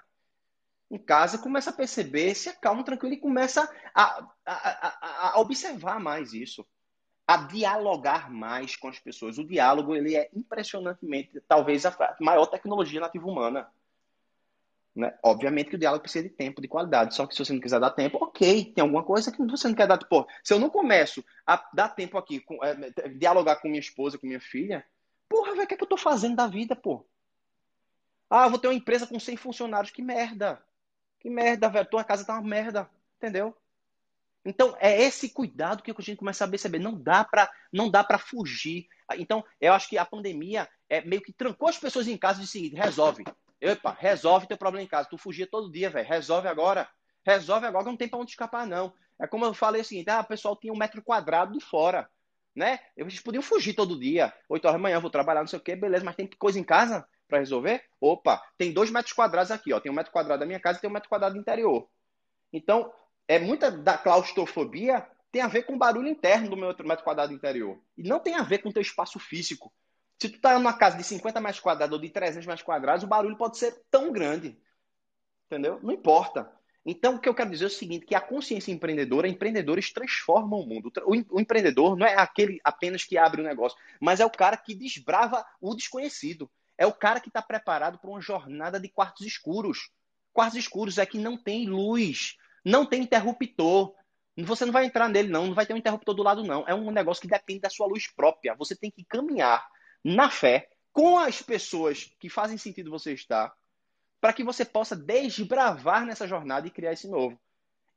Em 0.89 0.97
casa 0.97 1.37
começa 1.37 1.71
a 1.71 1.73
perceber, 1.73 2.35
se 2.35 2.47
acalma 2.47 2.85
tranquilo 2.85 3.15
e 3.15 3.19
começa 3.19 3.69
a, 3.93 4.29
a, 4.45 4.69
a, 4.69 5.29
a 5.33 5.39
observar 5.41 5.99
mais 5.99 6.31
isso 6.31 6.65
a 7.27 7.37
dialogar 7.37 8.29
mais 8.29 8.75
com 8.75 8.87
as 8.87 8.99
pessoas. 8.99 9.37
O 9.37 9.45
diálogo 9.45 9.95
ele 9.95 10.15
é 10.15 10.29
impressionantemente, 10.33 11.39
talvez, 11.47 11.85
a 11.85 12.15
maior 12.19 12.45
tecnologia 12.45 12.99
nativa 12.99 13.27
humana. 13.27 13.69
Né? 14.95 15.17
Obviamente 15.23 15.69
que 15.69 15.75
o 15.75 15.79
diálogo 15.79 16.03
precisa 16.03 16.27
de 16.27 16.29
tempo, 16.29 16.61
de 16.61 16.67
qualidade. 16.67 17.15
Só 17.15 17.25
que 17.25 17.33
se 17.33 17.43
você 17.43 17.53
não 17.53 17.59
quiser 17.59 17.79
dar 17.79 17.89
tempo, 17.91 18.17
ok, 18.21 18.65
tem 18.73 18.81
alguma 18.81 19.03
coisa 19.03 19.31
que 19.31 19.43
você 19.43 19.67
não 19.67 19.75
quer 19.75 19.87
dar. 19.87 19.97
Pô, 19.97 20.27
se 20.43 20.53
eu 20.53 20.59
não 20.59 20.69
começo 20.69 21.23
a 21.45 21.69
dar 21.73 21.89
tempo 21.89 22.17
aqui, 22.17 22.39
com, 22.39 22.63
é, 22.63 22.75
dialogar 23.09 23.55
com 23.55 23.67
minha 23.67 23.79
esposa, 23.79 24.17
com 24.17 24.27
minha 24.27 24.41
filha, 24.41 24.85
porra, 25.27 25.51
velho, 25.53 25.63
o 25.63 25.67
que, 25.67 25.73
é 25.73 25.77
que 25.77 25.83
eu 25.83 25.89
tô 25.89 25.97
fazendo 25.97 26.35
da 26.35 26.47
vida, 26.47 26.75
pô? 26.75 27.05
Ah, 28.29 28.47
vou 28.47 28.59
ter 28.59 28.67
uma 28.67 28.73
empresa 28.73 29.07
com 29.07 29.19
100 29.19 29.37
funcionários, 29.37 29.91
que 29.91 30.01
merda. 30.01 30.63
Que 31.19 31.29
merda, 31.29 31.69
velho. 31.69 31.89
Tua 31.89 32.03
casa 32.03 32.25
tá 32.25 32.33
uma 32.33 32.47
merda, 32.47 32.89
entendeu? 33.17 33.55
Então, 34.45 34.75
é 34.79 35.01
esse 35.01 35.29
cuidado 35.29 35.81
que 35.81 35.91
a 35.91 35.95
gente 35.99 36.17
começa 36.17 36.43
a 36.43 36.47
perceber. 36.47 36.79
Não 36.79 36.97
dá 37.01 37.23
para 37.23 37.49
não 37.71 37.89
dá 37.89 38.03
para 38.03 38.17
fugir. 38.17 38.87
Então, 39.15 39.43
eu 39.59 39.73
acho 39.73 39.87
que 39.87 39.97
a 39.97 40.05
pandemia 40.05 40.67
é 40.89 41.01
meio 41.01 41.21
que 41.21 41.31
trancou 41.31 41.69
as 41.69 41.77
pessoas 41.77 42.07
em 42.07 42.17
casa 42.17 42.41
de 42.41 42.47
seguinte, 42.47 42.75
resolve. 42.75 43.23
Epa, 43.61 43.95
resolve 43.97 44.47
teu 44.47 44.57
problema 44.57 44.83
em 44.83 44.87
casa. 44.87 45.07
Tu 45.09 45.17
fugia 45.17 45.47
todo 45.47 45.71
dia, 45.71 45.89
velho. 45.89 46.07
Resolve 46.07 46.47
agora. 46.47 46.89
Resolve 47.25 47.65
agora, 47.65 47.85
não 47.85 47.95
tem 47.95 48.07
para 48.07 48.19
onde 48.19 48.31
escapar, 48.31 48.67
não. 48.67 48.93
É 49.19 49.25
como 49.25 49.45
eu 49.45 49.53
falei 49.53 49.81
o 49.81 49.85
seguinte, 49.85 50.09
ah, 50.09 50.19
o 50.19 50.25
pessoal 50.25 50.55
tinha 50.55 50.73
um 50.73 50.77
metro 50.77 51.01
quadrado 51.01 51.53
de 51.53 51.63
fora, 51.63 52.09
né? 52.53 52.79
Eles 52.97 53.21
podiam 53.21 53.41
fugir 53.41 53.73
todo 53.73 53.99
dia. 53.99 54.33
Oito 54.49 54.65
horas 54.65 54.77
da 54.77 54.83
manhã, 54.83 54.99
vou 54.99 55.09
trabalhar, 55.09 55.39
não 55.39 55.47
sei 55.47 55.59
o 55.59 55.61
quê, 55.61 55.75
beleza, 55.75 56.03
mas 56.03 56.15
tem 56.15 56.27
coisa 56.37 56.59
em 56.59 56.63
casa 56.63 57.07
para 57.27 57.39
resolver? 57.39 57.83
Opa, 58.01 58.43
tem 58.57 58.73
dois 58.73 58.91
metros 58.91 59.13
quadrados 59.13 59.51
aqui, 59.51 59.71
ó. 59.71 59.79
Tem 59.79 59.91
um 59.91 59.95
metro 59.95 60.11
quadrado 60.11 60.41
da 60.41 60.45
minha 60.45 60.59
casa 60.59 60.77
e 60.77 60.81
tem 60.81 60.89
um 60.89 60.93
metro 60.93 61.07
quadrado 61.07 61.35
do 61.35 61.39
interior. 61.39 61.87
Então, 62.51 62.91
é 63.27 63.39
muita 63.39 63.71
da 63.71 63.97
claustrofobia 63.97 65.07
tem 65.31 65.41
a 65.41 65.47
ver 65.47 65.63
com 65.63 65.73
o 65.73 65.77
barulho 65.77 66.07
interno 66.07 66.51
do 66.51 66.55
meu 66.55 66.75
metro 66.83 67.03
quadrado 67.03 67.33
interior. 67.33 67.81
E 67.97 68.03
não 68.03 68.19
tem 68.19 68.35
a 68.35 68.43
ver 68.43 68.59
com 68.59 68.69
o 68.69 68.73
teu 68.73 68.83
espaço 68.83 69.17
físico. 69.17 69.73
Se 70.21 70.29
tu 70.29 70.39
tá 70.39 70.53
numa 70.53 70.73
casa 70.73 70.95
de 70.95 71.03
50 71.03 71.41
metros 71.41 71.59
quadrados 71.59 71.93
ou 71.93 71.99
de 71.99 72.09
300 72.09 72.45
metros 72.45 72.63
quadrados, 72.63 73.03
o 73.03 73.07
barulho 73.07 73.35
pode 73.35 73.57
ser 73.57 73.83
tão 73.89 74.11
grande. 74.11 74.55
Entendeu? 75.47 75.79
Não 75.81 75.91
importa. 75.91 76.51
Então, 76.85 77.15
o 77.15 77.19
que 77.19 77.27
eu 77.27 77.33
quero 77.33 77.49
dizer 77.49 77.63
é 77.63 77.67
o 77.67 77.71
seguinte, 77.71 78.05
que 78.05 78.13
a 78.13 78.21
consciência 78.21 78.71
empreendedora, 78.71 79.27
empreendedores 79.27 79.91
transformam 79.91 80.59
o 80.59 80.67
mundo. 80.67 80.91
O, 81.05 81.39
empreendedor 81.39 81.95
não 81.95 82.05
é 82.05 82.15
aquele 82.15 82.59
apenas 82.63 83.03
que 83.03 83.17
abre 83.17 83.41
o 83.41 83.43
negócio, 83.43 83.77
mas 83.99 84.19
é 84.19 84.25
o 84.25 84.29
cara 84.29 84.55
que 84.55 84.75
desbrava 84.75 85.45
o 85.59 85.73
desconhecido. 85.73 86.49
É 86.77 86.85
o 86.85 86.93
cara 86.93 87.19
que 87.19 87.29
está 87.29 87.41
preparado 87.41 87.97
para 87.97 88.09
uma 88.09 88.21
jornada 88.21 88.79
de 88.79 88.89
quartos 88.89 89.25
escuros. 89.25 89.89
Quartos 90.33 90.59
escuros 90.59 90.97
é 90.97 91.05
que 91.05 91.17
não 91.17 91.37
tem 91.37 91.65
luz, 91.65 92.35
não 92.63 92.85
tem 92.85 93.03
interruptor. 93.03 93.93
Você 94.37 94.65
não 94.65 94.73
vai 94.73 94.85
entrar 94.85 95.09
nele, 95.09 95.29
não. 95.29 95.47
Não 95.47 95.53
vai 95.53 95.65
ter 95.65 95.73
um 95.73 95.77
interruptor 95.77 96.15
do 96.15 96.23
lado, 96.23 96.43
não. 96.43 96.67
É 96.67 96.73
um 96.73 96.91
negócio 96.91 97.21
que 97.21 97.27
depende 97.27 97.61
da 97.61 97.69
sua 97.69 97.87
luz 97.87 98.07
própria. 98.07 98.55
Você 98.55 98.75
tem 98.75 98.89
que 98.89 99.03
caminhar 99.03 99.65
na 100.03 100.29
fé 100.29 100.69
com 100.91 101.17
as 101.17 101.41
pessoas 101.41 102.15
que 102.19 102.29
fazem 102.29 102.57
sentido 102.57 102.91
você 102.91 103.13
estar, 103.13 103.53
para 104.21 104.31
que 104.31 104.43
você 104.43 104.63
possa 104.63 104.95
desbravar 104.95 106.05
nessa 106.05 106.27
jornada 106.27 106.67
e 106.67 106.71
criar 106.71 106.93
esse 106.93 107.07
novo. 107.07 107.37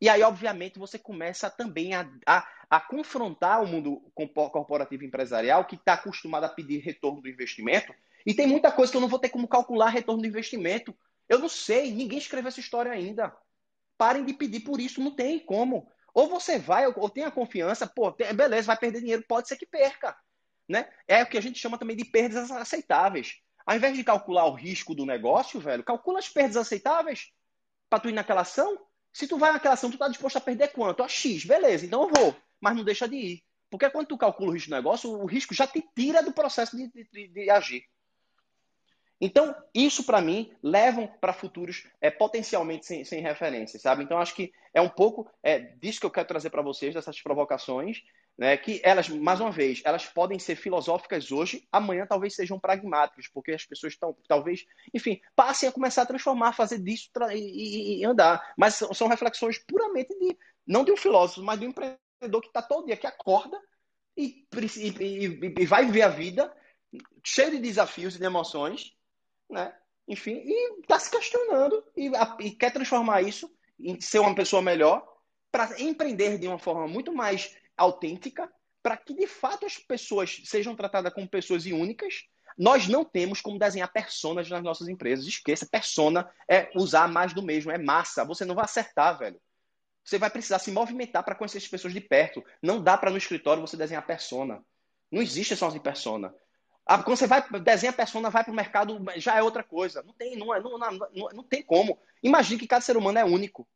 E 0.00 0.08
aí, 0.08 0.22
obviamente, 0.22 0.78
você 0.78 0.98
começa 0.98 1.48
também 1.48 1.94
a, 1.94 2.10
a, 2.26 2.46
a 2.68 2.80
confrontar 2.80 3.62
o 3.62 3.66
mundo 3.66 4.02
corporativo 4.14 5.04
empresarial 5.04 5.64
que 5.64 5.76
está 5.76 5.94
acostumado 5.94 6.44
a 6.44 6.48
pedir 6.48 6.78
retorno 6.78 7.22
do 7.22 7.28
investimento. 7.28 7.94
E 8.26 8.34
tem 8.34 8.46
muita 8.46 8.72
coisa 8.72 8.90
que 8.90 8.96
eu 8.96 9.00
não 9.00 9.08
vou 9.08 9.18
ter 9.18 9.28
como 9.28 9.48
calcular 9.48 9.88
retorno 9.88 10.20
do 10.20 10.28
investimento. 10.28 10.94
Eu 11.28 11.38
não 11.38 11.48
sei, 11.48 11.92
ninguém 11.92 12.18
escreveu 12.18 12.48
essa 12.48 12.60
história 12.60 12.92
ainda. 12.92 13.34
Parem 13.98 14.24
de 14.24 14.32
pedir 14.32 14.60
por 14.60 14.80
isso, 14.80 15.00
não 15.00 15.14
tem 15.14 15.38
como. 15.38 15.90
Ou 16.14 16.28
você 16.28 16.58
vai, 16.58 16.86
ou 16.86 17.10
tem 17.10 17.24
a 17.24 17.30
confiança, 17.30 17.86
pô, 17.86 18.10
beleza, 18.10 18.66
vai 18.66 18.76
perder 18.76 19.00
dinheiro, 19.00 19.24
pode 19.28 19.48
ser 19.48 19.56
que 19.56 19.66
perca. 19.66 20.16
Né? 20.68 20.88
É 21.06 21.22
o 21.22 21.26
que 21.26 21.38
a 21.38 21.42
gente 21.42 21.58
chama 21.58 21.78
também 21.78 21.96
de 21.96 22.04
perdas 22.04 22.50
aceitáveis. 22.50 23.40
Ao 23.64 23.76
invés 23.76 23.96
de 23.96 24.04
calcular 24.04 24.46
o 24.46 24.54
risco 24.54 24.94
do 24.94 25.04
negócio, 25.04 25.60
velho, 25.60 25.84
calcula 25.84 26.18
as 26.18 26.28
perdas 26.28 26.56
aceitáveis 26.56 27.30
para 27.90 28.00
tu 28.00 28.08
ir 28.08 28.12
naquela 28.12 28.42
ação 28.42 28.78
se 29.16 29.26
tu 29.26 29.38
vai 29.38 29.50
naquela 29.50 29.72
ação, 29.72 29.90
tu 29.90 29.96
tá 29.96 30.08
disposto 30.08 30.36
a 30.36 30.40
perder 30.42 30.72
quanto? 30.72 31.02
A 31.02 31.08
X, 31.08 31.42
beleza, 31.42 31.86
então 31.86 32.02
eu 32.02 32.10
vou, 32.10 32.36
mas 32.60 32.76
não 32.76 32.84
deixa 32.84 33.08
de 33.08 33.16
ir. 33.16 33.44
Porque 33.70 33.88
quando 33.88 34.08
tu 34.08 34.18
calcula 34.18 34.50
o 34.50 34.52
risco 34.52 34.68
do 34.68 34.76
negócio, 34.76 35.10
o 35.10 35.24
risco 35.24 35.54
já 35.54 35.66
te 35.66 35.82
tira 35.96 36.22
do 36.22 36.34
processo 36.34 36.76
de, 36.76 36.92
de, 36.92 37.28
de 37.28 37.48
agir. 37.48 37.82
Então, 39.20 39.54
isso 39.74 40.04
para 40.04 40.20
mim 40.20 40.52
levam 40.62 41.08
para 41.20 41.32
futuros 41.32 41.86
é, 42.00 42.10
potencialmente 42.10 42.84
sem, 42.84 43.04
sem 43.04 43.22
referência, 43.22 43.78
sabe? 43.78 44.04
Então, 44.04 44.18
acho 44.18 44.34
que 44.34 44.52
é 44.74 44.80
um 44.80 44.88
pouco 44.88 45.30
é, 45.42 45.58
disso 45.58 46.00
que 46.00 46.06
eu 46.06 46.10
quero 46.10 46.28
trazer 46.28 46.50
para 46.50 46.62
vocês, 46.62 46.94
dessas 46.94 47.20
provocações, 47.22 48.02
né, 48.36 48.56
que 48.56 48.80
elas, 48.84 49.08
mais 49.08 49.40
uma 49.40 49.50
vez, 49.50 49.80
elas 49.84 50.04
podem 50.04 50.38
ser 50.38 50.56
filosóficas 50.56 51.32
hoje, 51.32 51.66
amanhã 51.72 52.06
talvez 52.06 52.34
sejam 52.34 52.60
pragmáticas, 52.60 53.26
porque 53.28 53.52
as 53.52 53.64
pessoas 53.64 53.94
estão, 53.94 54.14
talvez, 54.28 54.66
enfim, 54.92 55.20
passem 55.34 55.68
a 55.68 55.72
começar 55.72 56.02
a 56.02 56.06
transformar, 56.06 56.52
fazer 56.52 56.78
disso 56.78 57.08
e, 57.32 58.00
e, 58.00 58.04
andar. 58.04 58.52
Mas 58.56 58.74
são, 58.74 58.92
são, 58.92 59.08
reflexões 59.08 59.58
puramente 59.58 60.14
de, 60.18 60.36
não 60.66 60.84
de 60.84 60.92
um 60.92 60.96
filósofo, 60.96 61.42
mas 61.42 61.58
de 61.58 61.66
um 61.66 61.70
empreendedor 61.70 62.42
que 62.42 62.48
está 62.48 62.60
todo 62.60 62.84
dia, 62.84 62.96
que 62.96 63.06
acorda 63.06 63.58
e, 64.14 64.46
e, 64.54 65.52
e, 65.58 65.66
vai 65.66 65.86
viver 65.86 66.02
a 66.02 66.08
vida 66.08 66.54
cheio 67.24 67.52
de 67.52 67.58
desafios 67.58 68.16
e 68.16 68.18
de 68.18 68.24
emoções, 68.24 68.92
né? 69.50 69.74
Enfim, 70.08 70.42
e 70.44 70.80
está 70.80 70.98
se 70.98 71.10
questionando 71.10 71.82
e, 71.96 72.10
e 72.40 72.50
quer 72.52 72.72
transformar 72.72 73.22
isso 73.22 73.50
em 73.78 74.00
ser 74.00 74.20
uma 74.20 74.34
pessoa 74.34 74.62
melhor 74.62 75.06
para 75.50 75.80
empreender 75.80 76.38
de 76.38 76.46
uma 76.46 76.58
forma 76.58 76.86
muito 76.86 77.12
mais 77.12 77.56
autêntica, 77.76 78.50
para 78.82 78.96
que 78.96 79.14
de 79.14 79.26
fato 79.26 79.66
as 79.66 79.78
pessoas 79.78 80.42
sejam 80.44 80.76
tratadas 80.76 81.12
como 81.12 81.28
pessoas 81.28 81.66
únicas. 81.66 82.24
Nós 82.56 82.86
não 82.88 83.04
temos 83.04 83.40
como 83.40 83.58
desenhar 83.58 83.92
personas 83.92 84.48
nas 84.48 84.62
nossas 84.62 84.88
empresas. 84.88 85.26
Esqueça, 85.26 85.66
persona 85.66 86.30
é 86.48 86.70
usar 86.74 87.08
mais 87.08 87.34
do 87.34 87.42
mesmo, 87.42 87.70
é 87.72 87.78
massa. 87.78 88.24
Você 88.24 88.44
não 88.44 88.54
vai 88.54 88.64
acertar, 88.64 89.18
velho. 89.18 89.40
Você 90.04 90.18
vai 90.18 90.30
precisar 90.30 90.60
se 90.60 90.70
movimentar 90.70 91.24
para 91.24 91.34
conhecer 91.34 91.58
as 91.58 91.66
pessoas 91.66 91.92
de 91.92 92.00
perto. 92.00 92.42
Não 92.62 92.80
dá 92.80 92.96
para 92.96 93.10
no 93.10 93.18
escritório 93.18 93.60
você 93.60 93.76
desenhar 93.76 94.06
persona. 94.06 94.64
Não 95.10 95.20
existe 95.20 95.56
só 95.56 95.68
de 95.68 95.80
persona. 95.80 96.32
Ah, 96.86 97.02
quando 97.02 97.16
você 97.16 97.26
vai 97.26 97.44
desenhar 97.60 97.96
persona, 97.96 98.30
vai 98.30 98.44
para 98.44 98.52
o 98.52 98.56
mercado, 98.56 99.04
já 99.16 99.36
é 99.36 99.42
outra 99.42 99.64
coisa. 99.64 100.04
Não 100.04 100.12
tem, 100.12 100.36
não, 100.36 100.54
é, 100.54 100.60
não, 100.60 100.78
não, 100.78 101.10
não, 101.34 101.42
tem 101.42 101.60
como. 101.60 101.98
Imagine 102.22 102.60
que 102.60 102.66
cada 102.68 102.80
ser 102.80 102.96
humano 102.96 103.18
é 103.18 103.24
único. 103.24 103.66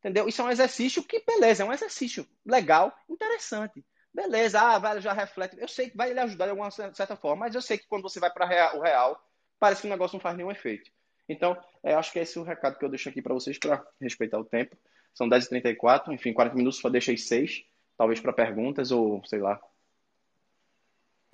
Entendeu? 0.00 0.28
Isso 0.28 0.42
é 0.42 0.44
um 0.44 0.50
exercício 0.50 1.02
que, 1.02 1.24
beleza, 1.24 1.62
é 1.62 1.66
um 1.66 1.72
exercício 1.72 2.28
legal, 2.44 2.94
interessante. 3.08 3.82
Beleza, 4.12 4.60
ah, 4.60 4.78
vai, 4.78 5.00
já 5.00 5.14
reflete. 5.14 5.56
Eu 5.58 5.66
sei 5.66 5.88
que 5.88 5.96
vai 5.96 6.12
lhe 6.12 6.20
ajudar 6.20 6.44
de 6.44 6.50
alguma 6.50 6.70
certa 6.70 7.16
forma, 7.16 7.46
mas 7.46 7.54
eu 7.54 7.62
sei 7.62 7.78
que 7.78 7.86
quando 7.86 8.02
você 8.02 8.20
vai 8.20 8.30
para 8.30 8.76
o 8.76 8.82
real, 8.82 9.24
parece 9.58 9.80
que 9.80 9.86
o 9.86 9.90
negócio 9.90 10.16
não 10.16 10.20
faz 10.20 10.36
nenhum 10.36 10.50
efeito. 10.50 10.90
Então, 11.26 11.56
é, 11.82 11.94
acho 11.94 12.12
que 12.12 12.18
esse 12.18 12.36
é 12.36 12.40
o 12.40 12.44
recado 12.44 12.78
que 12.78 12.84
eu 12.84 12.90
deixo 12.90 13.08
aqui 13.08 13.22
para 13.22 13.32
vocês 13.32 13.58
para 13.58 13.82
respeitar 13.98 14.38
o 14.38 14.44
tempo. 14.44 14.76
São 15.14 15.28
10h34, 15.28 16.12
enfim, 16.12 16.34
40 16.34 16.56
minutos, 16.56 16.80
só 16.80 16.90
deixei 16.90 17.16
6, 17.16 17.64
talvez 17.96 18.20
para 18.20 18.32
perguntas 18.32 18.90
ou 18.90 19.24
sei 19.24 19.38
lá. 19.38 19.58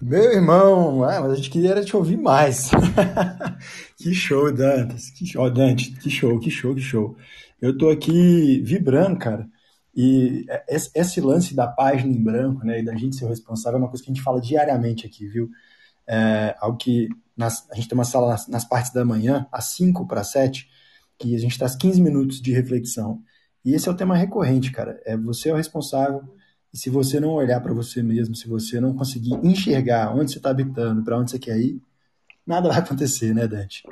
Meu 0.00 0.32
irmão, 0.32 1.02
ah, 1.02 1.20
mas 1.20 1.32
a 1.32 1.34
gente 1.34 1.50
queria 1.50 1.84
te 1.84 1.96
ouvir 1.96 2.16
mais. 2.16 2.70
que 3.98 4.14
show, 4.14 4.52
Dantas. 4.52 5.10
Que 5.10 5.26
show, 5.26 5.50
Dante, 5.50 5.90
que 5.90 6.08
show, 6.08 6.38
que 6.38 6.50
show, 6.50 6.72
que 6.72 6.80
show. 6.80 7.16
Eu 7.60 7.76
tô 7.76 7.90
aqui 7.90 8.60
vibrando, 8.60 9.18
cara. 9.18 9.48
E 9.92 10.46
esse 10.68 11.20
lance 11.20 11.52
da 11.52 11.66
página 11.66 12.12
em 12.12 12.22
branco, 12.22 12.64
né, 12.64 12.78
e 12.80 12.84
da 12.84 12.94
gente 12.94 13.16
ser 13.16 13.26
responsável 13.26 13.78
é 13.78 13.82
uma 13.82 13.88
coisa 13.88 14.04
que 14.04 14.08
a 14.08 14.14
gente 14.14 14.22
fala 14.22 14.40
diariamente 14.40 15.04
aqui, 15.04 15.26
viu? 15.26 15.50
É 16.06 16.54
algo 16.60 16.78
que 16.78 17.08
nas, 17.36 17.68
a 17.68 17.74
gente 17.74 17.88
tem 17.88 17.98
uma 17.98 18.04
sala 18.04 18.28
nas, 18.28 18.46
nas 18.46 18.64
partes 18.64 18.92
da 18.92 19.04
manhã, 19.04 19.48
às 19.50 19.64
5 19.72 20.06
para 20.06 20.22
7, 20.22 20.68
que 21.18 21.34
a 21.34 21.38
gente 21.38 21.58
traz 21.58 21.74
15 21.74 22.00
minutos 22.00 22.40
de 22.40 22.52
reflexão. 22.52 23.20
E 23.64 23.74
esse 23.74 23.88
é 23.88 23.92
o 23.92 23.96
tema 23.96 24.16
recorrente, 24.16 24.70
cara. 24.70 25.00
É 25.04 25.16
você 25.16 25.48
é 25.48 25.52
o 25.52 25.56
responsável. 25.56 26.22
E 26.72 26.76
se 26.76 26.90
você 26.90 27.18
não 27.18 27.30
olhar 27.30 27.60
para 27.60 27.72
você 27.72 28.02
mesmo, 28.02 28.34
se 28.34 28.48
você 28.48 28.80
não 28.80 28.94
conseguir 28.94 29.34
enxergar 29.42 30.14
onde 30.14 30.32
você 30.32 30.38
está 30.38 30.50
habitando, 30.50 31.02
para 31.02 31.18
onde 31.18 31.30
você 31.30 31.38
quer 31.38 31.56
ir, 31.56 31.80
nada 32.46 32.68
vai 32.68 32.78
acontecer, 32.78 33.34
né, 33.34 33.46
Dante? 33.46 33.82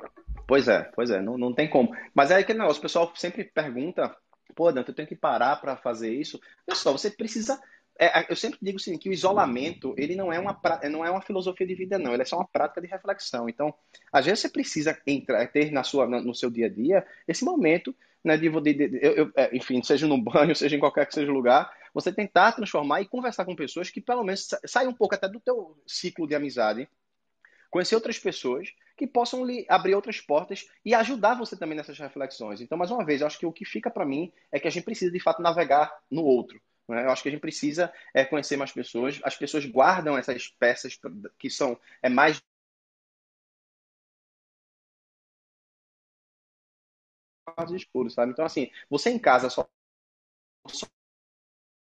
Pois 0.47 0.69
é, 0.69 0.83
pois 0.95 1.11
é, 1.11 1.21
não, 1.21 1.37
não 1.37 1.53
tem 1.53 1.69
como. 1.69 1.91
Mas 2.15 2.31
é 2.31 2.37
aquele 2.37 2.59
negócio, 2.59 2.79
o 2.79 2.83
pessoal 2.83 3.13
sempre 3.17 3.45
pergunta, 3.45 4.15
pô, 4.55 4.71
Dante, 4.71 4.91
eu 4.91 4.95
tenho 4.95 5.09
que 5.09 5.17
parar 5.17 5.57
para 5.57 5.77
fazer 5.77 6.13
isso. 6.13 6.41
Pessoal, 6.65 6.97
você 6.97 7.11
precisa. 7.11 7.61
É, 7.99 8.31
eu 8.31 8.37
sempre 8.37 8.59
digo 8.61 8.77
assim, 8.77 8.99
que 8.99 9.09
o 9.09 9.13
isolamento, 9.13 9.95
ele 9.97 10.15
não 10.15 10.31
é, 10.31 10.39
uma, 10.39 10.61
não 10.91 11.05
é 11.05 11.11
uma 11.11 11.23
filosofia 11.23 11.67
de 11.67 11.75
vida, 11.75 11.99
não, 11.99 12.13
ele 12.13 12.23
é 12.23 12.27
só 12.27 12.37
uma 12.37 12.47
prática 12.47 12.81
de 12.81 12.87
reflexão. 12.87 13.49
Então, 13.49 13.73
às 14.13 14.27
vezes 14.27 14.41
você 14.41 14.49
precisa 14.51 14.97
entrar, 15.07 15.47
ter 15.51 15.73
na 15.73 15.83
sua, 15.83 16.07
no 16.07 16.35
seu 16.35 16.51
dia 16.51 16.67
a 16.67 16.69
dia 16.69 17.07
esse 17.27 17.43
momento, 17.43 17.95
né, 18.23 18.37
de, 18.37 18.51
de, 18.51 18.75
de 18.75 18.99
eu, 19.01 19.13
eu, 19.15 19.33
é, 19.35 19.57
enfim, 19.57 19.83
seja 19.83 20.07
no 20.07 20.21
banho, 20.21 20.55
seja 20.57 20.77
em 20.77 20.81
qualquer 20.81 21.07
que 21.07 21.15
seja 21.15 21.33
lugar, 21.33 21.73
você 21.97 22.13
tentar 22.13 22.53
transformar 22.53 23.01
e 23.01 23.09
conversar 23.09 23.47
com 23.47 23.57
pessoas 23.57 23.89
que 23.89 24.03
pelo 24.03 24.23
menos 24.23 24.51
saiam 24.67 24.91
um 24.91 24.95
pouco 24.95 25.15
até 25.15 25.27
do 25.27 25.41
teu 25.41 25.83
ciclo 25.87 26.27
de 26.27 26.35
amizade, 26.35 26.87
conhecer 27.71 27.95
outras 27.95 28.19
pessoas 28.19 28.69
que 28.99 29.07
possam 29.07 29.43
lhe 29.47 29.65
abrir 29.67 29.95
outras 29.95 30.21
portas 30.21 30.69
e 30.85 30.95
ajudar 30.95 31.39
você 31.39 31.57
também 31.57 31.75
nessas 31.75 31.99
reflexões. 31.99 32.61
Então, 32.61 32.77
mais 32.77 32.91
uma 32.91 33.03
vez, 33.03 33.23
eu 33.23 33.27
acho 33.27 33.39
que 33.39 33.47
o 33.47 33.53
que 33.53 33.65
fica 33.65 33.91
para 33.91 34.05
mim 34.05 34.31
é 34.53 34.61
que 34.61 34.69
a 34.69 34.71
gente 34.71 34.85
precisa 34.85 35.11
de 35.11 35.19
fato 35.19 35.41
navegar 35.41 35.91
no 36.11 36.23
outro. 36.23 36.61
Né? 36.87 37.03
Eu 37.03 37.11
acho 37.11 37.23
que 37.23 37.31
a 37.31 37.33
gente 37.33 37.41
precisa 37.41 37.91
é, 38.13 38.27
conhecer 38.27 38.59
mais 38.59 38.73
pessoas. 38.73 39.19
As 39.25 39.35
pessoas 39.35 39.65
guardam 39.65 40.19
essas 40.19 40.49
peças 40.49 41.01
que 41.39 41.49
são 41.49 41.81
é 42.03 42.11
mais 42.11 42.43
escuros, 47.75 48.13
sabe? 48.13 48.33
Então, 48.33 48.45
assim, 48.45 48.71
você 48.91 49.09
em 49.09 49.19
casa 49.19 49.49
só 49.49 49.67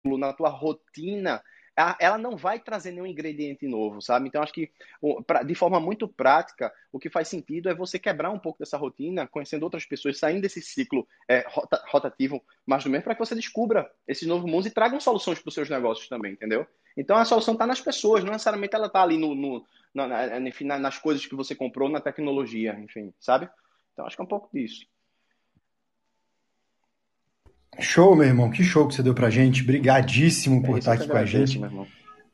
na 0.05 0.33
tua 0.33 0.49
rotina 0.49 1.41
ela 1.99 2.19
não 2.19 2.37
vai 2.37 2.59
trazer 2.59 2.91
nenhum 2.91 3.05
ingrediente 3.07 3.67
novo, 3.67 3.99
sabe? 3.99 4.27
Então, 4.27 4.43
acho 4.43 4.53
que 4.53 4.71
de 5.45 5.55
forma 5.55 5.79
muito 5.79 6.07
prática, 6.07 6.71
o 6.91 6.99
que 6.99 7.09
faz 7.09 7.27
sentido 7.27 7.67
é 7.67 7.73
você 7.73 7.97
quebrar 7.97 8.29
um 8.29 8.37
pouco 8.37 8.59
dessa 8.59 8.77
rotina, 8.77 9.27
conhecendo 9.27 9.63
outras 9.63 9.83
pessoas, 9.83 10.19
saindo 10.19 10.41
desse 10.41 10.61
ciclo 10.61 11.07
é, 11.27 11.43
rotativo 11.89 12.43
mais 12.63 12.83
do 12.83 12.91
mesmo, 12.91 13.05
para 13.05 13.15
que 13.15 13.25
você 13.25 13.33
descubra 13.33 13.91
esses 14.07 14.27
novos 14.27 14.49
mundos 14.49 14.67
e 14.67 14.71
tragam 14.71 14.99
soluções 14.99 15.39
para 15.39 15.49
os 15.49 15.55
seus 15.55 15.67
negócios 15.69 16.07
também, 16.07 16.33
entendeu? 16.33 16.67
Então, 16.95 17.17
a 17.17 17.25
solução 17.25 17.55
está 17.55 17.65
nas 17.65 17.81
pessoas, 17.81 18.23
não 18.23 18.33
necessariamente 18.33 18.75
ela 18.75 18.85
está 18.85 19.01
ali 19.01 19.17
no, 19.17 19.33
no 19.33 19.65
na, 19.95 20.39
enfim, 20.41 20.65
nas 20.65 20.99
coisas 20.99 21.25
que 21.25 21.35
você 21.35 21.55
comprou, 21.55 21.89
na 21.89 21.99
tecnologia, 21.99 22.79
enfim, 22.79 23.11
sabe? 23.19 23.49
Então, 23.93 24.05
acho 24.05 24.15
que 24.15 24.21
é 24.21 24.25
um 24.25 24.27
pouco 24.27 24.49
disso. 24.53 24.85
Show, 27.79 28.15
meu 28.15 28.27
irmão. 28.27 28.49
Que 28.49 28.63
show 28.63 28.87
que 28.87 28.95
você 28.95 29.03
deu 29.03 29.13
pra 29.13 29.29
gente. 29.29 29.63
Brigadíssimo 29.63 30.61
por 30.61 30.75
é 30.75 30.79
estar 30.79 30.93
aqui 30.93 31.07
com 31.07 31.17
a 31.17 31.25
gente. 31.25 31.59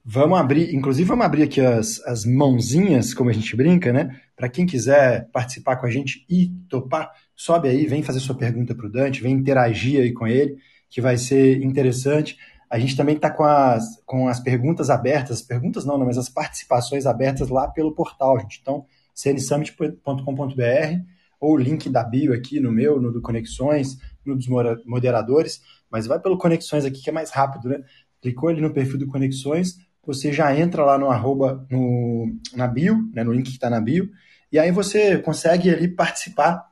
Vamos 0.04 0.40
abrir, 0.40 0.74
inclusive 0.74 1.08
vamos 1.08 1.26
abrir 1.26 1.44
aqui 1.44 1.62
as, 1.62 2.02
as 2.06 2.26
mãozinhas, 2.26 3.14
como 3.14 3.30
a 3.30 3.34
gente 3.34 3.56
brinca, 3.56 3.94
né? 3.94 4.20
Para 4.36 4.50
quem 4.50 4.66
quiser 4.66 5.30
participar 5.32 5.76
com 5.76 5.86
a 5.86 5.92
gente 5.92 6.26
e 6.30 6.50
topar, 6.68 7.12
sobe 7.36 7.68
aí, 7.68 7.86
vem 7.86 8.02
fazer 8.02 8.20
sua 8.20 8.36
pergunta 8.36 8.74
pro 8.74 8.92
Dante, 8.92 9.22
vem 9.22 9.34
interagir 9.34 10.02
aí 10.02 10.12
com 10.12 10.26
ele, 10.26 10.58
que 10.90 11.00
vai 11.00 11.18
ser 11.18 11.62
interessante. 11.62 12.38
A 12.70 12.80
gente 12.80 12.96
também 12.96 13.16
está 13.16 13.30
com 13.30 13.44
as, 13.44 14.02
com 14.06 14.28
as 14.28 14.40
perguntas 14.40 14.90
abertas, 14.90 15.42
perguntas 15.42 15.86
não, 15.86 15.98
não, 15.98 16.06
mas 16.06 16.18
as 16.18 16.30
participações 16.30 17.06
abertas 17.06 17.50
lá 17.50 17.68
pelo 17.68 17.94
portal, 17.94 18.40
gente. 18.40 18.60
Então, 18.62 18.86
cnsummit.com.br 19.14 21.19
ou 21.40 21.54
o 21.54 21.58
link 21.58 21.90
da 21.90 22.04
bio 22.04 22.34
aqui 22.34 22.60
no 22.60 22.72
meu, 22.72 23.00
no 23.02 23.12
do 23.12 23.22
Conexões, 23.22 23.98
no 24.26 24.36
dos 24.36 24.48
moderadores, 24.86 25.62
mas 25.90 26.06
vai 26.06 26.20
pelo 26.20 26.38
Conexões 26.38 26.86
aqui 26.86 27.02
que 27.02 27.10
é 27.10 27.14
mais 27.14 27.32
rápido, 27.32 27.70
né? 27.70 27.82
Clicou 28.22 28.50
ali 28.50 28.62
no 28.62 28.74
perfil 28.74 28.98
do 28.98 29.08
Conexões, 29.08 29.78
você 30.06 30.34
já 30.34 30.58
entra 30.58 30.84
lá 30.84 30.98
no 30.98 31.10
arroba, 31.10 31.66
no, 31.70 32.36
na 32.56 32.68
bio, 32.68 32.98
né, 33.14 33.24
no 33.24 33.32
link 33.32 33.46
que 33.46 33.52
está 33.52 33.70
na 33.70 33.80
bio, 33.80 34.10
E 34.52 34.58
aí 34.58 34.72
você 34.72 35.20
consegue 35.20 35.70
ali 35.70 35.88
participar 35.88 36.68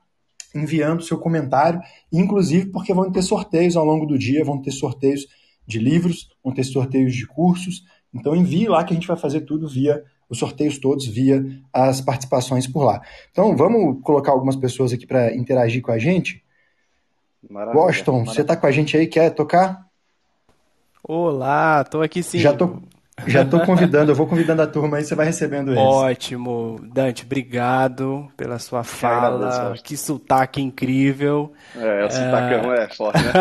enviando 0.54 1.02
seu 1.02 1.18
comentário, 1.18 1.80
inclusive 2.12 2.66
porque 2.66 2.92
vão 2.92 3.12
ter 3.12 3.22
sorteios 3.22 3.76
ao 3.76 3.84
longo 3.84 4.06
do 4.06 4.18
dia, 4.18 4.44
vão 4.44 4.60
ter 4.60 4.72
sorteios 4.72 5.26
de 5.66 5.78
livros, 5.78 6.28
vão 6.42 6.52
ter 6.52 6.64
sorteios 6.64 7.14
de 7.14 7.26
cursos. 7.26 7.84
Então 8.12 8.34
envie 8.34 8.66
lá 8.66 8.82
que 8.82 8.92
a 8.92 8.96
gente 8.96 9.06
vai 9.06 9.16
fazer 9.16 9.42
tudo 9.42 9.68
via 9.68 10.02
os 10.28 10.38
sorteios 10.38 10.78
todos 10.78 11.06
via 11.06 11.44
as 11.72 12.00
participações 12.00 12.66
por 12.66 12.84
lá. 12.84 13.00
Então 13.30 13.56
vamos 13.56 14.02
colocar 14.02 14.32
algumas 14.32 14.56
pessoas 14.56 14.92
aqui 14.92 15.06
para 15.06 15.34
interagir 15.34 15.82
com 15.82 15.90
a 15.90 15.98
gente. 15.98 16.44
Maravilha, 17.48 17.80
Washington, 17.84 18.12
maravilha. 18.12 18.34
você 18.34 18.40
está 18.42 18.56
com 18.56 18.66
a 18.66 18.70
gente 18.70 18.96
aí? 18.96 19.06
Quer 19.06 19.30
tocar? 19.30 19.86
Olá, 21.02 21.82
estou 21.84 22.02
aqui 22.02 22.22
sim. 22.22 22.38
Já 22.38 22.52
tô, 22.52 22.82
já 23.26 23.42
estou 23.42 23.60
convidando, 23.60 24.10
eu 24.12 24.14
vou 24.14 24.26
convidando 24.26 24.62
a 24.62 24.66
turma 24.66 24.98
aí, 24.98 25.04
você 25.04 25.14
vai 25.14 25.26
recebendo 25.26 25.70
eles. 25.70 25.82
Ótimo. 25.82 26.80
Dante, 26.92 27.24
obrigado 27.24 28.28
pela 28.36 28.58
sua 28.58 28.84
fala. 28.84 29.46
Agradeço, 29.46 29.82
que 29.82 29.96
sotaque 29.96 30.60
incrível. 30.60 31.52
É, 31.76 32.04
o 32.04 32.10
sotaque 32.10 32.54
é, 32.54 32.84
é 32.84 32.88
forte, 32.88 33.18
né? 33.22 33.32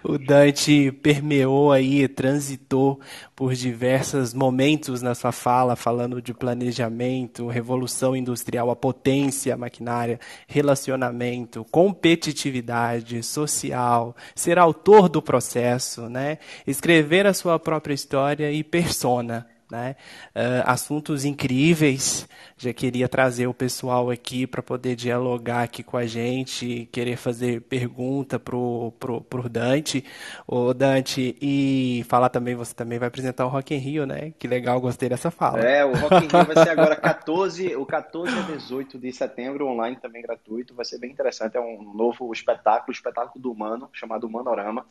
o 0.02 0.18
Dante 0.18 0.90
permeou 0.92 1.72
aí, 1.72 2.08
transitou 2.08 3.00
por 3.34 3.52
diversos 3.54 4.32
momentos 4.32 5.02
na 5.02 5.14
sua 5.14 5.30
fala, 5.30 5.76
falando 5.76 6.22
de 6.22 6.32
planejamento, 6.32 7.48
revolução 7.48 8.16
industrial, 8.16 8.70
a 8.70 8.76
potência 8.76 9.56
maquinária, 9.56 10.18
relacionamento, 10.46 11.66
competitividade 11.70 13.22
social, 13.22 14.16
ser 14.34 14.58
autor 14.58 15.08
do 15.10 15.20
processo, 15.20 16.08
né? 16.08 16.38
escrever 16.66 17.26
a 17.26 17.34
sua 17.34 17.58
própria 17.58 17.92
história 17.92 18.45
e 18.52 18.64
persona 18.64 19.46
né? 19.70 19.96
Uh, 20.34 20.62
assuntos 20.64 21.24
incríveis. 21.24 22.28
Já 22.56 22.72
queria 22.72 23.08
trazer 23.08 23.46
o 23.46 23.54
pessoal 23.54 24.10
aqui 24.10 24.46
para 24.46 24.62
poder 24.62 24.96
dialogar 24.96 25.62
aqui 25.62 25.82
com 25.82 25.96
a 25.96 26.06
gente, 26.06 26.88
querer 26.92 27.16
fazer 27.16 27.62
pergunta 27.62 28.38
pro, 28.38 28.92
pro, 28.98 29.20
pro 29.20 29.48
Dante, 29.48 30.04
o 30.46 30.72
Dante 30.72 31.36
e 31.40 32.04
falar 32.08 32.28
também 32.28 32.54
você 32.54 32.74
também 32.74 32.98
vai 32.98 33.08
apresentar 33.08 33.44
o 33.44 33.48
Rock 33.48 33.74
in 33.74 33.78
Rio, 33.78 34.06
né? 34.06 34.32
Que 34.38 34.48
legal, 34.48 34.80
gostei 34.80 35.08
dessa 35.08 35.30
fala. 35.30 35.60
É, 35.60 35.84
o 35.84 35.94
Rock 35.94 36.24
in 36.24 36.28
Rio 36.28 36.44
vai 36.44 36.64
ser 36.64 36.70
agora 36.70 36.96
14, 36.96 37.76
o 37.76 37.84
14 37.84 38.38
a 38.38 38.42
18 38.42 38.98
de 38.98 39.12
setembro, 39.12 39.66
online 39.66 39.96
também 39.96 40.22
gratuito, 40.22 40.74
vai 40.74 40.84
ser 40.84 40.98
bem 40.98 41.10
interessante, 41.10 41.56
é 41.56 41.60
um 41.60 41.92
novo 41.94 42.32
espetáculo, 42.32 42.92
espetáculo 42.92 43.42
do 43.42 43.52
humano, 43.52 43.88
chamado 43.92 44.28
Manorama. 44.28 44.86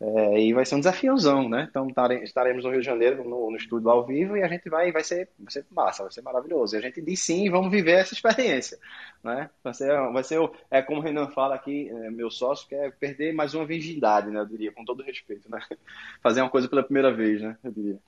É, 0.00 0.40
e 0.40 0.52
vai 0.52 0.64
ser 0.64 0.76
um 0.76 0.78
desafiozão, 0.78 1.48
né? 1.48 1.66
Então 1.68 1.88
estaremos 2.22 2.62
no 2.62 2.70
Rio 2.70 2.80
de 2.80 2.86
Janeiro 2.86 3.24
no, 3.28 3.50
no 3.50 3.56
estúdio 3.56 3.90
ao 3.90 4.06
vivo 4.06 4.36
e 4.36 4.42
a 4.44 4.48
gente 4.48 4.68
vai, 4.70 4.92
vai 4.92 5.02
ser, 5.02 5.28
vai 5.36 5.50
ser 5.50 5.66
massa, 5.70 6.04
vai 6.04 6.12
ser 6.12 6.22
maravilhoso. 6.22 6.76
E 6.76 6.78
a 6.78 6.80
gente 6.80 7.02
diz 7.02 7.20
sim, 7.20 7.50
vamos 7.50 7.70
viver 7.72 7.92
essa 7.98 8.14
experiência, 8.14 8.78
né? 9.24 9.50
Vai 9.62 9.74
ser, 9.74 9.88
vai 10.12 10.22
ser 10.22 10.38
é 10.70 10.80
como 10.82 11.00
o 11.00 11.02
Renan 11.02 11.28
fala 11.30 11.56
aqui, 11.56 11.88
é, 11.90 12.10
meu 12.10 12.30
sócio, 12.30 12.68
que 12.68 12.76
é 12.76 12.90
perder 12.92 13.32
mais 13.34 13.54
uma 13.54 13.66
virgindade, 13.66 14.30
né? 14.30 14.38
Eu 14.38 14.46
diria, 14.46 14.70
com 14.72 14.84
todo 14.84 15.02
respeito, 15.02 15.50
né? 15.50 15.60
Fazer 16.22 16.42
uma 16.42 16.50
coisa 16.50 16.68
pela 16.68 16.84
primeira 16.84 17.12
vez, 17.12 17.42
né? 17.42 17.58
Eu 17.64 17.72
diria. 17.72 17.98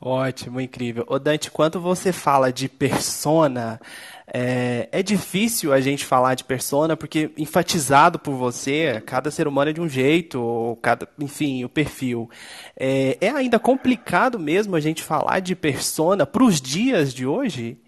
Ótimo, 0.00 0.60
incrível. 0.60 1.04
Ô 1.06 1.18
Dante, 1.18 1.50
quando 1.50 1.80
você 1.80 2.12
fala 2.12 2.52
de 2.52 2.68
persona, 2.68 3.80
é, 4.26 4.88
é, 4.92 5.02
difícil 5.02 5.72
a 5.72 5.80
gente 5.80 6.04
falar 6.04 6.34
de 6.34 6.44
persona 6.44 6.96
porque 6.96 7.30
enfatizado 7.36 8.18
por 8.18 8.34
você, 8.34 9.02
cada 9.04 9.30
ser 9.30 9.46
humano 9.46 9.70
é 9.70 9.72
de 9.74 9.80
um 9.80 9.88
jeito, 9.88 10.78
cada, 10.82 11.08
enfim, 11.18 11.64
o 11.64 11.68
perfil. 11.68 12.30
É, 12.76 13.18
é 13.20 13.30
ainda 13.30 13.58
complicado 13.58 14.38
mesmo 14.38 14.76
a 14.76 14.80
gente 14.80 15.02
falar 15.02 15.40
de 15.40 15.54
persona 15.54 16.24
para 16.26 16.44
os 16.44 16.60
dias 16.60 17.12
de 17.12 17.26
hoje? 17.26 17.78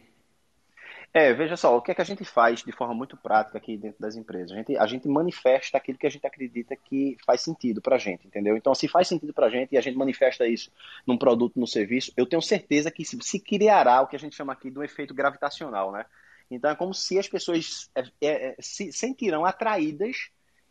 É, 1.12 1.32
veja 1.32 1.56
só, 1.56 1.76
o 1.76 1.82
que 1.82 1.90
é 1.90 1.94
que 1.94 2.00
a 2.00 2.04
gente 2.04 2.24
faz 2.24 2.62
de 2.62 2.70
forma 2.70 2.94
muito 2.94 3.16
prática 3.16 3.58
aqui 3.58 3.76
dentro 3.76 4.00
das 4.00 4.14
empresas? 4.14 4.52
A 4.52 4.54
gente, 4.54 4.76
a 4.76 4.86
gente 4.86 5.08
manifesta 5.08 5.76
aquilo 5.76 5.98
que 5.98 6.06
a 6.06 6.10
gente 6.10 6.24
acredita 6.24 6.76
que 6.76 7.16
faz 7.26 7.40
sentido 7.40 7.82
para 7.82 7.96
a 7.96 7.98
gente, 7.98 8.28
entendeu? 8.28 8.56
Então, 8.56 8.72
se 8.76 8.86
faz 8.86 9.08
sentido 9.08 9.34
para 9.34 9.46
a 9.46 9.50
gente 9.50 9.72
e 9.72 9.78
a 9.78 9.80
gente 9.80 9.96
manifesta 9.96 10.46
isso 10.46 10.70
num 11.04 11.18
produto, 11.18 11.58
no 11.58 11.66
serviço, 11.66 12.12
eu 12.16 12.26
tenho 12.26 12.40
certeza 12.40 12.92
que 12.92 13.04
se, 13.04 13.18
se 13.22 13.40
criará 13.40 14.00
o 14.02 14.06
que 14.06 14.14
a 14.14 14.18
gente 14.20 14.36
chama 14.36 14.52
aqui 14.52 14.70
de 14.70 14.78
um 14.78 14.84
efeito 14.84 15.12
gravitacional, 15.12 15.90
né? 15.90 16.06
Então, 16.48 16.70
é 16.70 16.76
como 16.76 16.94
se 16.94 17.18
as 17.18 17.28
pessoas 17.28 17.90
é, 17.94 18.02
é, 18.20 18.46
é 18.50 18.56
se 18.60 18.92
sentirão 18.92 19.44
atraídas 19.44 20.30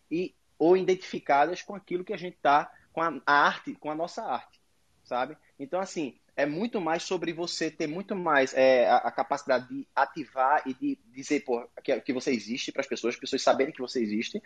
e 0.10 0.34
ou 0.58 0.76
identificadas 0.78 1.62
com 1.62 1.76
aquilo 1.76 2.04
que 2.04 2.14
a 2.14 2.18
gente 2.18 2.36
está, 2.36 2.72
com 2.94 3.02
a, 3.02 3.22
a 3.26 3.34
arte, 3.46 3.76
com 3.76 3.92
a 3.92 3.96
nossa 3.96 4.24
arte, 4.24 4.60
sabe? 5.04 5.38
Então, 5.58 5.82
assim, 5.82 6.18
é 6.40 6.46
muito 6.46 6.80
mais 6.80 7.04
sobre 7.04 7.34
você 7.34 7.70
ter 7.70 7.86
muito 7.86 8.16
mais 8.16 8.54
é, 8.54 8.88
a, 8.90 8.98
a, 8.98 9.12
capacidade 9.12 9.68
de 9.68 9.86
ativar 9.94 10.64
e 10.66 10.74
de 10.74 10.98
dizer 11.14 11.42
pô, 11.42 11.68
que, 11.84 12.00
que 12.00 12.14
você 12.14 12.32
existe 12.32 12.72
para 12.72 12.80
as 12.80 12.88
pessoas, 12.88 13.16
as 13.16 13.20
pessoas 13.20 13.42
saberem 13.42 13.74
que 13.74 13.82
você 13.82 14.02
existe, 14.02 14.42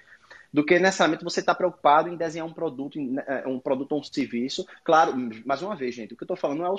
do 0.51 0.65
que 0.65 0.79
necessariamente 0.79 1.23
você 1.23 1.39
estar 1.39 1.53
tá 1.53 1.57
preocupado 1.57 2.09
em 2.09 2.17
desenhar 2.17 2.47
um 2.47 2.53
produto, 2.53 2.99
né, 2.99 3.43
um 3.45 3.59
produto 3.59 3.91
ou 3.91 3.99
um 3.99 4.03
serviço. 4.03 4.65
Claro, 4.83 5.13
mais 5.45 5.61
uma 5.61 5.75
vez, 5.75 5.93
gente, 5.93 6.15
o 6.15 6.17
que 6.17 6.23
eu 6.23 6.25
estou 6.25 6.35
falando 6.35 6.59
não 6.59 6.65
é 6.65 6.71
o 6.71 6.77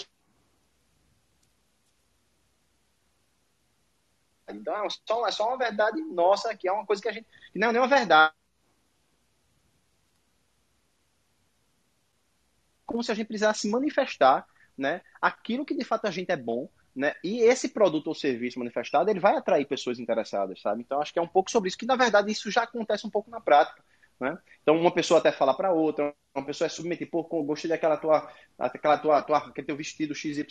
Então 4.49 4.85
é 4.85 4.89
só, 4.91 5.27
é 5.29 5.31
só 5.31 5.49
uma 5.49 5.57
verdade 5.57 6.01
nossa, 6.03 6.57
que 6.57 6.69
é 6.69 6.73
uma 6.73 6.85
coisa 6.85 7.01
que 7.01 7.09
a 7.09 7.13
gente. 7.13 7.27
Que 7.53 7.59
não 7.59 7.69
é 7.69 7.79
uma 7.79 7.87
verdade. 7.87 8.35
Como 12.85 13.03
se 13.03 13.13
a 13.13 13.15
gente 13.15 13.29
precisasse 13.29 13.69
manifestar 13.69 14.47
né, 14.77 15.01
aquilo 15.21 15.65
que 15.65 15.75
de 15.75 15.85
fato 15.85 16.07
a 16.07 16.11
gente 16.11 16.31
é 16.31 16.37
bom, 16.37 16.69
né? 16.95 17.15
E 17.25 17.41
esse 17.41 17.71
produto 17.71 18.07
ou 18.07 18.15
serviço 18.15 18.59
manifestado, 18.59 19.11
ele 19.11 19.19
vai 19.19 19.37
atrair 19.37 19.67
pessoas 19.67 19.99
interessadas, 19.99 20.61
sabe? 20.61 20.83
Então 20.83 21.01
acho 21.01 21.13
que 21.13 21.19
é 21.19 21.23
um 21.23 21.29
pouco 21.29 21.51
sobre 21.51 21.69
isso, 21.69 21.79
que 21.79 21.87
na 21.87 21.97
verdade 21.97 22.31
isso 22.31 22.51
já 22.51 22.63
acontece 22.63 23.07
um 23.07 23.11
pouco 23.11 23.31
na 23.31 23.41
prática. 23.41 23.83
Né? 24.21 24.39
Então 24.63 24.79
uma 24.79 24.93
pessoa 24.93 25.19
até 25.19 25.33
fala 25.33 25.57
para 25.57 25.73
outra, 25.73 26.15
uma 26.33 26.47
pessoa 26.47 26.67
é 26.67 26.69
submetida, 26.69 27.11
pô, 27.11 27.25
gostei 27.43 27.69
daquela 27.69 27.97
tua, 27.97 28.31
aquela 28.57 28.97
tua, 28.97 29.23
tua, 29.23 29.39
aquele 29.39 29.67
teu 29.67 29.77
vestido 29.77 30.15
XYZ, 30.15 30.45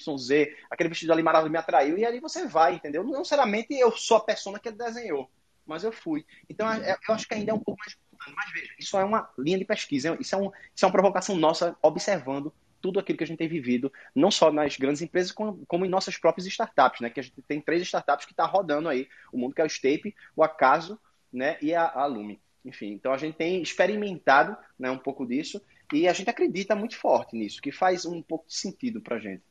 aquele 0.70 0.90
vestido 0.90 1.14
ali 1.14 1.24
maravilhoso 1.24 1.54
me 1.54 1.58
atraiu, 1.58 1.98
e 1.98 2.06
ali 2.06 2.20
você 2.20 2.46
vai, 2.46 2.76
entendeu? 2.76 3.06
Não 3.06 3.20
necessariamente 3.20 3.74
eu 3.74 3.92
sou 3.92 4.18
a 4.18 4.24
persona 4.24 4.60
que 4.60 4.68
ele 4.68 4.78
desenhou, 4.78 5.30
mas 5.66 5.86
eu 5.86 5.94
fui. 5.94 6.26
Então 6.50 6.70
é, 6.70 6.98
eu 7.08 7.16
acho 7.16 7.26
que 7.26 7.36
ainda 7.36 7.52
é 7.52 7.54
um 7.54 7.60
pouco 7.60 7.80
mais 7.80 7.96
mas 8.36 8.52
veja, 8.54 8.74
isso 8.80 8.98
é 8.98 9.04
uma 9.04 9.30
linha 9.38 9.58
de 9.58 9.66
pesquisa, 9.66 10.16
isso 10.20 10.36
é, 10.36 10.38
um, 10.38 10.52
isso 10.74 10.86
é 10.86 10.86
uma 10.86 10.92
provocação 10.92 11.36
nossa 11.36 11.76
observando 11.82 12.54
tudo 12.84 13.00
aquilo 13.00 13.18
que 13.18 13.24
a 13.24 13.28
gente 13.28 13.38
tem 13.38 13.48
vivido, 13.48 13.92
não 14.14 14.30
só 14.30 14.52
nas 14.52 14.76
grandes 14.76 15.02
empresas, 15.02 15.32
como, 15.32 15.66
como 15.66 15.86
em 15.86 15.90
nossas 15.90 16.18
próprias 16.18 16.46
startups, 16.46 17.00
né? 17.00 17.10
Que 17.10 17.22
a 17.22 17.24
gente 17.24 17.42
tem 17.44 17.62
três 17.62 17.82
startups 17.82 18.26
que 18.26 18.34
está 18.34 18.46
rodando 18.46 18.90
aí 18.90 19.08
o 19.32 19.38
mundo, 19.38 19.56
que 19.56 19.62
é 19.62 19.64
o 19.64 19.68
Stape, 19.68 20.14
o 20.36 20.44
Acaso, 20.44 21.00
né? 21.32 21.58
E 21.62 21.74
a, 21.74 21.90
a 21.90 22.06
Lume. 22.06 22.42
Enfim, 22.66 22.92
então 22.92 23.14
a 23.14 23.18
gente 23.18 23.36
tem 23.36 23.62
experimentado 23.62 24.58
né, 24.78 24.92
um 24.92 24.98
pouco 24.98 25.26
disso 25.26 25.62
e 25.94 26.08
a 26.08 26.14
gente 26.14 26.30
acredita 26.30 26.76
muito 26.76 26.98
forte 26.98 27.38
nisso, 27.38 27.62
que 27.62 27.72
faz 27.72 28.06
um 28.06 28.22
pouco 28.22 28.48
de 28.48 28.56
sentido 28.56 29.02
para 29.02 29.16
a 29.16 29.20
gente. 29.20 29.44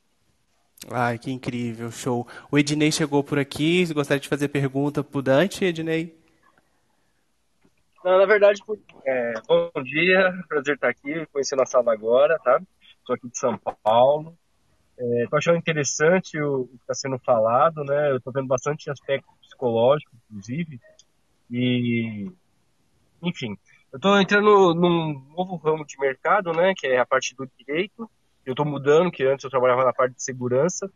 Ai, 0.90 1.18
que 1.18 1.30
incrível, 1.30 1.90
show. 1.90 2.26
O 2.50 2.58
Ednei 2.58 2.92
chegou 2.92 3.24
por 3.24 3.38
aqui, 3.38 3.86
gostaria 3.94 4.20
de 4.20 4.28
fazer 4.28 4.48
pergunta 4.48 5.02
para 5.02 5.18
o 5.18 5.22
Dante, 5.22 5.64
Ednei? 5.64 6.14
Não, 8.04 8.18
na 8.18 8.26
verdade, 8.26 8.60
é, 9.06 9.34
bom 9.46 9.70
dia, 9.82 10.32
prazer 10.48 10.74
estar 10.74 10.88
aqui, 10.88 11.24
conhecer 11.32 11.60
a 11.60 11.66
sala 11.66 11.92
agora, 11.92 12.38
tá? 12.40 12.60
Estou 13.03 13.16
aqui 13.16 13.28
de 13.28 13.38
São 13.38 13.59
Paulo. 13.82 14.38
Estou 14.96 15.36
é, 15.36 15.38
achando 15.38 15.59
interessante 15.59 16.40
o, 16.40 16.68
que 16.68 16.76
está 16.76 16.94
sendo 16.94 17.18
falado, 17.18 17.82
né? 17.84 18.12
Eu 18.12 18.18
estou 18.18 18.32
vendo 18.32 18.46
bastante 18.46 18.88
aspecto 18.88 19.28
psicológico, 19.42 20.12
inclusive. 20.30 20.80
E, 21.50 22.30
enfim, 23.20 23.59
eu 23.92 23.96
estou 23.96 24.20
entrando 24.20 24.72
num 24.74 25.20
novo 25.36 25.57
ramo 25.57 25.84
de 25.84 25.98
mercado, 25.98 26.53
né? 26.53 26.72
Que 26.76 26.86
é 26.86 27.00
a 27.00 27.07
parte 27.07 27.34
do 27.34 27.48
direito. 27.59 28.09
Eu 28.46 28.53
estou 28.53 28.64
mudando, 28.64 29.11
que 29.11 29.24
antes 29.24 29.42
eu 29.42 29.50
trabalhava 29.50 29.84
na 29.84 29.92
parte 29.92 30.14
de 30.14 30.22
segurança. 30.22 30.90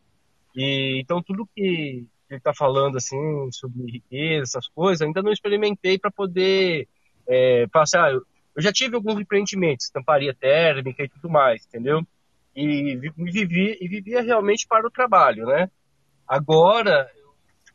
E 0.54 1.00
então 1.00 1.20
tudo 1.20 1.48
que 1.54 2.06
ele 2.30 2.38
está 2.38 2.54
falando 2.54 2.96
assim 2.96 3.50
sobre 3.50 3.90
riqueza, 3.90 4.42
essas 4.44 4.68
coisas, 4.68 5.02
ainda 5.02 5.22
não 5.22 5.32
experimentei 5.32 5.98
para 5.98 6.10
poder 6.10 6.88
é, 7.26 7.66
passar. 7.66 8.12
Eu 8.56 8.62
já 8.62 8.72
tive 8.72 8.96
alguns 8.96 9.20
empreendimentos, 9.20 9.84
estamparia 9.84 10.34
térmica 10.34 11.04
e 11.04 11.08
tudo 11.08 11.28
mais, 11.28 11.66
entendeu? 11.66 12.00
E 12.54 12.96
vivia, 12.96 13.76
e 13.78 13.86
vivia 13.86 14.22
realmente 14.22 14.66
para 14.66 14.86
o 14.86 14.90
trabalho, 14.90 15.44
né? 15.44 15.70
Agora, 16.26 17.10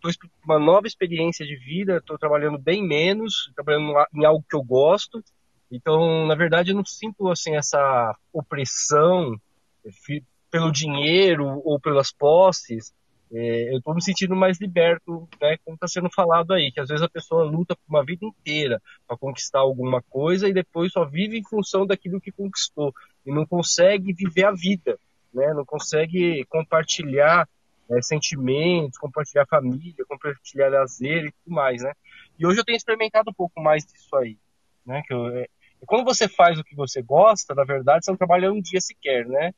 estou 0.05 0.29
uma 0.43 0.57
nova 0.57 0.87
experiência 0.87 1.45
de 1.45 1.55
vida, 1.55 1.97
estou 1.97 2.17
trabalhando 2.17 2.57
bem 2.57 2.85
menos, 2.85 3.51
trabalhando 3.55 3.93
em 4.15 4.25
algo 4.25 4.43
que 4.49 4.55
eu 4.55 4.63
gosto. 4.63 5.23
Então, 5.71 6.25
na 6.25 6.33
verdade, 6.33 6.71
eu 6.71 6.75
não 6.75 6.83
sinto 6.83 7.29
assim 7.29 7.55
essa 7.55 8.17
opressão 8.33 9.39
pelo 10.49 10.71
dinheiro 10.71 11.61
ou 11.63 11.79
pelas 11.79 12.11
posses, 12.11 12.91
eu 13.31 13.77
estou 13.77 13.95
me 13.95 14.03
sentindo 14.03 14.35
mais 14.35 14.59
liberto, 14.59 15.27
né, 15.41 15.57
como 15.63 15.75
está 15.75 15.87
sendo 15.87 16.09
falado 16.13 16.53
aí, 16.53 16.71
que 16.71 16.81
às 16.81 16.89
vezes 16.89 17.03
a 17.03 17.09
pessoa 17.09 17.43
luta 17.43 17.75
por 17.75 17.83
uma 17.89 18.03
vida 18.03 18.25
inteira 18.25 18.81
para 19.07 19.17
conquistar 19.17 19.59
alguma 19.59 20.01
coisa 20.03 20.49
e 20.49 20.53
depois 20.53 20.91
só 20.91 21.05
vive 21.05 21.37
em 21.37 21.43
função 21.43 21.85
daquilo 21.85 22.19
que 22.19 22.31
conquistou 22.31 22.93
e 23.25 23.33
não 23.33 23.45
consegue 23.45 24.13
viver 24.13 24.45
a 24.45 24.51
vida, 24.51 24.99
né, 25.33 25.53
não 25.53 25.65
consegue 25.65 26.45
compartilhar 26.45 27.47
é, 27.89 28.01
sentimentos, 28.01 28.97
compartilhar 28.97 29.45
família, 29.45 30.05
compartilhar 30.07 30.69
lazer 30.69 31.25
e 31.25 31.31
tudo 31.31 31.53
mais, 31.53 31.81
né? 31.81 31.91
E 32.39 32.45
hoje 32.45 32.59
eu 32.59 32.63
tenho 32.63 32.77
experimentado 32.77 33.29
um 33.29 33.33
pouco 33.33 33.61
mais 33.61 33.85
disso 33.85 34.15
aí, 34.15 34.37
né? 34.85 35.01
Que 35.05 35.13
eu, 35.13 35.27
é, 35.37 35.45
quando 35.85 36.05
você 36.05 36.27
faz 36.27 36.57
o 36.59 36.63
que 36.63 36.75
você 36.75 37.01
gosta, 37.01 37.53
na 37.53 37.63
verdade, 37.63 38.05
você 38.05 38.11
não 38.11 38.17
trabalha 38.17 38.51
um 38.51 38.61
dia 38.61 38.79
sequer, 38.79 39.25
né? 39.25 39.53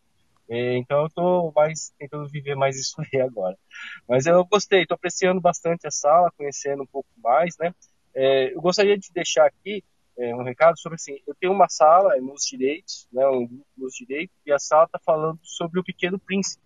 É, 0.54 0.78
então 0.78 1.00
eu 1.00 1.08
estou 1.08 1.52
mais 1.56 1.92
tentando 1.98 2.30
viver 2.30 2.54
mais 2.56 2.80
isso 2.80 2.96
aí 3.02 3.20
agora. 3.20 3.58
Mas 4.08 4.28
eu 4.28 4.46
gostei, 4.46 4.84
estou 4.84 4.94
apreciando 4.94 5.42
bastante 5.42 5.88
a 5.88 5.92
sala, 5.92 6.32
conhecendo 6.38 6.84
um 6.84 6.86
pouco 6.86 7.10
mais, 7.18 7.58
né? 7.58 7.74
É, 8.14 8.54
eu 8.54 8.62
gostaria 8.62 8.96
de 8.96 9.12
deixar 9.12 9.48
aqui 9.48 9.84
é, 10.16 10.36
um 10.36 10.44
recado 10.44 10.80
sobre 10.80 10.98
assim, 10.98 11.18
eu 11.26 11.34
tenho 11.40 11.52
uma 11.52 11.68
sala 11.68 12.16
nos 12.22 12.44
direitos, 12.44 13.08
né, 13.12 13.28
um 13.28 13.48
grupo 13.48 13.66
nos 13.76 13.96
direitos, 13.96 14.36
e 14.46 14.52
a 14.52 14.60
sala 14.60 14.84
está 14.84 15.00
falando 15.04 15.40
sobre 15.42 15.80
o 15.80 15.84
Pequeno 15.84 16.20
Príncipe. 16.20 16.62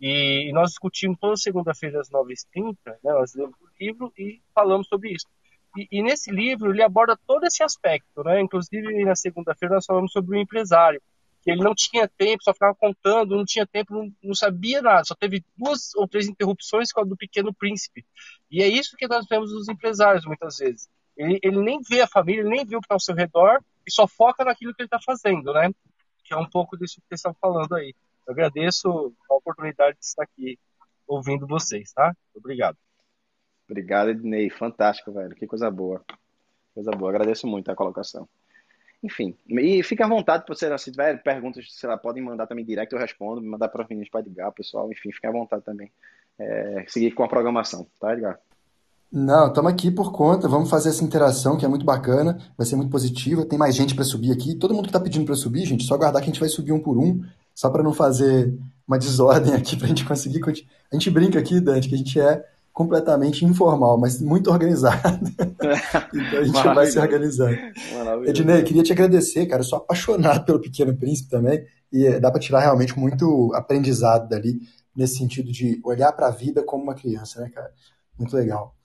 E, 0.00 0.48
e 0.48 0.52
nós 0.52 0.70
discutimos 0.70 1.16
toda 1.20 1.36
segunda-feira 1.36 2.00
às 2.00 2.10
9h30, 2.10 2.76
né, 2.84 2.96
nós 3.04 3.32
lemos 3.36 3.54
o 3.60 3.68
livro 3.78 4.12
e 4.18 4.42
falamos 4.52 4.88
sobre 4.88 5.12
isso. 5.12 5.26
E, 5.76 5.86
e, 5.92 6.02
nesse 6.02 6.32
livro 6.32 6.72
ele 6.72 6.82
aborda 6.82 7.16
todo 7.28 7.44
esse 7.44 7.62
aspecto, 7.62 8.22
né? 8.24 8.40
Inclusive 8.40 9.04
na 9.04 9.16
segunda-feira 9.16 9.74
nós 9.74 9.86
falamos 9.86 10.12
sobre 10.12 10.36
o 10.36 10.40
empresário, 10.40 11.02
que 11.44 11.50
ele 11.50 11.62
não 11.62 11.74
tinha 11.74 12.08
tempo, 12.08 12.42
só 12.42 12.54
ficava 12.54 12.74
contando, 12.74 13.36
não 13.36 13.44
tinha 13.44 13.66
tempo, 13.66 13.92
não, 13.92 14.10
não 14.22 14.34
sabia 14.34 14.80
nada, 14.80 15.04
só 15.04 15.14
teve 15.14 15.44
duas 15.54 15.94
ou 15.94 16.08
três 16.08 16.26
interrupções 16.26 16.90
com 16.90 17.02
a 17.02 17.04
do 17.04 17.16
Pequeno 17.16 17.52
Príncipe. 17.52 18.04
E 18.50 18.62
é 18.62 18.66
isso 18.66 18.96
que 18.96 19.06
nós 19.06 19.26
vemos 19.28 19.52
nos 19.52 19.68
empresários 19.68 20.24
muitas 20.24 20.56
vezes. 20.56 20.88
Ele, 21.14 21.38
ele 21.42 21.58
nem 21.58 21.80
vê 21.82 22.00
a 22.00 22.06
família, 22.06 22.40
ele 22.40 22.48
nem 22.48 22.64
vê 22.64 22.76
o 22.76 22.80
que 22.80 22.86
está 22.86 22.94
ao 22.94 23.00
seu 23.00 23.14
redor 23.14 23.62
e 23.86 23.92
só 23.92 24.08
foca 24.08 24.42
naquilo 24.42 24.74
que 24.74 24.82
ele 24.82 24.86
está 24.86 24.98
fazendo, 25.04 25.52
né? 25.52 25.70
Que 26.24 26.32
é 26.32 26.36
um 26.36 26.48
pouco 26.48 26.78
disso 26.78 26.94
que 26.96 27.06
vocês 27.08 27.20
estão 27.20 27.34
falando 27.34 27.74
aí. 27.74 27.94
Eu 28.26 28.32
agradeço 28.32 29.14
a 29.30 29.34
oportunidade 29.34 29.98
de 29.98 30.04
estar 30.04 30.22
aqui 30.22 30.58
ouvindo 31.06 31.46
vocês, 31.46 31.92
tá? 31.92 32.16
Obrigado. 32.34 32.78
Obrigado, 33.68 34.10
Ednei. 34.10 34.48
Fantástico, 34.48 35.12
velho. 35.12 35.34
Que 35.36 35.46
coisa 35.46 35.70
boa. 35.70 36.02
Coisa 36.74 36.90
boa. 36.90 37.10
Agradeço 37.10 37.46
muito 37.46 37.70
a 37.70 37.74
colocação. 37.74 38.26
Enfim, 39.04 39.36
e 39.46 39.82
fica 39.82 40.06
à 40.06 40.08
vontade, 40.08 40.44
você, 40.48 40.78
se 40.78 40.90
tiver 40.90 41.22
perguntas, 41.22 41.66
sei 41.68 41.86
lá, 41.86 41.98
podem 41.98 42.22
mandar 42.22 42.46
também 42.46 42.64
direto, 42.64 42.94
eu 42.94 42.98
respondo, 42.98 43.42
mandar 43.42 43.68
para 43.68 43.84
o 43.84 43.86
Vinícius, 43.86 44.10
para 44.10 44.20
Edgar, 44.22 44.50
pessoal, 44.50 44.90
enfim, 44.90 45.12
fica 45.12 45.28
à 45.28 45.30
vontade 45.32 45.62
também. 45.62 45.92
É, 46.38 46.86
seguir 46.88 47.10
com 47.10 47.22
a 47.22 47.28
programação, 47.28 47.86
tá, 48.00 48.14
Edgar? 48.14 48.40
Não, 49.12 49.48
estamos 49.48 49.70
aqui 49.70 49.90
por 49.90 50.10
conta, 50.10 50.48
vamos 50.48 50.70
fazer 50.70 50.88
essa 50.88 51.04
interação 51.04 51.58
que 51.58 51.66
é 51.66 51.68
muito 51.68 51.84
bacana, 51.84 52.38
vai 52.56 52.66
ser 52.66 52.76
muito 52.76 52.90
positiva, 52.90 53.44
tem 53.44 53.58
mais 53.58 53.76
gente 53.76 53.94
para 53.94 54.04
subir 54.04 54.32
aqui, 54.32 54.54
todo 54.54 54.72
mundo 54.72 54.84
que 54.84 54.88
está 54.88 54.98
pedindo 54.98 55.26
para 55.26 55.34
subir, 55.34 55.66
gente, 55.66 55.84
só 55.84 55.96
aguardar 55.96 56.22
que 56.22 56.30
a 56.30 56.32
gente 56.32 56.40
vai 56.40 56.48
subir 56.48 56.72
um 56.72 56.80
por 56.80 56.96
um, 56.96 57.22
só 57.54 57.68
para 57.68 57.82
não 57.82 57.92
fazer 57.92 58.58
uma 58.88 58.98
desordem 58.98 59.52
aqui, 59.54 59.76
para 59.76 59.84
a 59.84 59.88
gente 59.88 60.06
conseguir, 60.06 60.40
a 60.90 60.94
gente 60.94 61.10
brinca 61.10 61.38
aqui, 61.38 61.60
Dante, 61.60 61.90
que 61.90 61.94
a 61.94 61.98
gente 61.98 62.18
é 62.18 62.42
completamente 62.74 63.44
informal, 63.44 63.96
mas 63.96 64.20
muito 64.20 64.50
organizado. 64.50 65.24
então 66.12 66.38
a 66.40 66.44
gente 66.44 66.74
vai 66.74 66.86
se 66.86 66.98
organizando. 66.98 67.56
Ednei, 68.26 68.64
queria 68.64 68.82
te 68.82 68.92
agradecer, 68.92 69.46
cara. 69.46 69.60
Eu 69.60 69.64
sou 69.64 69.78
apaixonado 69.78 70.44
pelo 70.44 70.60
Pequeno 70.60 70.94
Príncipe 70.94 71.30
também, 71.30 71.64
e 71.92 72.18
dá 72.18 72.32
para 72.32 72.40
tirar 72.40 72.58
realmente 72.58 72.98
muito 72.98 73.54
aprendizado 73.54 74.28
dali, 74.28 74.60
nesse 74.94 75.18
sentido 75.18 75.52
de 75.52 75.80
olhar 75.84 76.12
para 76.12 76.26
a 76.26 76.32
vida 76.32 76.64
como 76.64 76.82
uma 76.82 76.96
criança, 76.96 77.40
né, 77.40 77.48
cara? 77.48 77.72
Muito 78.18 78.36
legal. 78.36 78.76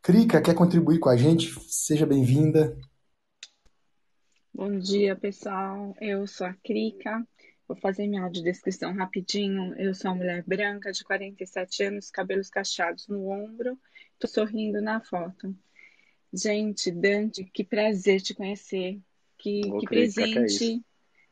Crica, 0.00 0.40
quer 0.40 0.54
contribuir 0.54 0.98
com 0.98 1.10
a 1.10 1.16
gente? 1.16 1.54
Seja 1.68 2.06
bem-vinda. 2.06 2.74
Bom 4.54 4.78
dia, 4.78 5.14
pessoal. 5.16 5.94
Eu 6.00 6.26
sou 6.26 6.46
a 6.46 6.54
Crica. 6.64 7.22
Vou 7.66 7.76
fazer 7.76 8.06
minha 8.06 8.22
audiodescrição 8.22 8.92
rapidinho. 8.94 9.74
Eu 9.74 9.94
sou 9.94 10.10
uma 10.10 10.18
mulher 10.18 10.44
branca 10.44 10.92
de 10.92 11.02
47 11.04 11.84
anos, 11.84 12.10
cabelos 12.10 12.50
cacheados 12.50 13.06
no 13.08 13.28
ombro. 13.28 13.78
Tô 14.18 14.26
sorrindo 14.26 14.80
na 14.80 15.00
foto. 15.00 15.56
Gente, 16.32 16.90
Dante, 16.90 17.44
que 17.44 17.64
prazer 17.64 18.20
te 18.20 18.34
conhecer. 18.34 19.00
Que, 19.38 19.60
que 19.62 19.86
presente. 19.86 20.58
Que, 20.58 20.84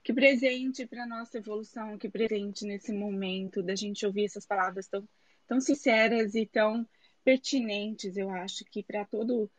que 0.03 0.13
presente 0.13 0.87
para 0.87 1.07
nossa 1.07 1.39
evolução, 1.39 1.99
que 1.99 2.09
presente 2.09 2.65
nesse 2.65 2.93
momento 2.93 3.63
da 3.63 3.75
gente 3.75 4.07
ouvir 4.07 4.25
essas 4.25 4.47
palavras 4.47 4.89
tão, 4.89 5.07
tão 5.47 5.61
sinceras 5.61 6.35
e 6.35 6.47
tão 6.47 6.87
pertinentes, 7.23 8.17
eu 8.17 8.31
acho 8.31 8.65
que 8.65 8.83
para 8.83 9.05
todo 9.05 9.51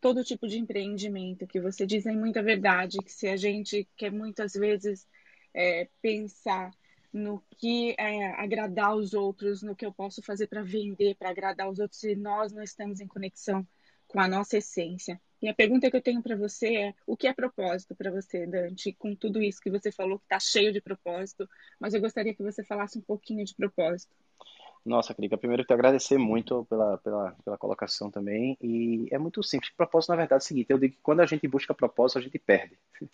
todo 0.00 0.22
tipo 0.22 0.46
de 0.46 0.58
empreendimento 0.58 1.46
que 1.46 1.58
você 1.58 1.86
diz 1.86 2.04
é 2.04 2.12
muita 2.12 2.42
verdade, 2.42 2.98
que 2.98 3.10
se 3.10 3.26
a 3.26 3.36
gente 3.38 3.88
quer 3.96 4.12
muitas 4.12 4.52
vezes 4.52 5.08
é, 5.54 5.88
pensar 6.02 6.70
no 7.12 7.40
que 7.58 7.94
é, 7.98 8.32
agradar 8.32 8.96
os 8.96 9.14
outros, 9.14 9.62
no 9.62 9.76
que 9.76 9.86
eu 9.86 9.92
posso 9.92 10.20
fazer 10.20 10.48
para 10.48 10.62
vender, 10.62 11.14
para 11.14 11.30
agradar 11.30 11.70
os 11.70 11.78
outros, 11.78 12.00
se 12.00 12.16
nós 12.16 12.52
não 12.52 12.62
estamos 12.62 13.00
em 13.00 13.06
conexão 13.06 13.66
com 14.08 14.20
a 14.20 14.28
nossa 14.28 14.58
essência. 14.58 15.20
E 15.40 15.48
a 15.48 15.54
pergunta 15.54 15.90
que 15.90 15.96
eu 15.96 16.02
tenho 16.02 16.22
para 16.22 16.36
você 16.36 16.74
é: 16.76 16.94
o 17.06 17.16
que 17.16 17.26
é 17.26 17.32
propósito 17.32 17.94
para 17.94 18.10
você, 18.10 18.46
Dante? 18.46 18.92
Com 18.94 19.14
tudo 19.14 19.42
isso 19.42 19.60
que 19.60 19.70
você 19.70 19.92
falou, 19.92 20.18
que 20.18 20.24
está 20.24 20.40
cheio 20.40 20.72
de 20.72 20.80
propósito, 20.80 21.48
mas 21.78 21.94
eu 21.94 22.00
gostaria 22.00 22.34
que 22.34 22.42
você 22.42 22.64
falasse 22.64 22.98
um 22.98 23.02
pouquinho 23.02 23.44
de 23.44 23.54
propósito. 23.54 24.14
Nossa, 24.84 25.14
Crica, 25.14 25.38
primeiro 25.38 25.62
eu 25.62 25.66
te 25.66 25.72
agradecer 25.72 26.18
muito 26.18 26.66
pela, 26.66 26.98
pela, 26.98 27.34
pela 27.42 27.56
colocação 27.56 28.10
também. 28.10 28.56
E 28.60 29.08
é 29.10 29.18
muito 29.18 29.42
simples. 29.42 29.72
Propósito, 29.74 30.10
na 30.10 30.16
verdade, 30.16 30.42
é 30.42 30.44
o 30.44 30.46
seguinte: 30.46 30.66
eu 30.68 30.78
digo 30.78 30.94
que 30.94 31.00
quando 31.02 31.20
a 31.20 31.26
gente 31.26 31.48
busca 31.48 31.72
propósito, 31.72 32.18
a 32.18 32.22
gente 32.22 32.38
perde. 32.38 32.78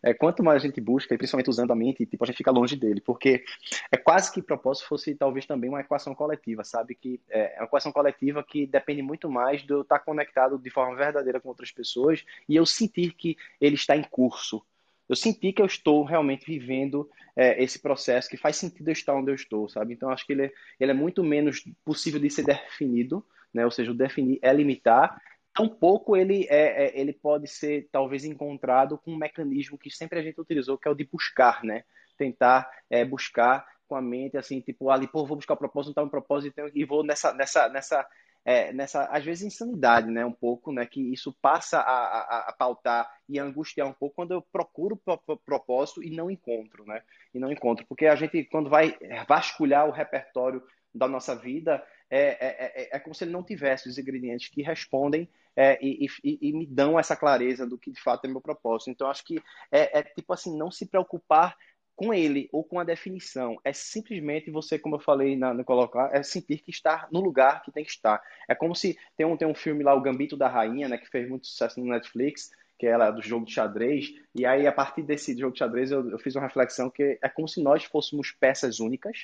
É, 0.00 0.14
quanto 0.14 0.44
mais 0.44 0.62
a 0.62 0.66
gente 0.66 0.80
busca, 0.80 1.12
e 1.12 1.18
principalmente 1.18 1.50
usando 1.50 1.72
a 1.72 1.74
mente, 1.74 2.06
tipo, 2.06 2.22
a 2.22 2.26
gente 2.28 2.36
fica 2.36 2.52
longe 2.52 2.76
dele. 2.76 3.00
Porque 3.00 3.42
é 3.90 3.96
quase 3.96 4.32
que 4.32 4.40
propósito 4.40 4.86
fosse 4.86 5.12
talvez 5.12 5.44
também 5.44 5.68
uma 5.68 5.80
equação 5.80 6.14
coletiva, 6.14 6.62
sabe? 6.62 6.94
Que 6.94 7.20
é, 7.28 7.56
é 7.56 7.58
uma 7.58 7.64
equação 7.64 7.90
coletiva 7.90 8.44
que 8.44 8.64
depende 8.64 9.02
muito 9.02 9.28
mais 9.28 9.64
eu 9.68 9.80
estar 9.80 9.98
conectado 9.98 10.56
de 10.56 10.70
forma 10.70 10.94
verdadeira 10.94 11.40
com 11.40 11.48
outras 11.48 11.72
pessoas 11.72 12.24
e 12.48 12.54
eu 12.54 12.64
sentir 12.64 13.12
que 13.12 13.36
ele 13.60 13.74
está 13.74 13.96
em 13.96 14.04
curso 14.04 14.62
eu 15.08 15.16
senti 15.16 15.52
que 15.52 15.62
eu 15.62 15.66
estou 15.66 16.04
realmente 16.04 16.44
vivendo 16.46 17.08
é, 17.34 17.62
esse 17.62 17.78
processo, 17.78 18.28
que 18.28 18.36
faz 18.36 18.56
sentido 18.56 18.88
eu 18.88 18.92
estar 18.92 19.14
onde 19.14 19.30
eu 19.30 19.34
estou, 19.34 19.68
sabe? 19.68 19.94
Então, 19.94 20.10
acho 20.10 20.26
que 20.26 20.32
ele 20.32 20.46
é, 20.46 20.52
ele 20.78 20.90
é 20.90 20.94
muito 20.94 21.24
menos 21.24 21.64
possível 21.84 22.20
de 22.20 22.28
ser 22.28 22.44
definido, 22.44 23.24
né? 23.52 23.64
Ou 23.64 23.70
seja, 23.70 23.90
o 23.90 23.94
definir 23.94 24.38
é 24.42 24.52
limitar. 24.52 25.20
Tampouco 25.54 26.16
ele, 26.16 26.46
é, 26.50 26.86
é, 26.86 27.00
ele 27.00 27.12
pode 27.12 27.48
ser, 27.48 27.88
talvez, 27.90 28.24
encontrado 28.24 28.98
com 28.98 29.12
um 29.12 29.16
mecanismo 29.16 29.78
que 29.78 29.90
sempre 29.90 30.18
a 30.18 30.22
gente 30.22 30.40
utilizou, 30.40 30.76
que 30.76 30.86
é 30.86 30.90
o 30.90 30.94
de 30.94 31.04
buscar, 31.04 31.64
né? 31.64 31.84
Tentar 32.16 32.68
é, 32.90 33.04
buscar 33.04 33.66
com 33.88 33.96
a 33.96 34.02
mente, 34.02 34.36
assim, 34.36 34.60
tipo, 34.60 34.90
ali, 34.90 35.06
pô, 35.06 35.24
vou 35.24 35.36
buscar 35.36 35.54
o 35.54 35.56
propósito, 35.56 35.88
não 35.88 35.94
tá 35.94 36.02
um 36.02 36.10
propósito, 36.10 36.60
e 36.74 36.84
vou 36.84 37.02
nessa, 37.02 37.32
nessa, 37.32 37.68
nessa 37.70 38.06
é, 38.44 38.72
nessa, 38.72 39.04
às 39.04 39.24
vezes, 39.24 39.44
insanidade, 39.44 40.10
né? 40.10 40.24
Um 40.24 40.32
pouco, 40.32 40.72
né? 40.72 40.86
Que 40.86 41.12
isso 41.12 41.36
passa 41.40 41.78
a, 41.78 41.82
a, 41.82 42.48
a 42.48 42.52
pautar 42.52 43.10
e 43.28 43.38
a 43.38 43.44
angustiar 43.44 43.86
um 43.86 43.92
pouco 43.92 44.16
quando 44.16 44.32
eu 44.32 44.42
procuro 44.42 45.00
propósito 45.44 46.02
e 46.02 46.10
não 46.10 46.30
encontro, 46.30 46.84
né? 46.86 47.02
E 47.34 47.38
não 47.38 47.52
encontro. 47.52 47.86
Porque 47.86 48.06
a 48.06 48.16
gente, 48.16 48.44
quando 48.44 48.70
vai 48.70 48.96
vasculhar 49.28 49.86
o 49.86 49.92
repertório 49.92 50.62
da 50.94 51.06
nossa 51.06 51.36
vida, 51.36 51.84
é, 52.10 52.20
é, 52.20 52.82
é, 52.82 52.96
é 52.96 52.98
como 52.98 53.14
se 53.14 53.24
ele 53.24 53.32
não 53.32 53.44
tivesse 53.44 53.88
os 53.88 53.98
ingredientes 53.98 54.48
que 54.48 54.62
respondem 54.62 55.28
é, 55.54 55.78
e, 55.84 56.06
e, 56.24 56.38
e, 56.40 56.52
me 56.52 56.64
dão 56.64 56.98
essa 56.98 57.16
clareza 57.16 57.66
do 57.66 57.76
que 57.76 57.90
de 57.90 58.00
fato 58.00 58.24
é 58.24 58.28
meu 58.28 58.40
propósito. 58.40 58.90
Então, 58.90 59.10
acho 59.10 59.24
que 59.24 59.42
é, 59.72 59.98
é 59.98 60.02
tipo 60.02 60.32
assim, 60.32 60.56
não 60.56 60.70
se 60.70 60.86
preocupar 60.86 61.56
com 61.98 62.14
ele 62.14 62.48
ou 62.52 62.62
com 62.62 62.78
a 62.78 62.84
definição. 62.84 63.58
É 63.64 63.72
simplesmente 63.72 64.52
você, 64.52 64.78
como 64.78 64.94
eu 64.94 65.00
falei 65.00 65.36
na, 65.36 65.52
no 65.52 65.64
colocar, 65.64 66.14
é 66.14 66.22
sentir 66.22 66.58
que 66.58 66.70
está 66.70 67.08
no 67.10 67.20
lugar 67.20 67.60
que 67.62 67.72
tem 67.72 67.84
que 67.84 67.90
estar. 67.90 68.22
É 68.48 68.54
como 68.54 68.72
se 68.72 68.96
tem 69.16 69.26
um, 69.26 69.36
tem 69.36 69.48
um 69.48 69.54
filme 69.54 69.82
lá, 69.82 69.92
O 69.96 70.00
Gambito 70.00 70.36
da 70.36 70.46
Rainha, 70.46 70.88
né, 70.88 70.96
que 70.96 71.10
fez 71.10 71.28
muito 71.28 71.48
sucesso 71.48 71.80
no 71.80 71.90
Netflix, 71.90 72.52
que 72.78 72.86
é 72.86 72.96
do 73.10 73.20
jogo 73.20 73.44
de 73.44 73.52
xadrez. 73.52 74.14
E 74.32 74.46
aí, 74.46 74.64
a 74.64 74.70
partir 74.70 75.02
desse 75.02 75.36
jogo 75.36 75.52
de 75.52 75.58
xadrez, 75.58 75.90
eu, 75.90 76.08
eu 76.08 76.20
fiz 76.20 76.36
uma 76.36 76.42
reflexão 76.42 76.88
que 76.88 77.18
é 77.20 77.28
como 77.28 77.48
se 77.48 77.60
nós 77.60 77.82
fôssemos 77.82 78.30
peças 78.30 78.78
únicas, 78.78 79.18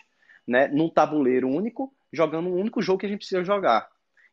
né, 0.45 0.66
num 0.66 0.91
tabuleiro 0.91 1.49
único, 1.49 1.95
jogando 2.12 2.49
um 2.49 2.59
único 2.59 2.83
jogo 2.83 2.99
que 2.99 3.07
a 3.07 3.09
gente 3.09 3.18
precisa 3.18 3.45
jogar. 3.45 3.89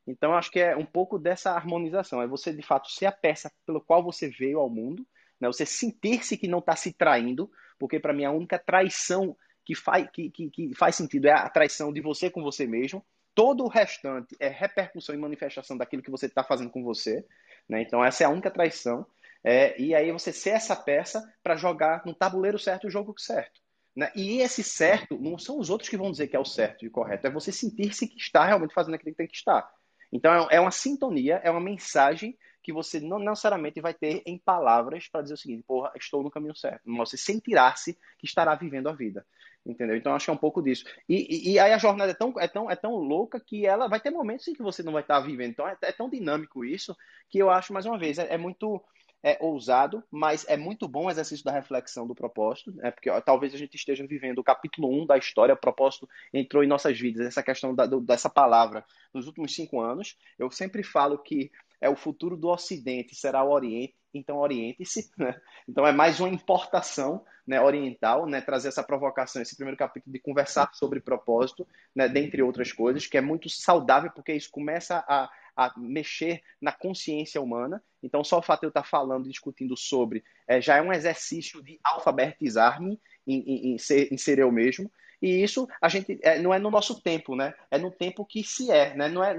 Então, 0.08 0.34
acho 0.34 0.50
que 0.50 0.60
é 0.60 0.76
um 0.76 0.86
pouco 0.86 1.20
dessa 1.20 1.52
harmonização. 1.52 2.20
É 2.20 2.26
você, 2.26 2.52
de 2.52 2.64
fato, 2.64 2.89
ser 2.89 3.06
a 3.06 3.12
peça 3.12 3.52
pelo 3.68 3.80
qual 3.80 4.04
você 4.04 4.30
veio 4.30 4.58
ao 4.58 4.68
mundo, 4.68 5.06
né? 5.39 5.48
Você 5.48 5.64
sentir-se 5.64 6.36
que 6.38 6.48
não 6.48 6.58
está 6.58 6.76
se 6.76 6.92
traindo, 6.92 7.52
porque 7.82 7.99
para 7.99 8.13
mim 8.13 8.23
a 8.23 8.32
única 8.32 8.59
traição 8.59 9.36
que 9.65 9.73
faz, 9.73 10.07
que, 10.13 10.29
que, 10.29 10.51
que 10.51 10.75
faz 10.75 10.95
sentido 10.95 11.25
é 11.25 11.32
a 11.32 11.49
traição 11.49 11.91
de 11.91 11.99
você 11.99 12.29
com 12.29 12.43
você 12.43 12.67
mesmo. 12.67 13.03
Todo 13.34 13.63
o 13.63 13.67
restante 13.67 14.36
é 14.39 14.47
repercussão 14.49 15.15
e 15.15 15.17
manifestação 15.17 15.75
daquilo 15.75 16.03
que 16.03 16.11
você 16.11 16.27
está 16.27 16.43
fazendo 16.43 16.69
com 16.69 16.84
você. 16.84 17.25
Né? 17.67 17.82
Então, 17.82 18.05
essa 18.05 18.23
é 18.23 18.27
a 18.27 18.29
única 18.29 18.51
traição. 18.51 19.03
É, 19.43 19.82
e 19.82 19.95
aí 19.95 20.11
você 20.11 20.32
ser 20.32 20.51
essa 20.51 20.75
peça 20.75 21.27
para 21.41 21.55
jogar 21.55 22.05
no 22.05 22.13
tabuleiro 22.13 22.59
certo 22.59 22.86
o 22.86 22.91
jogo 22.91 23.15
certo. 23.17 23.59
Né? 23.95 24.11
E 24.15 24.41
esse 24.41 24.63
certo 24.63 25.17
não 25.19 25.39
são 25.39 25.57
os 25.57 25.71
outros 25.71 25.89
que 25.89 25.97
vão 25.97 26.11
dizer 26.11 26.27
que 26.27 26.36
é 26.36 26.39
o 26.39 26.45
certo 26.45 26.86
e 26.86 26.88
o 26.88 26.91
correto, 26.91 27.25
é 27.25 27.32
você 27.32 27.51
sentir-se 27.51 28.07
que 28.07 28.17
está 28.17 28.45
realmente 28.45 28.75
fazendo 28.75 28.93
aquilo 28.93 29.11
que 29.11 29.17
tem 29.17 29.27
que 29.27 29.36
estar. 29.36 29.67
Então 30.11 30.47
é 30.51 30.59
uma 30.59 30.69
sintonia, 30.69 31.41
é 31.43 31.49
uma 31.49 31.59
mensagem 31.59 32.38
que 32.62 32.72
você 32.72 32.99
não 32.99 33.20
necessariamente 33.20 33.82
vai 33.82 33.93
ter 33.93 34.22
em 34.26 34.38
palavras 34.38 35.07
para 35.07 35.22
dizer 35.22 35.34
o 35.34 35.38
seguinte, 35.38 35.64
porra, 35.68 35.91
estou 35.95 36.24
no 36.24 36.32
caminho 36.32 36.55
certo. 36.55 36.82
Mas 36.86 37.09
você 37.09 37.18
sentirá-se 37.18 37.97
que 38.18 38.26
estará 38.26 38.55
vivendo 38.55 38.88
a 38.88 38.93
vida. 38.93 39.26
Entendeu? 39.66 39.95
Então 39.95 40.14
acho 40.14 40.26
que 40.26 40.32
é 40.32 40.34
um 40.34 40.38
pouco 40.38 40.62
disso. 40.62 40.86
E, 41.07 41.49
e, 41.49 41.53
e, 41.53 41.59
aí 41.59 41.72
a 41.72 41.78
jornada 41.78 42.12
é 42.12 42.16
tão, 42.16 42.34
é, 42.39 42.47
tão, 42.47 42.70
é 42.70 42.76
tão 42.76 42.95
louca 42.95 43.39
que 43.39 43.66
ela 43.66 43.88
vai 43.88 43.99
ter 43.99 44.09
momentos 44.09 44.47
em 44.47 44.53
que 44.53 44.64
você 44.64 44.82
não 44.82 44.93
vai 44.93 45.03
estar 45.03 45.20
vivendo. 45.20 45.51
Então 45.51 45.68
é, 45.68 45.78
é 45.84 45.91
tão 45.91 46.09
dinâmico 46.09 46.66
isso 46.66 46.95
que 47.30 47.38
eu 47.38 47.49
acho, 47.49 47.72
mais 47.72 47.86
uma 47.86 47.97
vez, 47.97 48.18
é, 48.18 48.34
é 48.34 48.38
muito 48.38 48.82
é 49.24 49.38
ousado, 49.39 50.03
mas 50.09 50.45
é 50.47 50.57
muito 50.57 50.88
bom 50.88 51.05
o 51.05 51.12
exercício 51.12 51.45
da 51.45 51.51
reflexão 51.51 52.07
do 52.07 52.16
propósito, 52.16 52.72
né? 52.72 52.89
porque 52.89 53.09
ó, 53.09 53.22
talvez 53.22 53.53
a 53.53 53.57
gente 53.57 53.76
esteja 53.76 54.05
vivendo 54.05 54.39
o 54.39 54.43
capítulo 54.43 54.89
1 55.03 55.05
da 55.05 55.18
história, 55.18 55.53
o 55.53 55.57
propósito 55.57 56.09
entrou 56.34 56.64
em 56.64 56.68
nossas 56.68 56.99
vidas, 56.99 57.28
essa 57.28 57.43
questão 57.43 57.76
da, 57.76 57.86
do, 57.86 58.01
dessa 58.01 58.30
palavra 58.30 58.84
nos 59.14 59.28
últimos 59.28 59.53
cinco 59.53 59.80
anos. 59.80 60.18
Eu 60.39 60.49
sempre 60.49 60.82
falo 60.82 61.20
que 61.20 61.51
é 61.82 61.89
o 61.89 61.95
futuro 61.95 62.38
do 62.38 62.47
Ocidente, 62.47 63.15
será 63.15 63.43
o 63.43 63.51
Oriente, 63.51 63.95
então 64.13 64.38
oriente-se. 64.38 65.09
Né? 65.17 65.36
Então 65.67 65.86
é 65.86 65.91
mais 65.91 66.19
uma 66.19 66.29
importação 66.29 67.25
né, 67.45 67.59
oriental, 67.59 68.25
né, 68.27 68.39
trazer 68.39 68.67
essa 68.67 68.84
provocação, 68.84 69.41
esse 69.41 69.55
primeiro 69.55 69.77
capítulo 69.77 70.13
de 70.13 70.19
conversar 70.19 70.71
sobre 70.73 70.99
propósito, 70.99 71.67
né, 71.95 72.07
dentre 72.07 72.41
outras 72.41 72.71
coisas, 72.71 73.07
que 73.07 73.17
é 73.17 73.21
muito 73.21 73.49
saudável, 73.49 74.11
porque 74.11 74.34
isso 74.34 74.49
começa 74.51 75.03
a 75.07 75.29
a 75.55 75.73
mexer 75.77 76.41
na 76.59 76.71
consciência 76.71 77.41
humana. 77.41 77.84
Então, 78.01 78.23
só 78.23 78.39
o 78.39 78.41
fato 78.41 78.61
de 78.61 78.65
eu 78.67 78.69
estar 78.69 78.84
falando, 78.84 79.27
discutindo 79.27 79.75
sobre, 79.77 80.23
é, 80.47 80.61
já 80.61 80.77
é 80.77 80.82
um 80.82 80.93
exercício 80.93 81.61
de 81.63 81.79
alfabetizar-me 81.84 82.99
em, 83.27 83.39
em, 83.39 83.73
em, 83.73 83.77
ser, 83.77 84.11
em 84.11 84.17
ser 84.17 84.39
eu 84.39 84.51
mesmo. 84.51 84.91
E 85.22 85.43
isso 85.43 85.67
a 85.80 85.88
gente 85.88 86.19
é, 86.24 86.39
não 86.39 86.53
é 86.53 86.57
no 86.57 86.72
nosso 86.72 86.99
tempo, 86.99 87.36
né? 87.36 87.53
É 87.69 87.78
no 87.78 87.91
tempo 87.91 88.26
que 88.26 88.43
se 88.43 88.72
é, 88.72 88.95
né? 88.95 89.07
Não 89.07 89.24
é 89.24 89.38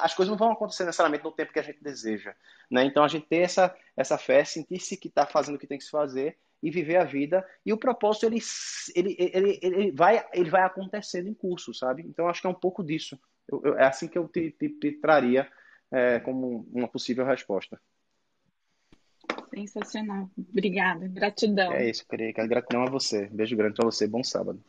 as 0.00 0.14
coisas 0.14 0.30
não 0.30 0.38
vão 0.38 0.50
acontecer 0.50 0.84
necessariamente 0.84 1.24
no 1.24 1.32
tempo 1.32 1.52
que 1.52 1.58
a 1.58 1.62
gente 1.62 1.82
deseja, 1.82 2.34
né? 2.70 2.84
Então 2.84 3.04
a 3.04 3.08
gente 3.08 3.26
ter 3.26 3.38
essa 3.38 3.76
essa 3.94 4.16
fé, 4.16 4.44
sentir-se 4.44 4.96
que 4.96 5.08
está 5.08 5.26
fazendo 5.26 5.56
o 5.56 5.58
que 5.58 5.66
tem 5.66 5.76
que 5.76 5.84
se 5.84 5.90
fazer 5.90 6.38
e 6.62 6.70
viver 6.70 6.96
a 6.96 7.04
vida. 7.04 7.46
E 7.66 7.72
o 7.72 7.76
propósito 7.76 8.26
ele 8.26 8.38
ele, 8.94 9.16
ele, 9.18 9.58
ele 9.62 9.90
vai 9.92 10.26
ele 10.32 10.48
vai 10.48 10.62
acontecendo 10.62 11.28
em 11.28 11.34
curso, 11.34 11.74
sabe? 11.74 12.02
Então 12.02 12.26
acho 12.26 12.40
que 12.40 12.46
é 12.46 12.50
um 12.50 12.54
pouco 12.54 12.82
disso. 12.82 13.18
Eu, 13.46 13.60
eu, 13.62 13.78
é 13.78 13.84
assim 13.84 14.08
que 14.08 14.16
eu 14.16 14.26
te, 14.26 14.50
te, 14.52 14.70
te 14.70 14.92
traria 14.92 15.46
é, 15.90 16.18
como 16.20 16.66
uma 16.72 16.88
possível 16.88 17.26
resposta. 17.26 17.78
Sensacional. 19.52 20.30
Obrigada. 20.38 21.08
Gratidão. 21.08 21.72
É 21.72 21.90
isso, 21.90 22.06
queria. 22.08 22.32
Gratidão 22.32 22.84
a 22.84 22.90
você. 22.90 23.26
Beijo 23.26 23.56
grande 23.56 23.74
para 23.74 23.84
você. 23.84 24.06
Bom 24.06 24.22
sábado. 24.22 24.62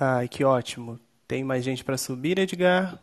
Ai, 0.00 0.28
que 0.28 0.44
ótimo. 0.44 1.00
Tem 1.26 1.42
mais 1.42 1.64
gente 1.64 1.82
para 1.82 1.98
subir, 1.98 2.38
Edgar? 2.38 3.02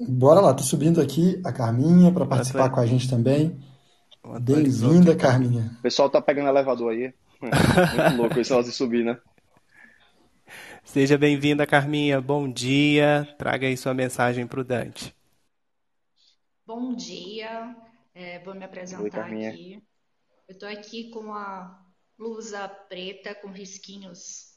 Bora 0.00 0.40
lá, 0.40 0.54
tô 0.54 0.62
subindo 0.62 1.00
aqui 1.00 1.40
a 1.44 1.52
Carminha 1.52 2.10
para 2.10 2.24
participar 2.24 2.70
com 2.70 2.80
a 2.80 2.86
gente 2.86 3.10
também. 3.10 3.60
Bem-vinda, 4.40 5.14
Carminha. 5.14 5.70
O 5.78 5.82
pessoal 5.82 6.08
tá 6.08 6.20
pegando 6.20 6.48
elevador 6.48 6.92
aí. 6.92 7.12
Muito 7.42 8.16
louco 8.16 8.40
esse 8.40 8.50
negócio 8.50 8.70
de 8.70 8.76
subir, 8.76 9.04
né? 9.04 9.20
Seja 10.82 11.18
bem-vinda, 11.18 11.66
Carminha. 11.66 12.20
Bom 12.22 12.50
dia. 12.50 13.28
Traga 13.38 13.66
aí 13.66 13.76
sua 13.76 13.92
mensagem 13.92 14.46
para 14.46 14.60
o 14.60 14.64
Dante. 14.64 15.14
Bom 16.66 16.94
dia. 16.94 17.76
É, 18.14 18.38
vou 18.38 18.54
me 18.54 18.64
apresentar 18.64 19.28
Oi, 19.28 19.46
aqui. 19.46 19.82
Eu 20.48 20.52
estou 20.54 20.68
aqui 20.68 21.10
com 21.10 21.34
a 21.34 21.81
blusa 22.22 22.68
preta 22.68 23.34
com 23.34 23.48
risquinhos 23.48 24.56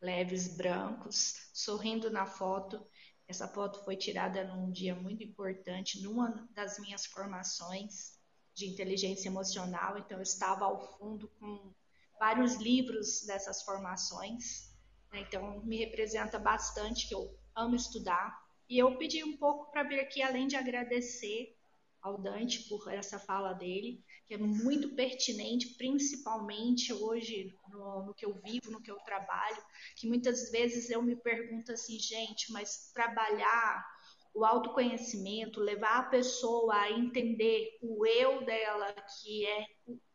leves 0.00 0.56
brancos, 0.56 1.50
sorrindo 1.52 2.10
na 2.10 2.24
foto. 2.24 2.82
Essa 3.28 3.46
foto 3.46 3.84
foi 3.84 3.96
tirada 3.96 4.42
num 4.44 4.70
dia 4.72 4.94
muito 4.94 5.22
importante, 5.22 6.02
numa 6.02 6.48
das 6.54 6.78
minhas 6.78 7.04
formações 7.04 8.18
de 8.54 8.66
inteligência 8.66 9.28
emocional. 9.28 9.98
Então, 9.98 10.16
eu 10.16 10.22
estava 10.22 10.64
ao 10.64 10.96
fundo 10.96 11.28
com 11.38 11.74
vários 12.18 12.54
livros 12.54 13.26
dessas 13.26 13.62
formações, 13.62 14.74
né? 15.12 15.20
então 15.20 15.62
me 15.64 15.76
representa 15.76 16.38
bastante, 16.38 17.06
que 17.06 17.14
eu 17.14 17.38
amo 17.54 17.76
estudar. 17.76 18.40
E 18.70 18.78
eu 18.78 18.96
pedi 18.96 19.22
um 19.22 19.36
pouco 19.36 19.70
para 19.70 19.82
vir 19.82 20.00
aqui, 20.00 20.22
além 20.22 20.46
de 20.46 20.56
agradecer 20.56 21.54
ao 22.00 22.16
Dante 22.16 22.68
por 22.70 22.90
essa 22.90 23.18
fala 23.18 23.52
dele, 23.52 24.02
que 24.32 24.36
é 24.36 24.38
muito 24.38 24.88
pertinente, 24.94 25.74
principalmente 25.76 26.90
hoje 26.90 27.54
no, 27.68 28.06
no, 28.06 28.14
que 28.14 28.24
eu 28.24 28.32
vivo, 28.42 28.70
no 28.70 28.80
que 28.80 28.90
eu 28.90 28.96
trabalho, 29.00 29.62
que 29.94 30.08
muitas 30.08 30.50
vezes 30.50 30.88
eu 30.88 31.02
me 31.02 31.14
pergunto 31.14 31.70
assim, 31.70 31.98
gente, 31.98 32.50
mas 32.50 32.90
trabalhar 32.94 33.86
o 34.32 34.42
autoconhecimento, 34.42 35.60
levar 35.60 35.98
a 35.98 36.04
pessoa 36.04 36.74
a 36.74 36.90
entender 36.90 37.78
o 37.82 38.06
eu 38.06 38.42
dela, 38.46 38.94
que 39.20 39.46
é 39.46 39.66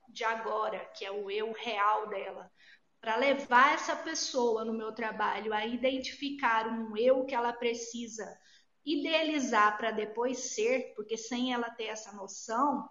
de 0.09 0.23
agora, 0.23 0.79
que 0.95 1.05
é 1.05 1.11
o 1.11 1.29
eu 1.29 1.51
real 1.51 2.09
dela, 2.09 2.51
para 2.99 3.17
levar 3.17 3.75
essa 3.75 3.95
pessoa 3.95 4.65
no 4.65 4.73
meu 4.73 4.91
trabalho 4.93 5.53
a 5.53 5.63
identificar 5.63 6.67
um 6.67 6.97
eu 6.97 7.23
que 7.23 7.35
ela 7.35 7.53
precisa 7.53 8.25
idealizar 8.83 9.77
para 9.77 9.91
depois 9.91 10.55
ser, 10.55 10.95
porque 10.95 11.15
sem 11.15 11.53
ela 11.53 11.69
ter 11.69 11.85
essa 11.85 12.11
noção, 12.13 12.89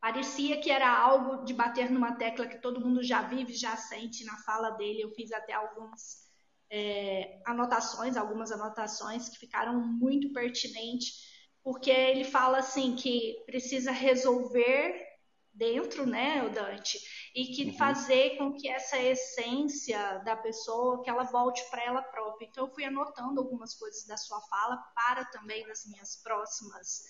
parecia 0.00 0.60
que 0.60 0.70
era 0.70 0.90
algo 0.90 1.44
de 1.44 1.52
bater 1.52 1.90
numa 1.90 2.16
tecla 2.16 2.46
que 2.46 2.60
todo 2.60 2.80
mundo 2.80 3.02
já 3.02 3.22
vive, 3.22 3.54
já 3.54 3.76
sente 3.76 4.24
na 4.24 4.36
fala 4.38 4.70
dele. 4.70 5.02
Eu 5.02 5.10
fiz 5.12 5.32
até 5.32 5.52
algumas 5.52 6.28
é, 6.70 7.40
anotações, 7.46 8.16
algumas 8.16 8.52
anotações 8.52 9.28
que 9.28 9.38
ficaram 9.38 9.80
muito 9.80 10.32
pertinentes, 10.32 11.26
porque 11.62 11.90
ele 11.90 12.24
fala 12.24 12.58
assim 12.58 12.94
que 12.94 13.42
precisa 13.46 13.90
resolver 13.90 15.06
dentro, 15.52 16.06
né, 16.06 16.44
o 16.44 16.50
Dante, 16.50 16.98
e 17.34 17.46
que 17.46 17.64
uhum. 17.64 17.76
fazer 17.76 18.36
com 18.36 18.54
que 18.54 18.68
essa 18.68 18.96
essência 18.96 20.18
da 20.18 20.36
pessoa, 20.36 21.02
que 21.02 21.10
ela 21.10 21.24
volte 21.24 21.68
para 21.68 21.84
ela 21.84 22.00
própria. 22.00 22.46
Então 22.46 22.66
eu 22.66 22.72
fui 22.72 22.84
anotando 22.84 23.40
algumas 23.40 23.74
coisas 23.74 24.06
da 24.06 24.16
sua 24.16 24.40
fala 24.42 24.76
para 24.94 25.24
também 25.24 25.66
nas 25.66 25.84
minhas 25.86 26.22
próximas 26.22 27.02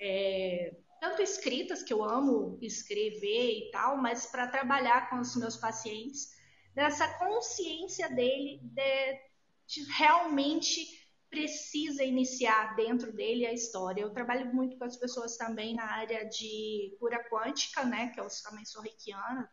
é, 0.00 0.72
tanto 1.00 1.22
escritas 1.22 1.82
que 1.82 1.92
eu 1.92 2.02
amo 2.02 2.58
escrever 2.62 3.58
e 3.58 3.70
tal, 3.70 3.96
mas 3.96 4.26
para 4.26 4.48
trabalhar 4.48 5.10
com 5.10 5.20
os 5.20 5.36
meus 5.36 5.56
pacientes 5.56 6.34
dessa 6.74 7.08
consciência 7.18 8.08
dele 8.10 8.60
de, 8.62 9.20
de 9.66 9.92
realmente 9.92 10.86
precisa 11.28 12.04
iniciar 12.04 12.74
dentro 12.76 13.12
dele 13.12 13.46
a 13.46 13.52
história. 13.52 14.00
Eu 14.00 14.12
trabalho 14.12 14.54
muito 14.54 14.78
com 14.78 14.84
as 14.84 14.96
pessoas 14.96 15.36
também 15.36 15.74
na 15.74 15.84
área 15.84 16.24
de 16.28 16.96
cura 16.98 17.22
quântica, 17.28 17.84
né, 17.84 18.08
que 18.08 18.20
eu 18.20 18.26
também 18.44 18.64
sou 18.64 18.82
reikiana, 18.82 19.50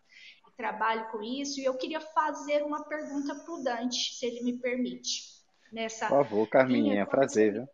e 0.47 0.55
trabalho 0.55 1.09
com 1.11 1.21
isso, 1.21 1.59
e 1.59 1.65
eu 1.65 1.75
queria 1.77 1.99
fazer 1.99 2.63
uma 2.63 2.83
pergunta 2.87 3.35
para 3.35 3.53
o 3.53 3.63
Dante, 3.63 4.15
se 4.15 4.25
ele 4.25 4.43
me 4.43 4.59
permite. 4.59 5.33
Nessa 5.71 6.07
Por 6.07 6.23
favor, 6.23 6.47
Carminha, 6.47 7.01
é 7.01 7.05
prazer. 7.05 7.53
Viu? 7.53 7.67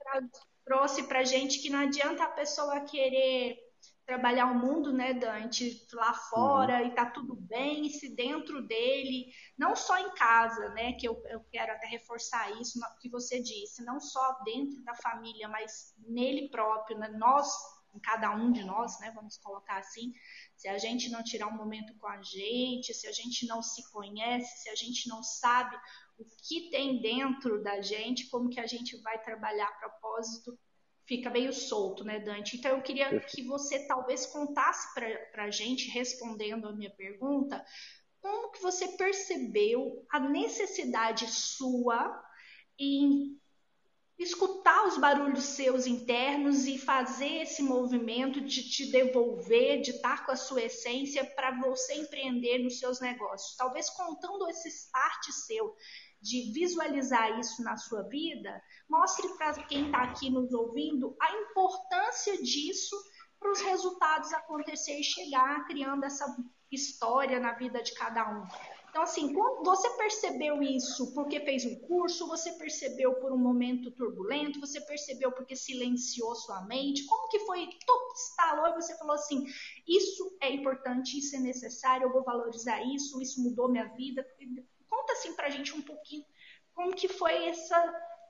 Trouxe 0.70 1.08
para 1.08 1.24
gente 1.24 1.58
que 1.64 1.70
não 1.72 1.80
adianta 1.80 2.24
a 2.24 2.30
pessoa 2.30 2.82
querer 2.82 3.58
trabalhar 4.06 4.46
o 4.46 4.56
mundo, 4.56 4.94
né, 4.94 5.16
Dante, 5.16 5.84
lá 5.94 6.14
fora 6.14 6.80
uhum. 6.80 6.88
e 6.88 6.94
tá 6.94 7.08
tudo 7.08 7.36
bem, 7.36 7.88
e 7.88 7.90
se 7.90 8.16
dentro 8.16 8.62
dele, 8.68 9.32
não 9.58 9.76
só 9.76 9.98
em 9.98 10.14
casa, 10.14 10.70
né, 10.70 10.94
que 10.94 11.08
eu, 11.08 11.20
eu 11.30 11.44
quero 11.52 11.72
até 11.72 11.88
reforçar 11.88 12.52
isso 12.62 12.80
que 13.02 13.10
você 13.10 13.42
disse, 13.42 13.84
não 13.84 14.00
só 14.00 14.44
dentro 14.44 14.80
da 14.84 14.94
família, 14.94 15.48
mas 15.48 15.96
nele 16.08 16.50
próprio, 16.50 17.00
né, 17.00 17.08
nós, 17.18 17.52
em 17.96 18.00
cada 18.00 18.30
um 18.36 18.52
de 18.52 18.64
nós, 18.64 19.00
né, 19.00 19.12
vamos 19.16 19.40
colocar 19.40 19.80
assim, 19.80 20.14
se 20.56 20.68
a 20.68 20.78
gente 20.78 21.10
não 21.10 21.24
tirar 21.24 21.48
um 21.48 21.58
momento 21.58 21.98
com 21.98 22.08
a 22.08 22.22
gente, 22.22 22.94
se 22.94 23.08
a 23.08 23.12
gente 23.12 23.48
não 23.48 23.64
se 23.64 23.82
conhece, 23.90 24.62
se 24.62 24.70
a 24.70 24.76
gente 24.76 25.10
não 25.10 25.24
sabe 25.24 25.76
o 26.20 26.26
que 26.48 26.70
tem 26.70 27.02
dentro 27.02 27.64
da 27.64 27.82
gente, 27.82 28.30
como 28.30 28.50
que 28.50 28.60
a 28.60 28.68
gente 28.68 28.98
vai 29.02 29.22
trabalhar 29.24 29.80
propósito 29.80 30.58
fica 31.10 31.32
meio 31.32 31.52
solto, 31.52 32.04
né, 32.04 32.20
Dante? 32.20 32.56
Então 32.56 32.72
eu 32.78 32.84
queria 32.84 33.20
que 33.22 33.42
você 33.42 33.88
talvez 33.88 34.28
contasse 34.28 34.94
para 34.94 35.46
a 35.46 35.50
gente, 35.50 35.90
respondendo 35.90 36.68
a 36.68 36.76
minha 36.76 36.92
pergunta, 36.92 37.66
como 38.22 38.52
que 38.52 38.62
você 38.62 38.90
percebeu 38.90 40.06
a 40.12 40.20
necessidade 40.20 41.26
sua 41.28 42.24
em 42.78 43.40
escutar 44.20 44.86
os 44.86 44.98
barulhos 44.98 45.46
seus 45.46 45.88
internos 45.88 46.66
e 46.66 46.78
fazer 46.78 47.44
esse 47.44 47.64
movimento 47.64 48.42
de 48.42 48.70
te 48.70 48.92
devolver, 48.92 49.82
de 49.82 49.92
estar 49.92 50.26
com 50.26 50.34
a 50.34 50.36
sua 50.36 50.64
essência 50.64 51.24
para 51.36 51.58
você 51.62 51.94
empreender 51.94 52.60
nos 52.60 52.80
seus 52.80 53.00
negócios. 53.00 53.56
Talvez 53.56 53.90
contando 53.90 54.50
esse 54.50 54.68
start 54.68 55.32
seu 55.32 55.74
de 56.22 56.52
visualizar 56.52 57.40
isso 57.40 57.64
na 57.64 57.78
sua 57.78 58.04
vida, 58.04 58.62
mostre 58.90 59.26
para 59.38 59.54
quem 59.64 59.86
está 59.86 60.04
aqui 60.04 60.30
nos 60.30 60.52
ouvindo 60.52 61.16
a 61.22 61.34
importância 61.38 62.42
disso 62.42 62.98
para 63.40 63.52
os 63.52 63.62
resultados 63.62 64.34
acontecer 64.34 65.00
e 65.00 65.04
chegar, 65.04 65.66
criando 65.66 66.04
essa 66.04 66.26
história 66.70 67.40
na 67.40 67.54
vida 67.54 67.82
de 67.82 67.94
cada 67.94 68.30
um. 68.30 68.79
Então, 68.90 69.04
assim, 69.04 69.34
quando 69.34 69.64
você 69.64 69.90
percebeu 69.92 70.64
isso 70.64 71.14
porque 71.14 71.40
fez 71.42 71.64
um 71.64 71.80
curso, 71.82 72.28
você 72.28 72.54
percebeu 72.54 73.14
por 73.16 73.32
um 73.32 73.38
momento 73.38 73.92
turbulento, 73.92 74.60
você 74.60 74.82
percebeu 74.82 75.32
porque 75.32 75.56
silenciou 75.56 76.34
sua 76.36 76.66
mente, 76.66 77.06
como 77.06 77.30
que 77.30 77.40
foi? 77.40 77.70
Tudo 77.86 78.14
estalou 78.14 78.68
e 78.68 78.74
você 78.74 78.98
falou 78.98 79.14
assim: 79.14 79.46
isso 79.88 80.38
é 80.42 80.52
importante, 80.52 81.18
isso 81.18 81.36
é 81.36 81.40
necessário, 81.40 82.08
eu 82.08 82.12
vou 82.12 82.24
valorizar 82.24 82.82
isso, 82.84 83.22
isso 83.22 83.42
mudou 83.44 83.70
minha 83.70 83.86
vida. 83.94 84.26
Conta 84.90 85.14
assim 85.14 85.34
pra 85.36 85.50
gente 85.50 85.74
um 85.76 85.82
pouquinho 85.82 86.26
como 86.74 86.96
que 86.96 87.08
foi 87.08 87.50
essa 87.50 87.76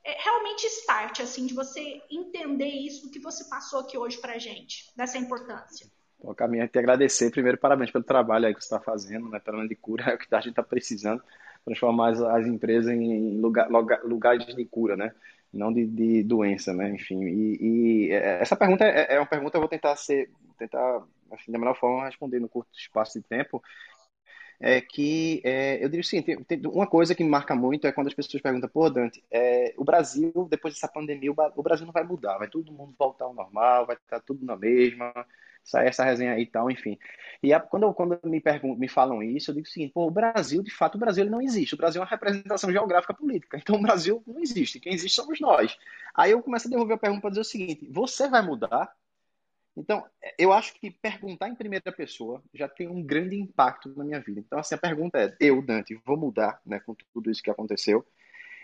é, 0.04 0.24
realmente 0.24 0.66
start, 0.66 1.20
assim, 1.20 1.46
de 1.46 1.54
você 1.54 2.02
entender 2.10 2.68
isso 2.68 3.12
que 3.12 3.20
você 3.20 3.44
passou 3.46 3.80
aqui 3.80 3.98
hoje 3.98 4.18
pra 4.18 4.38
gente, 4.38 4.92
dessa 4.96 5.18
importância. 5.18 5.88
Bom, 6.22 6.34
Caminha, 6.36 6.68
te 6.68 6.78
agradecer. 6.78 7.32
Primeiro, 7.32 7.58
parabéns 7.58 7.92
pelo 7.92 8.04
trabalho 8.04 8.46
aí 8.46 8.54
que 8.54 8.60
você 8.60 8.66
está 8.66 8.80
fazendo, 8.80 9.30
né? 9.30 9.40
Pelo 9.40 9.66
de 9.68 9.76
cura, 9.76 10.12
é 10.12 10.16
o 10.16 10.18
que 10.18 10.34
a 10.36 10.40
gente 10.40 10.50
está 10.50 10.64
precisando, 10.64 11.24
transformar 11.64 12.10
as, 12.10 12.22
as 12.22 12.46
empresas 12.46 12.92
em 12.92 13.40
lugar, 13.40 13.70
lugar, 13.70 14.04
lugares 14.04 14.54
de 14.54 14.66
cura, 14.66 14.98
né? 14.98 15.14
Não 15.52 15.72
de, 15.74 15.86
de 15.86 16.24
doença, 16.24 16.74
né? 16.74 16.90
Enfim, 16.90 17.24
e, 17.24 18.08
e 18.08 18.12
é, 18.12 18.42
essa 18.42 18.56
pergunta 18.56 18.84
é, 18.84 19.16
é, 19.16 19.20
uma 19.20 19.26
pergunta 19.26 19.52
que 19.52 19.58
eu 19.58 19.62
vou 19.62 19.70
tentar 19.70 19.96
ser, 19.96 20.30
tentar, 20.58 21.04
assim, 21.32 21.52
da 21.52 21.58
melhor 21.58 21.76
forma, 21.76 22.06
responder 22.06 22.40
no 22.40 22.50
curto 22.50 22.70
espaço 22.78 23.20
de 23.20 23.26
tempo. 23.26 23.64
É 24.62 24.82
que 24.82 25.42
é, 25.46 25.78
eu 25.82 25.88
diria 25.88 26.02
assim, 26.02 26.22
tem, 26.22 26.44
tem, 26.44 26.62
uma 26.66 26.86
coisa 26.86 27.16
que 27.16 27.24
me 27.24 27.30
marca 27.30 27.56
muito 27.56 27.88
é 27.88 27.94
quando 27.94 28.08
as 28.08 28.14
pessoas 28.14 28.44
perguntam, 28.44 28.70
pô, 28.70 28.90
Dante, 28.90 29.24
é, 29.32 29.74
o 29.78 29.86
Brasil, 29.86 30.34
depois 30.50 30.74
dessa 30.74 30.90
pandemia, 30.90 31.32
o 31.32 31.64
Brasil 31.64 31.86
não 31.86 31.94
vai 31.94 32.04
mudar, 32.04 32.38
vai 32.38 32.50
todo 32.50 32.70
mundo 32.74 32.94
voltar 33.00 33.24
ao 33.24 33.34
normal, 33.34 33.86
vai 33.86 33.96
estar 33.96 34.20
tudo 34.20 34.46
na 34.46 34.58
mesma, 34.58 35.14
sair 35.64 35.88
essa 35.88 36.04
resenha 36.04 36.34
aí 36.34 36.44
e 36.44 36.46
tal, 36.46 36.70
enfim. 36.70 36.98
E 37.42 37.54
a, 37.54 37.60
quando, 37.60 37.94
quando 37.94 38.20
me, 38.24 38.42
me 38.78 38.88
falam 38.90 39.24
isso, 39.24 39.52
eu 39.52 39.56
digo 39.56 39.68
o 39.68 39.70
seguinte, 39.70 39.94
pô, 39.94 40.08
o 40.08 40.12
Brasil, 40.12 40.62
de 40.62 40.72
fato, 40.72 40.96
o 40.96 41.00
Brasil 41.00 41.24
ele 41.24 41.32
não 41.32 41.42
existe. 41.42 41.74
O 41.74 41.78
Brasil 41.78 42.02
é 42.02 42.04
uma 42.04 42.10
representação 42.10 42.72
geográfica 42.72 43.14
política. 43.14 43.58
Então 43.58 43.76
o 43.76 43.82
Brasil 43.82 44.22
não 44.28 44.40
existe. 44.40 44.80
Quem 44.80 44.94
existe 44.94 45.16
somos 45.16 45.40
nós. 45.40 45.78
Aí 46.16 46.32
eu 46.32 46.42
começo 46.42 46.68
a 46.68 46.72
devolver 46.72 46.96
a 46.96 47.00
pergunta 47.00 47.22
para 47.22 47.30
dizer 47.30 47.42
o 47.42 47.46
seguinte, 47.46 47.88
você 47.90 48.28
vai 48.28 48.42
mudar? 48.42 48.94
Então, 49.78 50.06
eu 50.38 50.52
acho 50.52 50.74
que 50.74 50.92
perguntar 50.92 51.48
em 51.48 51.56
primeira 51.56 51.92
pessoa 51.92 52.44
já 52.54 52.68
tem 52.68 52.88
um 52.90 53.02
grande 53.02 53.40
impacto 53.40 53.94
na 53.96 54.04
minha 54.04 54.20
vida. 54.20 54.42
Então, 54.42 54.60
assim, 54.60 54.76
a 54.76 54.78
pergunta 54.78 55.18
é, 55.18 55.34
eu, 55.40 55.62
Dante, 55.62 55.98
vou 56.06 56.18
mudar 56.18 56.60
né, 56.66 56.82
com 56.82 56.94
tudo 57.14 57.32
isso 57.32 57.42
que 57.42 57.50
aconteceu? 57.50 58.06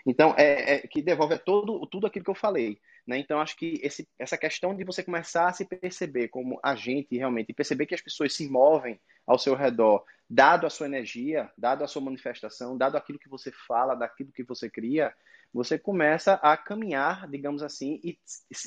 Então, 0.04 0.34
é, 0.36 0.74
é, 0.74 0.78
que 0.80 1.00
devolve 1.00 1.38
todo, 1.38 1.86
tudo 1.86 2.06
aquilo 2.06 2.24
que 2.24 2.30
eu 2.30 2.34
falei. 2.34 2.78
Né? 3.06 3.18
Então, 3.18 3.40
acho 3.40 3.56
que 3.56 3.80
esse, 3.82 4.08
essa 4.18 4.36
questão 4.36 4.74
de 4.74 4.84
você 4.84 5.02
começar 5.02 5.48
a 5.48 5.52
se 5.52 5.64
perceber 5.64 6.28
como 6.28 6.58
agente 6.62 7.16
realmente, 7.16 7.50
e 7.50 7.54
perceber 7.54 7.86
que 7.86 7.94
as 7.94 8.00
pessoas 8.00 8.34
se 8.34 8.48
movem 8.48 9.00
ao 9.26 9.38
seu 9.38 9.54
redor, 9.54 10.04
dado 10.28 10.66
a 10.66 10.70
sua 10.70 10.86
energia, 10.86 11.50
dado 11.56 11.84
a 11.84 11.88
sua 11.88 12.02
manifestação, 12.02 12.76
dado 12.76 12.96
aquilo 12.96 13.18
que 13.18 13.28
você 13.28 13.52
fala, 13.52 13.94
daquilo 13.94 14.32
que 14.32 14.42
você 14.42 14.68
cria, 14.68 15.14
você 15.52 15.78
começa 15.78 16.34
a 16.34 16.56
caminhar, 16.56 17.28
digamos 17.28 17.62
assim, 17.62 18.00
e, 18.02 18.18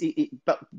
e, 0.02 0.24
e 0.24 0.32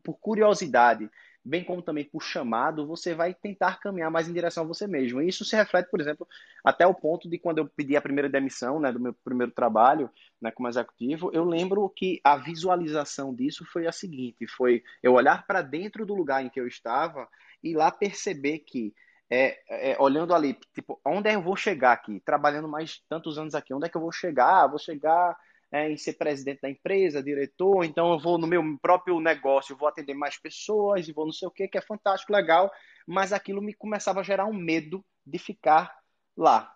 por 0.03 0.15
curiosidade, 0.15 1.09
bem 1.45 1.65
como 1.65 1.83
também 1.83 2.05
por 2.05 2.23
chamado, 2.23 2.87
você 2.87 3.15
vai 3.15 3.33
tentar 3.33 3.81
caminhar 3.81 4.11
mais 4.11 4.29
em 4.29 4.33
direção 4.33 4.65
a 4.65 4.67
você 4.67 4.87
mesmo. 4.87 5.23
E 5.23 5.29
isso 5.29 5.45
se 5.45 5.57
reflete, 5.57 5.91
por 5.91 6.01
exemplo, 6.01 6.27
até 6.65 6.87
o 6.87 6.95
ponto 6.95 7.29
de 7.29 7.39
quando 7.39 7.59
eu 7.59 7.69
pedi 7.69 7.97
a 7.97 8.03
primeira 8.03 8.29
demissão 8.29 8.79
né, 8.79 8.93
do 8.93 9.01
meu 9.01 9.15
primeiro 9.25 9.53
trabalho 9.53 10.11
né, 10.41 10.51
como 10.51 10.69
executivo, 10.69 11.31
eu 11.33 11.45
lembro 11.45 11.89
que 11.89 12.21
a 12.23 12.37
visualização 12.37 13.35
disso 13.35 13.65
foi 13.65 13.87
a 13.87 13.93
seguinte, 13.93 14.47
foi 14.47 14.83
eu 15.03 15.15
olhar 15.15 15.47
para 15.47 15.63
dentro 15.63 16.05
do 16.05 16.15
lugar 16.15 16.45
em 16.45 16.51
que 16.51 16.61
eu 16.61 16.67
estava 16.67 17.29
e 17.63 17.75
lá 17.75 17.91
perceber 17.91 18.61
que 18.61 18.95
é, 19.31 19.93
é, 19.93 19.97
olhando 20.01 20.35
ali, 20.35 20.59
tipo, 20.75 21.01
onde 21.05 21.31
é 21.31 21.37
eu 21.37 21.43
vou 21.43 21.55
chegar 21.55 21.93
aqui? 21.93 22.21
Trabalhando 22.21 22.67
mais 22.67 23.01
tantos 23.09 23.39
anos 23.39 23.55
aqui, 23.55 23.73
onde 23.73 23.87
é 23.87 23.89
que 23.89 23.97
eu 23.97 24.01
vou 24.01 24.11
chegar? 24.11 24.67
vou 24.67 24.79
chegar 24.79 25.37
é, 25.73 25.91
em 25.91 25.97
ser 25.97 26.14
presidente 26.14 26.61
da 26.61 26.71
empresa, 26.71 27.23
diretor, 27.23 27.85
então 27.85 28.12
eu 28.12 28.18
vou 28.18 28.39
no 28.39 28.47
meu 28.47 28.62
próprio 28.83 29.21
negócio, 29.21 29.77
vou 29.77 29.89
atender 29.89 30.14
mais 30.14 30.37
pessoas 30.37 31.07
e 31.07 31.12
vou 31.12 31.25
não 31.25 31.33
sei 31.33 31.47
o 31.47 31.51
que, 31.51 31.68
que 31.68 31.79
é 31.79 31.81
fantástico, 31.81 32.33
legal, 32.33 32.71
mas 33.07 33.33
aquilo 33.33 33.62
me 33.62 33.75
começava 33.75 34.21
a 34.21 34.25
gerar 34.25 34.47
um 34.47 34.55
medo 34.55 35.05
de 35.25 35.39
ficar 35.39 35.95
lá. 36.37 36.73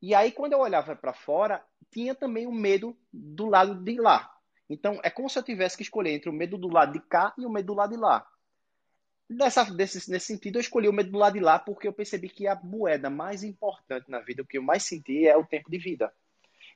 E 0.00 0.14
aí, 0.14 0.30
quando 0.30 0.52
eu 0.52 0.60
olhava 0.60 0.94
para 0.94 1.12
fora, 1.12 1.64
tinha 1.90 2.14
também 2.14 2.46
o 2.46 2.50
um 2.50 2.54
medo 2.54 2.96
do 3.12 3.46
lado 3.46 3.74
de 3.82 4.00
lá. 4.00 4.30
Então, 4.68 5.00
é 5.02 5.10
como 5.10 5.28
se 5.28 5.38
eu 5.38 5.42
tivesse 5.42 5.76
que 5.76 5.82
escolher 5.82 6.12
entre 6.12 6.28
o 6.28 6.32
medo 6.32 6.58
do 6.58 6.68
lado 6.68 6.92
de 6.92 7.00
cá 7.00 7.34
e 7.38 7.46
o 7.46 7.50
medo 7.50 7.66
do 7.66 7.74
lado 7.74 7.90
de 7.90 7.96
lá. 7.96 8.26
Desse, 9.28 10.10
nesse 10.10 10.26
sentido, 10.26 10.56
eu 10.56 10.60
escolhi 10.60 10.88
o 10.88 10.92
medo 10.92 11.10
do 11.10 11.18
lado 11.18 11.34
de 11.34 11.40
lá 11.40 11.58
porque 11.58 11.88
eu 11.88 11.92
percebi 11.92 12.28
que 12.28 12.46
a 12.46 12.54
moeda 12.54 13.10
mais 13.10 13.42
importante 13.42 14.08
na 14.08 14.20
vida, 14.20 14.42
o 14.42 14.46
que 14.46 14.58
eu 14.58 14.62
mais 14.62 14.84
senti 14.84 15.26
é 15.26 15.36
o 15.36 15.46
tempo 15.46 15.70
de 15.70 15.78
vida. 15.78 16.12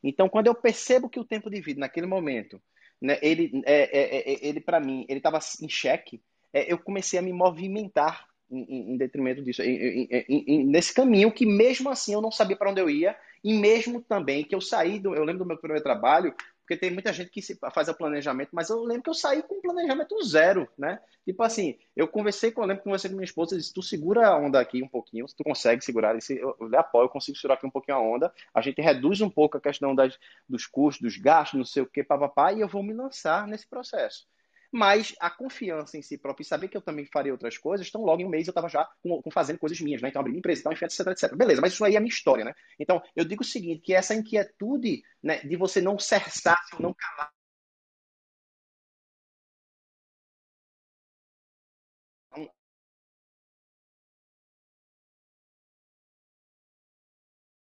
Então, 0.03 0.29
quando 0.29 0.47
eu 0.47 0.55
percebo 0.55 1.09
que 1.09 1.21
o 1.21 1.25
tempo 1.25 1.51
de 1.51 1.61
vida 1.61 1.81
naquele 1.81 2.07
momento, 2.07 2.61
né, 3.01 3.19
ele, 3.23 3.63
é, 3.65 3.83
é, 3.83 4.17
é, 4.17 4.33
é 4.33 4.49
ele 4.49 4.61
para 4.61 4.81
mim, 4.81 5.05
ele 5.09 5.19
estava 5.19 5.39
em 5.63 5.69
xeque, 5.69 6.23
é, 6.53 6.73
eu 6.73 6.79
comecei 6.79 7.19
a 7.19 7.23
me 7.23 7.33
movimentar 7.33 8.27
em, 8.51 8.93
em 8.93 8.97
detrimento 8.97 9.43
disso, 9.43 9.63
em, 9.63 10.09
em, 10.11 10.67
nesse 10.67 10.93
caminho 10.93 11.33
que 11.33 11.47
mesmo 11.47 11.89
assim 11.89 12.13
eu 12.13 12.21
não 12.21 12.33
sabia 12.33 12.57
para 12.57 12.71
onde 12.71 12.81
eu 12.81 12.91
ia, 12.91 13.17
e 13.43 13.55
mesmo 13.55 14.03
também 14.03 14.45
que 14.45 14.55
eu 14.55 14.61
saí, 14.61 14.99
do, 14.99 15.15
eu 15.15 15.25
lembro 15.25 15.45
do 15.45 15.49
meu 15.49 15.57
primeiro 15.57 15.83
trabalho, 15.83 16.35
porque 16.71 16.77
tem 16.77 16.93
muita 16.93 17.13
gente 17.13 17.31
que 17.31 17.43
faz 17.75 17.89
o 17.89 17.95
planejamento, 17.95 18.51
mas 18.53 18.71
eu 18.71 18.85
lembro 18.85 19.03
que 19.03 19.11
eu 19.11 19.15
saí 19.15 19.43
com 19.43 19.57
um 19.57 19.61
planejamento 19.61 20.23
zero, 20.23 20.69
né? 20.79 21.01
Tipo 21.25 21.43
assim, 21.43 21.77
eu 21.97 22.07
conversei 22.07 22.53
com, 22.53 22.63
eu 22.63 22.69
lembro 22.69 22.83
que 22.83 22.85
conversei 22.85 23.11
com 23.11 23.17
minha 23.17 23.25
esposa 23.25 23.57
disse, 23.57 23.75
tu 23.75 23.83
segura 23.83 24.29
a 24.29 24.39
onda 24.39 24.61
aqui 24.61 24.81
um 24.81 24.87
pouquinho, 24.87 25.27
se 25.27 25.35
tu 25.35 25.43
consegue 25.43 25.85
segurar, 25.85 26.17
eu, 26.31 26.57
eu 26.61 26.69
lhe 26.69 26.77
apoio, 26.77 27.07
eu 27.07 27.09
consigo 27.09 27.37
segurar 27.37 27.55
aqui 27.55 27.67
um 27.67 27.71
pouquinho 27.71 27.97
a 27.97 28.01
onda, 28.01 28.33
a 28.55 28.61
gente 28.61 28.81
reduz 28.81 29.21
um 29.21 29.29
pouco 29.29 29.57
a 29.57 29.61
questão 29.61 29.97
das, 29.97 30.17
dos 30.49 30.65
custos, 30.65 31.03
dos 31.03 31.17
gastos, 31.17 31.59
não 31.59 31.65
sei 31.65 31.83
o 31.83 31.87
que, 31.87 32.05
papapá, 32.05 32.53
e 32.53 32.61
eu 32.61 32.69
vou 32.69 32.85
me 32.85 32.95
lançar 32.95 33.49
nesse 33.49 33.67
processo 33.67 34.29
mas 34.73 35.15
a 35.21 35.31
confiança 35.31 35.97
em 35.97 36.03
si 36.03 36.17
próprio 36.19 36.43
e 36.45 36.47
saber 36.47 36.69
que 36.69 36.77
eu 36.77 36.83
também 36.83 37.07
faria 37.07 37.33
outras 37.33 37.59
coisas, 37.59 37.87
então 37.89 38.03
logo 38.03 38.23
em 38.23 38.25
um 38.25 38.29
mês 38.29 38.47
eu 38.47 38.53
estava 38.53 38.69
já 38.69 38.89
com, 39.03 39.21
com, 39.23 39.31
fazendo 39.31 39.59
coisas 39.59 39.81
minhas, 39.81 40.01
né? 40.03 40.09
Então 40.09 40.21
abri 40.21 40.37
empresa, 40.37 40.61
então, 40.61 40.73
enfim, 40.73 40.85
etc, 40.85 41.07
etc. 41.09 41.37
Beleza, 41.37 41.61
mas 41.61 41.73
isso 41.73 41.85
aí 41.85 41.95
é 41.95 41.99
a 41.99 42.01
minha 42.01 42.13
história, 42.13 42.45
né? 42.45 42.55
Então 42.79 43.03
eu 43.17 43.25
digo 43.25 43.43
o 43.43 43.47
seguinte, 43.47 43.83
que 43.83 43.95
essa 43.95 44.15
inquietude 44.15 45.03
né, 45.23 45.41
de 45.41 45.57
você 45.57 45.81
não 45.81 45.99
cessar, 45.99 46.61
não 46.79 46.95
calar, 46.95 47.31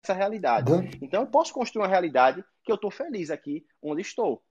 essa 0.08 0.14
realidade. 0.14 0.72
Então 1.02 1.22
eu 1.22 1.26
posso 1.26 1.52
construir 1.52 1.82
uma 1.82 1.88
realidade 1.88 2.42
que 2.64 2.72
eu 2.72 2.76
estou 2.76 2.90
feliz 2.90 3.30
aqui 3.30 3.66
onde 3.82 4.00
estou. 4.02 4.42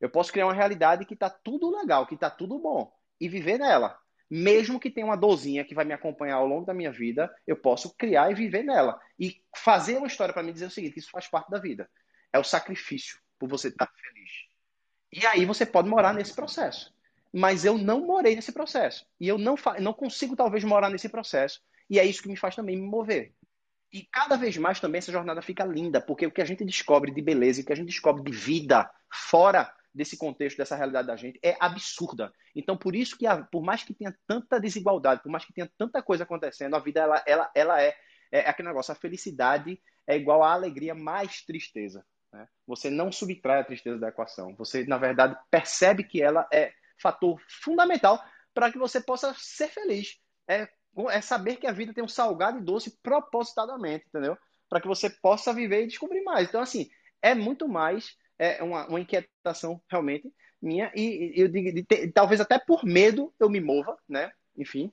Eu 0.00 0.10
posso 0.10 0.32
criar 0.32 0.46
uma 0.46 0.54
realidade 0.54 1.04
que 1.04 1.14
está 1.14 1.30
tudo 1.30 1.70
legal, 1.70 2.06
que 2.06 2.14
está 2.14 2.30
tudo 2.30 2.58
bom 2.58 2.92
e 3.20 3.28
viver 3.28 3.58
nela. 3.58 3.98
Mesmo 4.30 4.80
que 4.80 4.90
tenha 4.90 5.06
uma 5.06 5.16
dorzinha 5.16 5.64
que 5.64 5.74
vai 5.74 5.84
me 5.84 5.92
acompanhar 5.92 6.36
ao 6.36 6.46
longo 6.46 6.66
da 6.66 6.74
minha 6.74 6.90
vida, 6.90 7.32
eu 7.46 7.56
posso 7.56 7.94
criar 7.96 8.30
e 8.30 8.34
viver 8.34 8.62
nela. 8.62 8.98
E 9.18 9.42
fazer 9.56 9.96
uma 9.96 10.06
história 10.06 10.32
para 10.32 10.42
mim 10.42 10.52
dizer 10.52 10.66
o 10.66 10.70
seguinte: 10.70 10.98
isso 10.98 11.10
faz 11.10 11.28
parte 11.28 11.50
da 11.50 11.58
vida. 11.58 11.88
É 12.32 12.38
o 12.38 12.44
sacrifício 12.44 13.18
por 13.38 13.48
você 13.48 13.68
estar 13.68 13.86
feliz. 13.86 14.30
E 15.12 15.26
aí 15.26 15.44
você 15.44 15.64
pode 15.64 15.88
morar 15.88 16.12
nesse 16.12 16.34
processo. 16.34 16.92
Mas 17.32 17.64
eu 17.64 17.76
não 17.78 18.06
morei 18.06 18.34
nesse 18.34 18.52
processo. 18.52 19.06
E 19.20 19.28
eu 19.28 19.38
não, 19.38 19.56
não 19.80 19.92
consigo, 19.92 20.36
talvez, 20.36 20.64
morar 20.64 20.88
nesse 20.88 21.08
processo. 21.08 21.60
E 21.88 21.98
é 21.98 22.04
isso 22.04 22.22
que 22.22 22.28
me 22.28 22.36
faz 22.36 22.56
também 22.56 22.76
me 22.76 22.86
mover. 22.86 23.32
E 23.92 24.02
cada 24.02 24.36
vez 24.36 24.56
mais 24.56 24.80
também 24.80 24.98
essa 24.98 25.12
jornada 25.12 25.40
fica 25.40 25.64
linda, 25.64 26.00
porque 26.00 26.26
o 26.26 26.30
que 26.30 26.42
a 26.42 26.44
gente 26.44 26.64
descobre 26.64 27.12
de 27.12 27.22
beleza, 27.22 27.60
o 27.60 27.64
que 27.64 27.72
a 27.72 27.76
gente 27.76 27.86
descobre 27.86 28.24
de 28.24 28.36
vida 28.36 28.90
fora 29.08 29.72
desse 29.94 30.16
contexto, 30.16 30.56
dessa 30.56 30.74
realidade 30.74 31.06
da 31.06 31.16
gente, 31.16 31.38
é 31.42 31.56
absurda. 31.60 32.32
Então, 32.54 32.76
por 32.76 32.96
isso 32.96 33.16
que, 33.16 33.26
por 33.52 33.62
mais 33.62 33.84
que 33.84 33.94
tenha 33.94 34.14
tanta 34.26 34.58
desigualdade, 34.58 35.22
por 35.22 35.30
mais 35.30 35.44
que 35.44 35.52
tenha 35.52 35.70
tanta 35.78 36.02
coisa 36.02 36.24
acontecendo, 36.24 36.74
a 36.74 36.80
vida, 36.80 37.00
ela, 37.00 37.22
ela, 37.26 37.50
ela 37.54 37.82
é, 37.82 37.94
é 38.32 38.40
aquele 38.48 38.68
negócio, 38.68 38.92
a 38.92 38.96
felicidade 38.96 39.80
é 40.06 40.16
igual 40.16 40.42
à 40.42 40.52
alegria 40.52 40.94
mais 40.94 41.42
tristeza. 41.42 42.04
Né? 42.32 42.48
Você 42.66 42.90
não 42.90 43.12
subtrai 43.12 43.60
a 43.60 43.64
tristeza 43.64 43.98
da 43.98 44.08
equação. 44.08 44.54
Você, 44.56 44.84
na 44.84 44.98
verdade, 44.98 45.36
percebe 45.50 46.02
que 46.02 46.20
ela 46.20 46.46
é 46.52 46.72
fator 47.00 47.40
fundamental 47.48 48.22
para 48.52 48.70
que 48.70 48.78
você 48.78 49.00
possa 49.00 49.34
ser 49.38 49.68
feliz. 49.68 50.18
É, 50.48 50.68
é 51.10 51.20
saber 51.20 51.56
que 51.56 51.66
a 51.66 51.72
vida 51.72 51.94
tem 51.94 52.02
um 52.02 52.08
salgado 52.08 52.58
e 52.58 52.62
doce 52.62 52.98
propositadamente, 53.02 54.06
entendeu? 54.08 54.36
Para 54.68 54.80
que 54.80 54.88
você 54.88 55.08
possa 55.08 55.52
viver 55.52 55.84
e 55.84 55.86
descobrir 55.86 56.22
mais. 56.22 56.48
Então, 56.48 56.60
assim, 56.60 56.90
é 57.22 57.34
muito 57.34 57.68
mais 57.68 58.16
é 58.38 58.62
uma, 58.62 58.86
uma 58.86 59.00
inquietação 59.00 59.80
realmente 59.88 60.32
minha 60.60 60.90
e, 60.94 61.32
eu 61.36 61.48
digo, 61.48 61.86
talvez 62.14 62.40
até 62.40 62.58
por 62.58 62.84
medo 62.84 63.32
eu 63.38 63.50
me 63.50 63.60
mova, 63.60 63.98
né? 64.08 64.32
Enfim, 64.56 64.90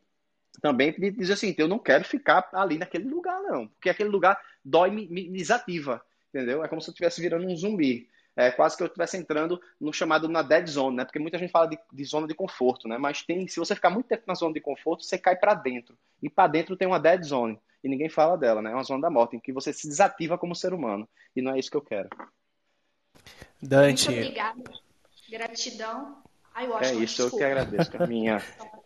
também 0.62 0.92
de 0.92 1.12
dizer 1.12 1.34
assim, 1.34 1.56
eu 1.58 1.68
não 1.68 1.80
quero 1.80 2.04
ficar 2.04 2.50
ali 2.54 2.78
naquele 2.78 3.06
lugar 3.06 3.42
não, 3.42 3.68
porque 3.68 3.90
aquele 3.90 4.10
lugar 4.10 4.40
dói 4.64 4.92
me, 4.92 5.08
me 5.08 5.30
desativa, 5.30 6.04
entendeu? 6.30 6.64
É 6.64 6.68
como 6.68 6.82
se 6.82 6.90
eu 6.90 6.92
estivesse 6.92 7.22
virando 7.22 7.48
um 7.48 7.56
zumbi. 7.56 8.10
É 8.36 8.50
quase 8.50 8.78
que 8.78 8.84
eu 8.84 8.88
estivesse 8.88 9.18
entrando 9.18 9.62
no 9.80 9.92
chamado 9.92 10.30
na 10.30 10.42
dead 10.42 10.66
zone, 10.66 10.96
né? 10.96 11.06
Porque 11.06 11.20
muita 11.20 11.38
gente 11.38 11.52
fala 11.52 11.68
de, 11.68 11.78
de, 11.92 12.04
zona 12.06 12.26
de 12.26 12.34
conforto, 12.34 12.88
né? 12.88 12.98
Mas 12.98 13.24
tem, 13.24 13.46
se 13.46 13.60
você 13.60 13.76
ficar 13.76 13.90
muito 13.90 14.08
tempo 14.08 14.24
na 14.26 14.34
zona 14.34 14.54
de 14.54 14.62
conforto, 14.62 15.04
você 15.04 15.18
cai 15.18 15.36
para 15.36 15.54
dentro. 15.54 15.98
E 16.24 16.30
para 16.30 16.48
dentro 16.48 16.78
tem 16.78 16.88
uma 16.88 17.00
dead 17.00 17.24
zone. 17.24 17.60
e 17.84 17.90
ninguém 17.90 18.08
fala 18.08 18.38
dela, 18.38 18.62
né? 18.62 18.72
É 18.72 18.74
uma 18.74 18.84
zona 18.84 19.02
da 19.02 19.10
morte, 19.10 19.36
em 19.36 19.40
que 19.40 19.52
você 19.52 19.74
se 19.74 19.86
desativa 19.86 20.38
como 20.38 20.56
ser 20.56 20.74
humano. 20.74 21.10
E 21.36 21.42
não 21.42 21.54
é 21.54 21.60
isso 21.60 21.70
que 21.70 21.76
eu 21.76 21.82
quero. 21.82 22.08
Dante. 23.62 24.10
Muito 24.10 24.22
obrigada. 24.22 24.64
Gratidão. 25.30 26.22
Ai, 26.54 26.68
eu 26.68 26.78
é 26.80 26.94
isso, 26.96 27.24
desculpa. 27.24 27.36
eu 27.36 27.38
que 27.38 27.44
agradeço, 27.44 27.92
Carminha. 27.92 28.42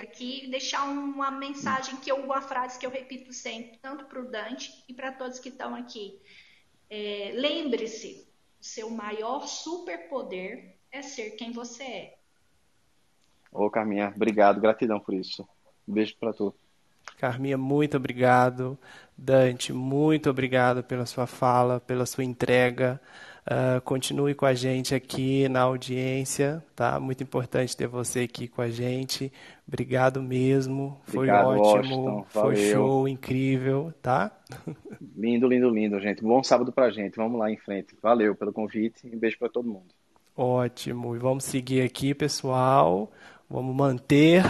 aqui 0.00 0.48
deixar 0.48 0.84
uma 0.84 1.30
mensagem 1.30 1.96
que 1.96 2.10
eu, 2.10 2.16
uma 2.16 2.40
frase 2.40 2.78
que 2.78 2.86
eu 2.86 2.90
repito 2.90 3.32
sempre, 3.32 3.78
tanto 3.78 4.04
para 4.04 4.20
o 4.20 4.30
Dante 4.30 4.72
e 4.88 4.94
para 4.94 5.12
todos 5.12 5.38
que 5.38 5.48
estão 5.48 5.74
aqui. 5.74 6.18
É, 6.88 7.32
Lembre-se, 7.34 8.26
o 8.60 8.64
seu 8.64 8.88
maior 8.88 9.46
superpoder 9.46 10.76
é 10.90 11.02
ser 11.02 11.30
quem 11.32 11.50
você 11.50 11.82
é. 11.82 12.18
Ô, 13.50 13.70
Carminha, 13.70 14.12
obrigado, 14.14 14.60
gratidão 14.60 15.00
por 15.00 15.14
isso. 15.14 15.46
Um 15.86 15.92
beijo 15.92 16.16
para 16.18 16.32
tu. 16.32 16.54
Carminha, 17.18 17.58
muito 17.58 17.96
obrigado. 17.96 18.78
Dante, 19.16 19.72
muito 19.72 20.30
obrigado 20.30 20.82
pela 20.82 21.06
sua 21.06 21.26
fala, 21.26 21.80
pela 21.80 22.06
sua 22.06 22.24
entrega. 22.24 23.00
Uh, 23.44 23.78
continue 23.82 24.34
com 24.34 24.46
a 24.46 24.54
gente 24.54 24.94
aqui 24.94 25.46
na 25.50 25.60
audiência, 25.60 26.64
tá? 26.74 26.98
Muito 26.98 27.22
importante 27.22 27.76
ter 27.76 27.86
você 27.86 28.20
aqui 28.20 28.48
com 28.48 28.62
a 28.62 28.70
gente. 28.70 29.30
Obrigado 29.68 30.22
mesmo. 30.22 30.98
Foi 31.04 31.28
Obrigado, 31.28 31.60
ótimo. 31.60 32.26
Foi 32.30 32.56
show, 32.56 33.06
incrível, 33.06 33.92
tá? 34.00 34.30
Lindo, 35.14 35.46
lindo, 35.46 35.68
lindo, 35.68 36.00
gente. 36.00 36.22
Bom 36.22 36.42
sábado 36.42 36.72
pra 36.72 36.90
gente. 36.90 37.16
Vamos 37.16 37.38
lá 37.38 37.50
em 37.50 37.58
frente. 37.58 37.94
Valeu 38.02 38.34
pelo 38.34 38.52
convite 38.52 39.06
e 39.06 39.14
um 39.14 39.18
beijo 39.18 39.38
para 39.38 39.50
todo 39.50 39.68
mundo. 39.68 39.88
Ótimo. 40.34 41.14
E 41.14 41.18
vamos 41.18 41.44
seguir 41.44 41.82
aqui, 41.82 42.14
pessoal. 42.14 43.12
Vamos 43.48 43.76
manter 43.76 44.42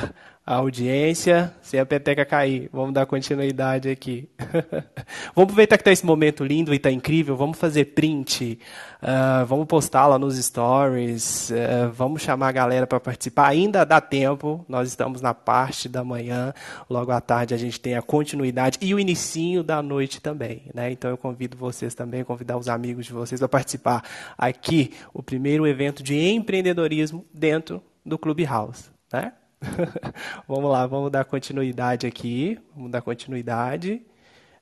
a 0.47 0.57
audiência 0.57 1.55
sem 1.63 1.81
a 1.81 1.87
peteca 1.87 2.25
cair. 2.25 2.69
Vamos 2.71 2.93
dar 2.93 3.07
continuidade 3.07 3.89
aqui. 3.89 4.29
vamos 5.35 5.45
aproveitar 5.45 5.79
que 5.79 5.81
está 5.81 5.91
esse 5.91 6.05
momento 6.05 6.45
lindo 6.45 6.75
e 6.75 6.77
está 6.77 6.91
incrível. 6.91 7.35
Vamos 7.35 7.59
fazer 7.59 7.87
print. 7.87 8.59
Uh, 9.03 9.47
vamos 9.47 9.67
postar 9.67 10.07
lá 10.07 10.19
nos 10.19 10.37
stories. 10.37 11.51
Uh, 11.51 11.91
vamos 11.93 12.21
chamar 12.21 12.49
a 12.49 12.53
galera 12.53 12.87
para 12.87 13.01
participar. 13.01 13.49
Ainda 13.49 13.85
dá 13.85 14.03
tempo. 14.03 14.63
Nós 14.69 14.89
estamos 14.89 15.23
na 15.23 15.33
parte 15.33 15.89
da 15.89 16.05
manhã. 16.05 16.53
Logo 16.91 17.11
à 17.11 17.23
tarde 17.23 17.55
a 17.55 17.57
gente 17.59 17.81
tem 17.81 17.95
a 17.95 18.03
continuidade 18.03 18.79
e 18.83 18.95
o 18.95 19.01
inicinho 19.01 19.63
da 19.63 19.81
noite 19.81 20.21
também. 20.21 20.71
Né? 20.75 20.93
Então 20.93 21.09
eu 21.09 21.17
convido 21.17 21.57
vocês 21.57 21.95
também, 21.95 22.23
convidar 22.23 22.59
os 22.59 22.69
amigos 22.69 23.07
de 23.07 23.15
vocês 23.15 23.43
a 23.43 23.49
participar 23.49 24.05
aqui. 24.37 24.93
O 25.15 25.23
primeiro 25.23 25.67
evento 25.67 26.03
de 26.03 26.21
empreendedorismo 26.21 27.25
dentro 27.33 27.83
do 28.05 28.19
Clubhouse. 28.19 28.91
Né? 29.11 29.33
vamos 30.49 30.71
lá, 30.71 30.87
vamos 30.87 31.11
dar 31.11 31.25
continuidade 31.25 32.07
aqui. 32.07 32.59
Vamos 32.75 32.91
dar 32.91 33.03
continuidade. 33.03 34.03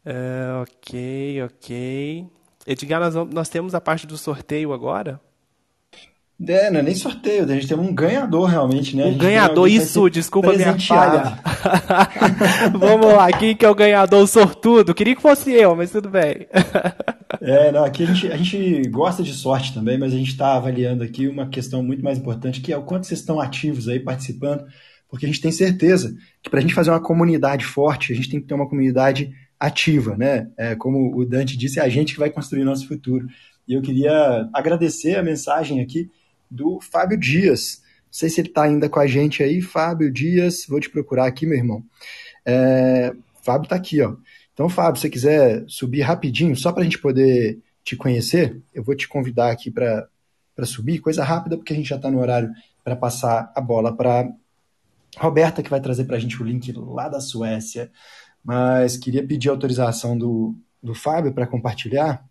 Uh, 0.04 0.62
ok, 0.62 1.42
ok. 1.44 2.26
Edgar, 2.66 3.00
nós, 3.00 3.14
vamos, 3.14 3.34
nós 3.34 3.48
temos 3.48 3.74
a 3.74 3.80
parte 3.80 4.06
do 4.06 4.16
sorteio 4.16 4.72
agora? 4.72 5.20
É, 6.48 6.70
não 6.70 6.80
é 6.80 6.82
nem 6.82 6.94
sorteio, 6.94 7.44
a 7.44 7.46
gente 7.46 7.68
tem 7.68 7.78
um 7.78 7.94
ganhador 7.94 8.48
realmente, 8.48 8.96
né? 8.96 9.04
Um 9.06 9.16
ganhador, 9.16 9.68
isso, 9.68 10.10
desculpa 10.10 10.52
minha 10.52 10.76
falha. 10.78 11.38
Vamos 12.76 13.14
lá, 13.14 13.30
quem 13.30 13.54
que 13.54 13.64
é 13.64 13.70
o 13.70 13.74
ganhador 13.74 14.26
sortudo? 14.26 14.92
Queria 14.92 15.14
que 15.14 15.22
fosse 15.22 15.52
eu, 15.52 15.76
mas 15.76 15.92
tudo 15.92 16.08
bem. 16.08 16.48
é, 17.40 17.70
não, 17.70 17.84
aqui 17.84 18.02
a 18.02 18.06
gente, 18.06 18.32
a 18.32 18.36
gente 18.36 18.88
gosta 18.88 19.22
de 19.22 19.32
sorte 19.32 19.72
também, 19.72 19.96
mas 19.96 20.12
a 20.12 20.16
gente 20.16 20.30
está 20.30 20.56
avaliando 20.56 21.04
aqui 21.04 21.28
uma 21.28 21.46
questão 21.46 21.80
muito 21.80 22.02
mais 22.02 22.18
importante, 22.18 22.60
que 22.60 22.72
é 22.72 22.76
o 22.76 22.82
quanto 22.82 23.06
vocês 23.06 23.20
estão 23.20 23.40
ativos 23.40 23.86
aí 23.86 24.00
participando 24.00 24.64
porque 25.12 25.26
a 25.26 25.28
gente 25.28 25.42
tem 25.42 25.52
certeza 25.52 26.16
que 26.42 26.48
para 26.48 26.58
a 26.58 26.62
gente 26.62 26.72
fazer 26.72 26.88
uma 26.88 26.98
comunidade 26.98 27.66
forte, 27.66 28.14
a 28.14 28.16
gente 28.16 28.30
tem 28.30 28.40
que 28.40 28.46
ter 28.46 28.54
uma 28.54 28.66
comunidade 28.66 29.30
ativa, 29.60 30.16
né? 30.16 30.50
É, 30.56 30.74
como 30.74 31.14
o 31.14 31.26
Dante 31.26 31.54
disse, 31.54 31.78
é 31.78 31.82
a 31.82 31.88
gente 31.90 32.14
que 32.14 32.18
vai 32.18 32.30
construir 32.30 32.64
nosso 32.64 32.88
futuro. 32.88 33.26
E 33.68 33.74
eu 33.74 33.82
queria 33.82 34.48
agradecer 34.54 35.16
a 35.16 35.22
mensagem 35.22 35.82
aqui 35.82 36.10
do 36.50 36.80
Fábio 36.80 37.18
Dias. 37.18 37.82
Não 38.06 38.12
sei 38.12 38.30
se 38.30 38.40
ele 38.40 38.48
está 38.48 38.62
ainda 38.62 38.88
com 38.88 38.98
a 38.98 39.06
gente 39.06 39.42
aí, 39.42 39.60
Fábio 39.60 40.10
Dias. 40.10 40.64
Vou 40.66 40.80
te 40.80 40.88
procurar 40.88 41.26
aqui, 41.26 41.44
meu 41.44 41.58
irmão. 41.58 41.84
É, 42.46 43.12
Fábio 43.42 43.64
está 43.64 43.76
aqui, 43.76 44.00
ó. 44.00 44.16
Então, 44.54 44.66
Fábio, 44.70 44.96
se 44.96 45.02
você 45.02 45.10
quiser 45.10 45.62
subir 45.68 46.00
rapidinho, 46.00 46.56
só 46.56 46.72
para 46.72 46.80
a 46.80 46.84
gente 46.84 46.98
poder 46.98 47.58
te 47.84 47.96
conhecer, 47.96 48.62
eu 48.72 48.82
vou 48.82 48.96
te 48.96 49.06
convidar 49.06 49.50
aqui 49.50 49.70
para 49.70 50.08
subir, 50.64 51.00
coisa 51.00 51.22
rápida, 51.22 51.58
porque 51.58 51.74
a 51.74 51.76
gente 51.76 51.90
já 51.90 51.96
está 51.96 52.10
no 52.10 52.18
horário 52.18 52.50
para 52.82 52.96
passar 52.96 53.52
a 53.54 53.60
bola 53.60 53.94
para 53.94 54.32
Roberta, 55.18 55.62
que 55.62 55.70
vai 55.70 55.80
trazer 55.80 56.04
para 56.04 56.16
a 56.16 56.18
gente 56.18 56.40
o 56.40 56.44
link 56.44 56.72
lá 56.72 57.08
da 57.08 57.20
Suécia, 57.20 57.90
mas 58.44 58.96
queria 58.96 59.26
pedir 59.26 59.48
autorização 59.48 60.16
do, 60.16 60.56
do 60.82 60.94
Fábio 60.94 61.32
para 61.32 61.46
compartilhar. 61.46 62.24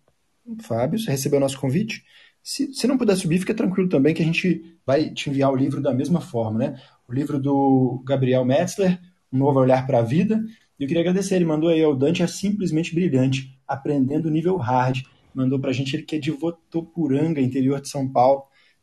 Fábio, 0.60 0.98
você 0.98 1.10
recebeu 1.10 1.38
o 1.38 1.40
nosso 1.40 1.58
convite? 1.58 2.04
Se, 2.42 2.72
se 2.74 2.86
não 2.86 2.98
puder 2.98 3.16
subir, 3.16 3.38
fica 3.38 3.54
tranquilo 3.54 3.88
também 3.88 4.12
que 4.12 4.22
a 4.22 4.24
gente 4.24 4.76
vai 4.84 5.10
te 5.10 5.30
enviar 5.30 5.52
o 5.52 5.56
livro 5.56 5.80
da 5.80 5.94
mesma 5.94 6.20
forma, 6.20 6.58
né? 6.58 6.80
O 7.08 7.12
livro 7.12 7.38
do 7.38 8.02
Gabriel 8.04 8.44
Metzler, 8.44 9.00
Um 9.32 9.38
Novo 9.38 9.60
Olhar 9.60 9.86
para 9.86 9.98
a 9.98 10.02
Vida. 10.02 10.44
E 10.78 10.82
eu 10.82 10.88
queria 10.88 11.02
agradecer, 11.02 11.36
ele 11.36 11.44
mandou 11.44 11.70
aí, 11.70 11.84
o 11.84 11.94
Dante 11.94 12.22
é 12.22 12.26
simplesmente 12.26 12.92
brilhante, 12.92 13.56
aprendendo 13.66 14.28
nível 14.28 14.56
hard. 14.56 15.02
Mandou 15.32 15.60
para 15.60 15.70
a 15.70 15.72
gente, 15.72 15.94
ele 15.94 16.02
que 16.02 16.16
é 16.16 16.18
de 16.18 16.32
Votoporanga, 16.32 17.40
interior 17.40 17.80
de 17.80 17.88
São 17.88 18.08
Paulo. 18.08 18.42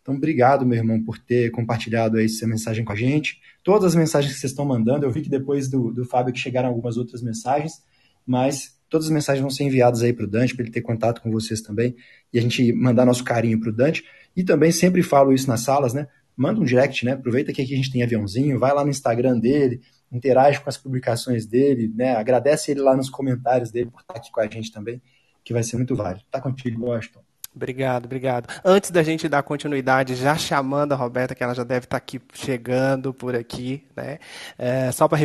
Então, 0.10 0.18
obrigado, 0.18 0.66
meu 0.66 0.80
irmão, 0.80 1.03
por 1.03 1.20
ter 1.20 1.51
compartilhado 1.51 2.18
aí 2.18 2.26
essa 2.26 2.47
mensagem 2.47 2.84
com 2.84 2.91
a 2.91 2.95
gente. 2.95 3.39
Todas 3.64 3.89
as 3.89 3.95
mensagens 3.95 4.34
que 4.34 4.39
vocês 4.39 4.51
estão 4.51 4.66
mandando, 4.66 5.05
eu 5.05 5.12
vi 5.12 5.22
que 5.22 5.30
depois 5.30 5.70
do, 5.70 5.91
do 5.91 6.03
Fábio 6.03 6.34
que 6.34 6.39
chegaram 6.39 6.68
algumas 6.68 6.97
outras 6.97 7.22
mensagens, 7.22 7.74
mas 8.26 8.76
todas 8.89 9.05
as 9.05 9.14
mensagens 9.14 9.41
vão 9.41 9.51
ser 9.51 9.66
enviadas 9.66 10.01
aí 10.01 10.12
para 10.12 10.26
o 10.26 10.28
Dante, 10.28 10.55
para 10.55 10.64
ele 10.64 10.72
ter 10.72 10.82
contato 10.82 11.22
com 11.22 11.30
vocês 11.30 11.62
também, 11.62 11.95
e 12.34 12.39
a 12.39 12.41
gente 12.41 12.74
mandar 12.74 13.05
nosso 13.05 13.24
carinho 13.24 13.60
para 13.60 13.70
o 13.70 13.72
Dante. 13.72 14.03
E 14.36 14.43
também 14.43 14.72
sempre 14.72 15.03
falo 15.03 15.32
isso 15.32 15.47
nas 15.47 15.62
salas, 15.62 15.93
né? 15.93 16.07
Manda 16.36 16.60
um 16.60 16.64
direct, 16.64 17.05
né? 17.05 17.12
Aproveita 17.12 17.53
que 17.53 17.62
aqui 17.62 17.74
a 17.76 17.78
gente 17.78 17.91
tem 17.91 18.01
aviãozinho, 18.01 18.57
vai 18.57 18.74
lá 18.74 18.84
no 18.84 18.89
Instagram 18.89 19.38
dele, 19.38 19.80
interage 20.12 20.60
com 20.60 20.70
as 20.70 20.78
publicações 20.78 21.45
dele, 21.45 21.93
né? 21.95 22.16
Agradece 22.16 22.72
ele 22.72 22.82
lá 22.82 22.97
nos 22.97 23.12
comentários 23.12 23.70
dele 23.70 23.91
por 23.91 24.01
estar 24.01 24.16
aqui 24.16 24.32
com 24.32 24.39
a 24.39 24.47
gente 24.47 24.72
também, 24.72 24.99
que 25.43 25.53
vai 25.53 25.62
ser 25.62 25.76
muito 25.78 25.95
válido. 25.95 26.26
Tá 26.32 26.41
contigo, 26.41 26.84
Washington. 26.84 27.29
Obrigado, 27.56 28.06
obrigado. 28.06 28.47
Antes 28.64 28.91
da 28.91 29.02
gente 29.02 29.28
dar 29.28 29.41
continuidade, 29.43 30.16
já 30.16 30.36
chamando 30.38 30.93
a 30.93 30.95
Roberta, 30.95 31.34
que 31.34 31.43
ela 31.43 31.56
já 31.56 31.64
deve 31.64 31.86
estar 31.86 31.97
aqui 31.97 32.22
chegando 32.34 33.14
por 33.14 33.36
aqui, 33.36 33.84
né? 33.95 34.20
É, 34.58 34.91
só 34.91 35.08
para 35.08 35.18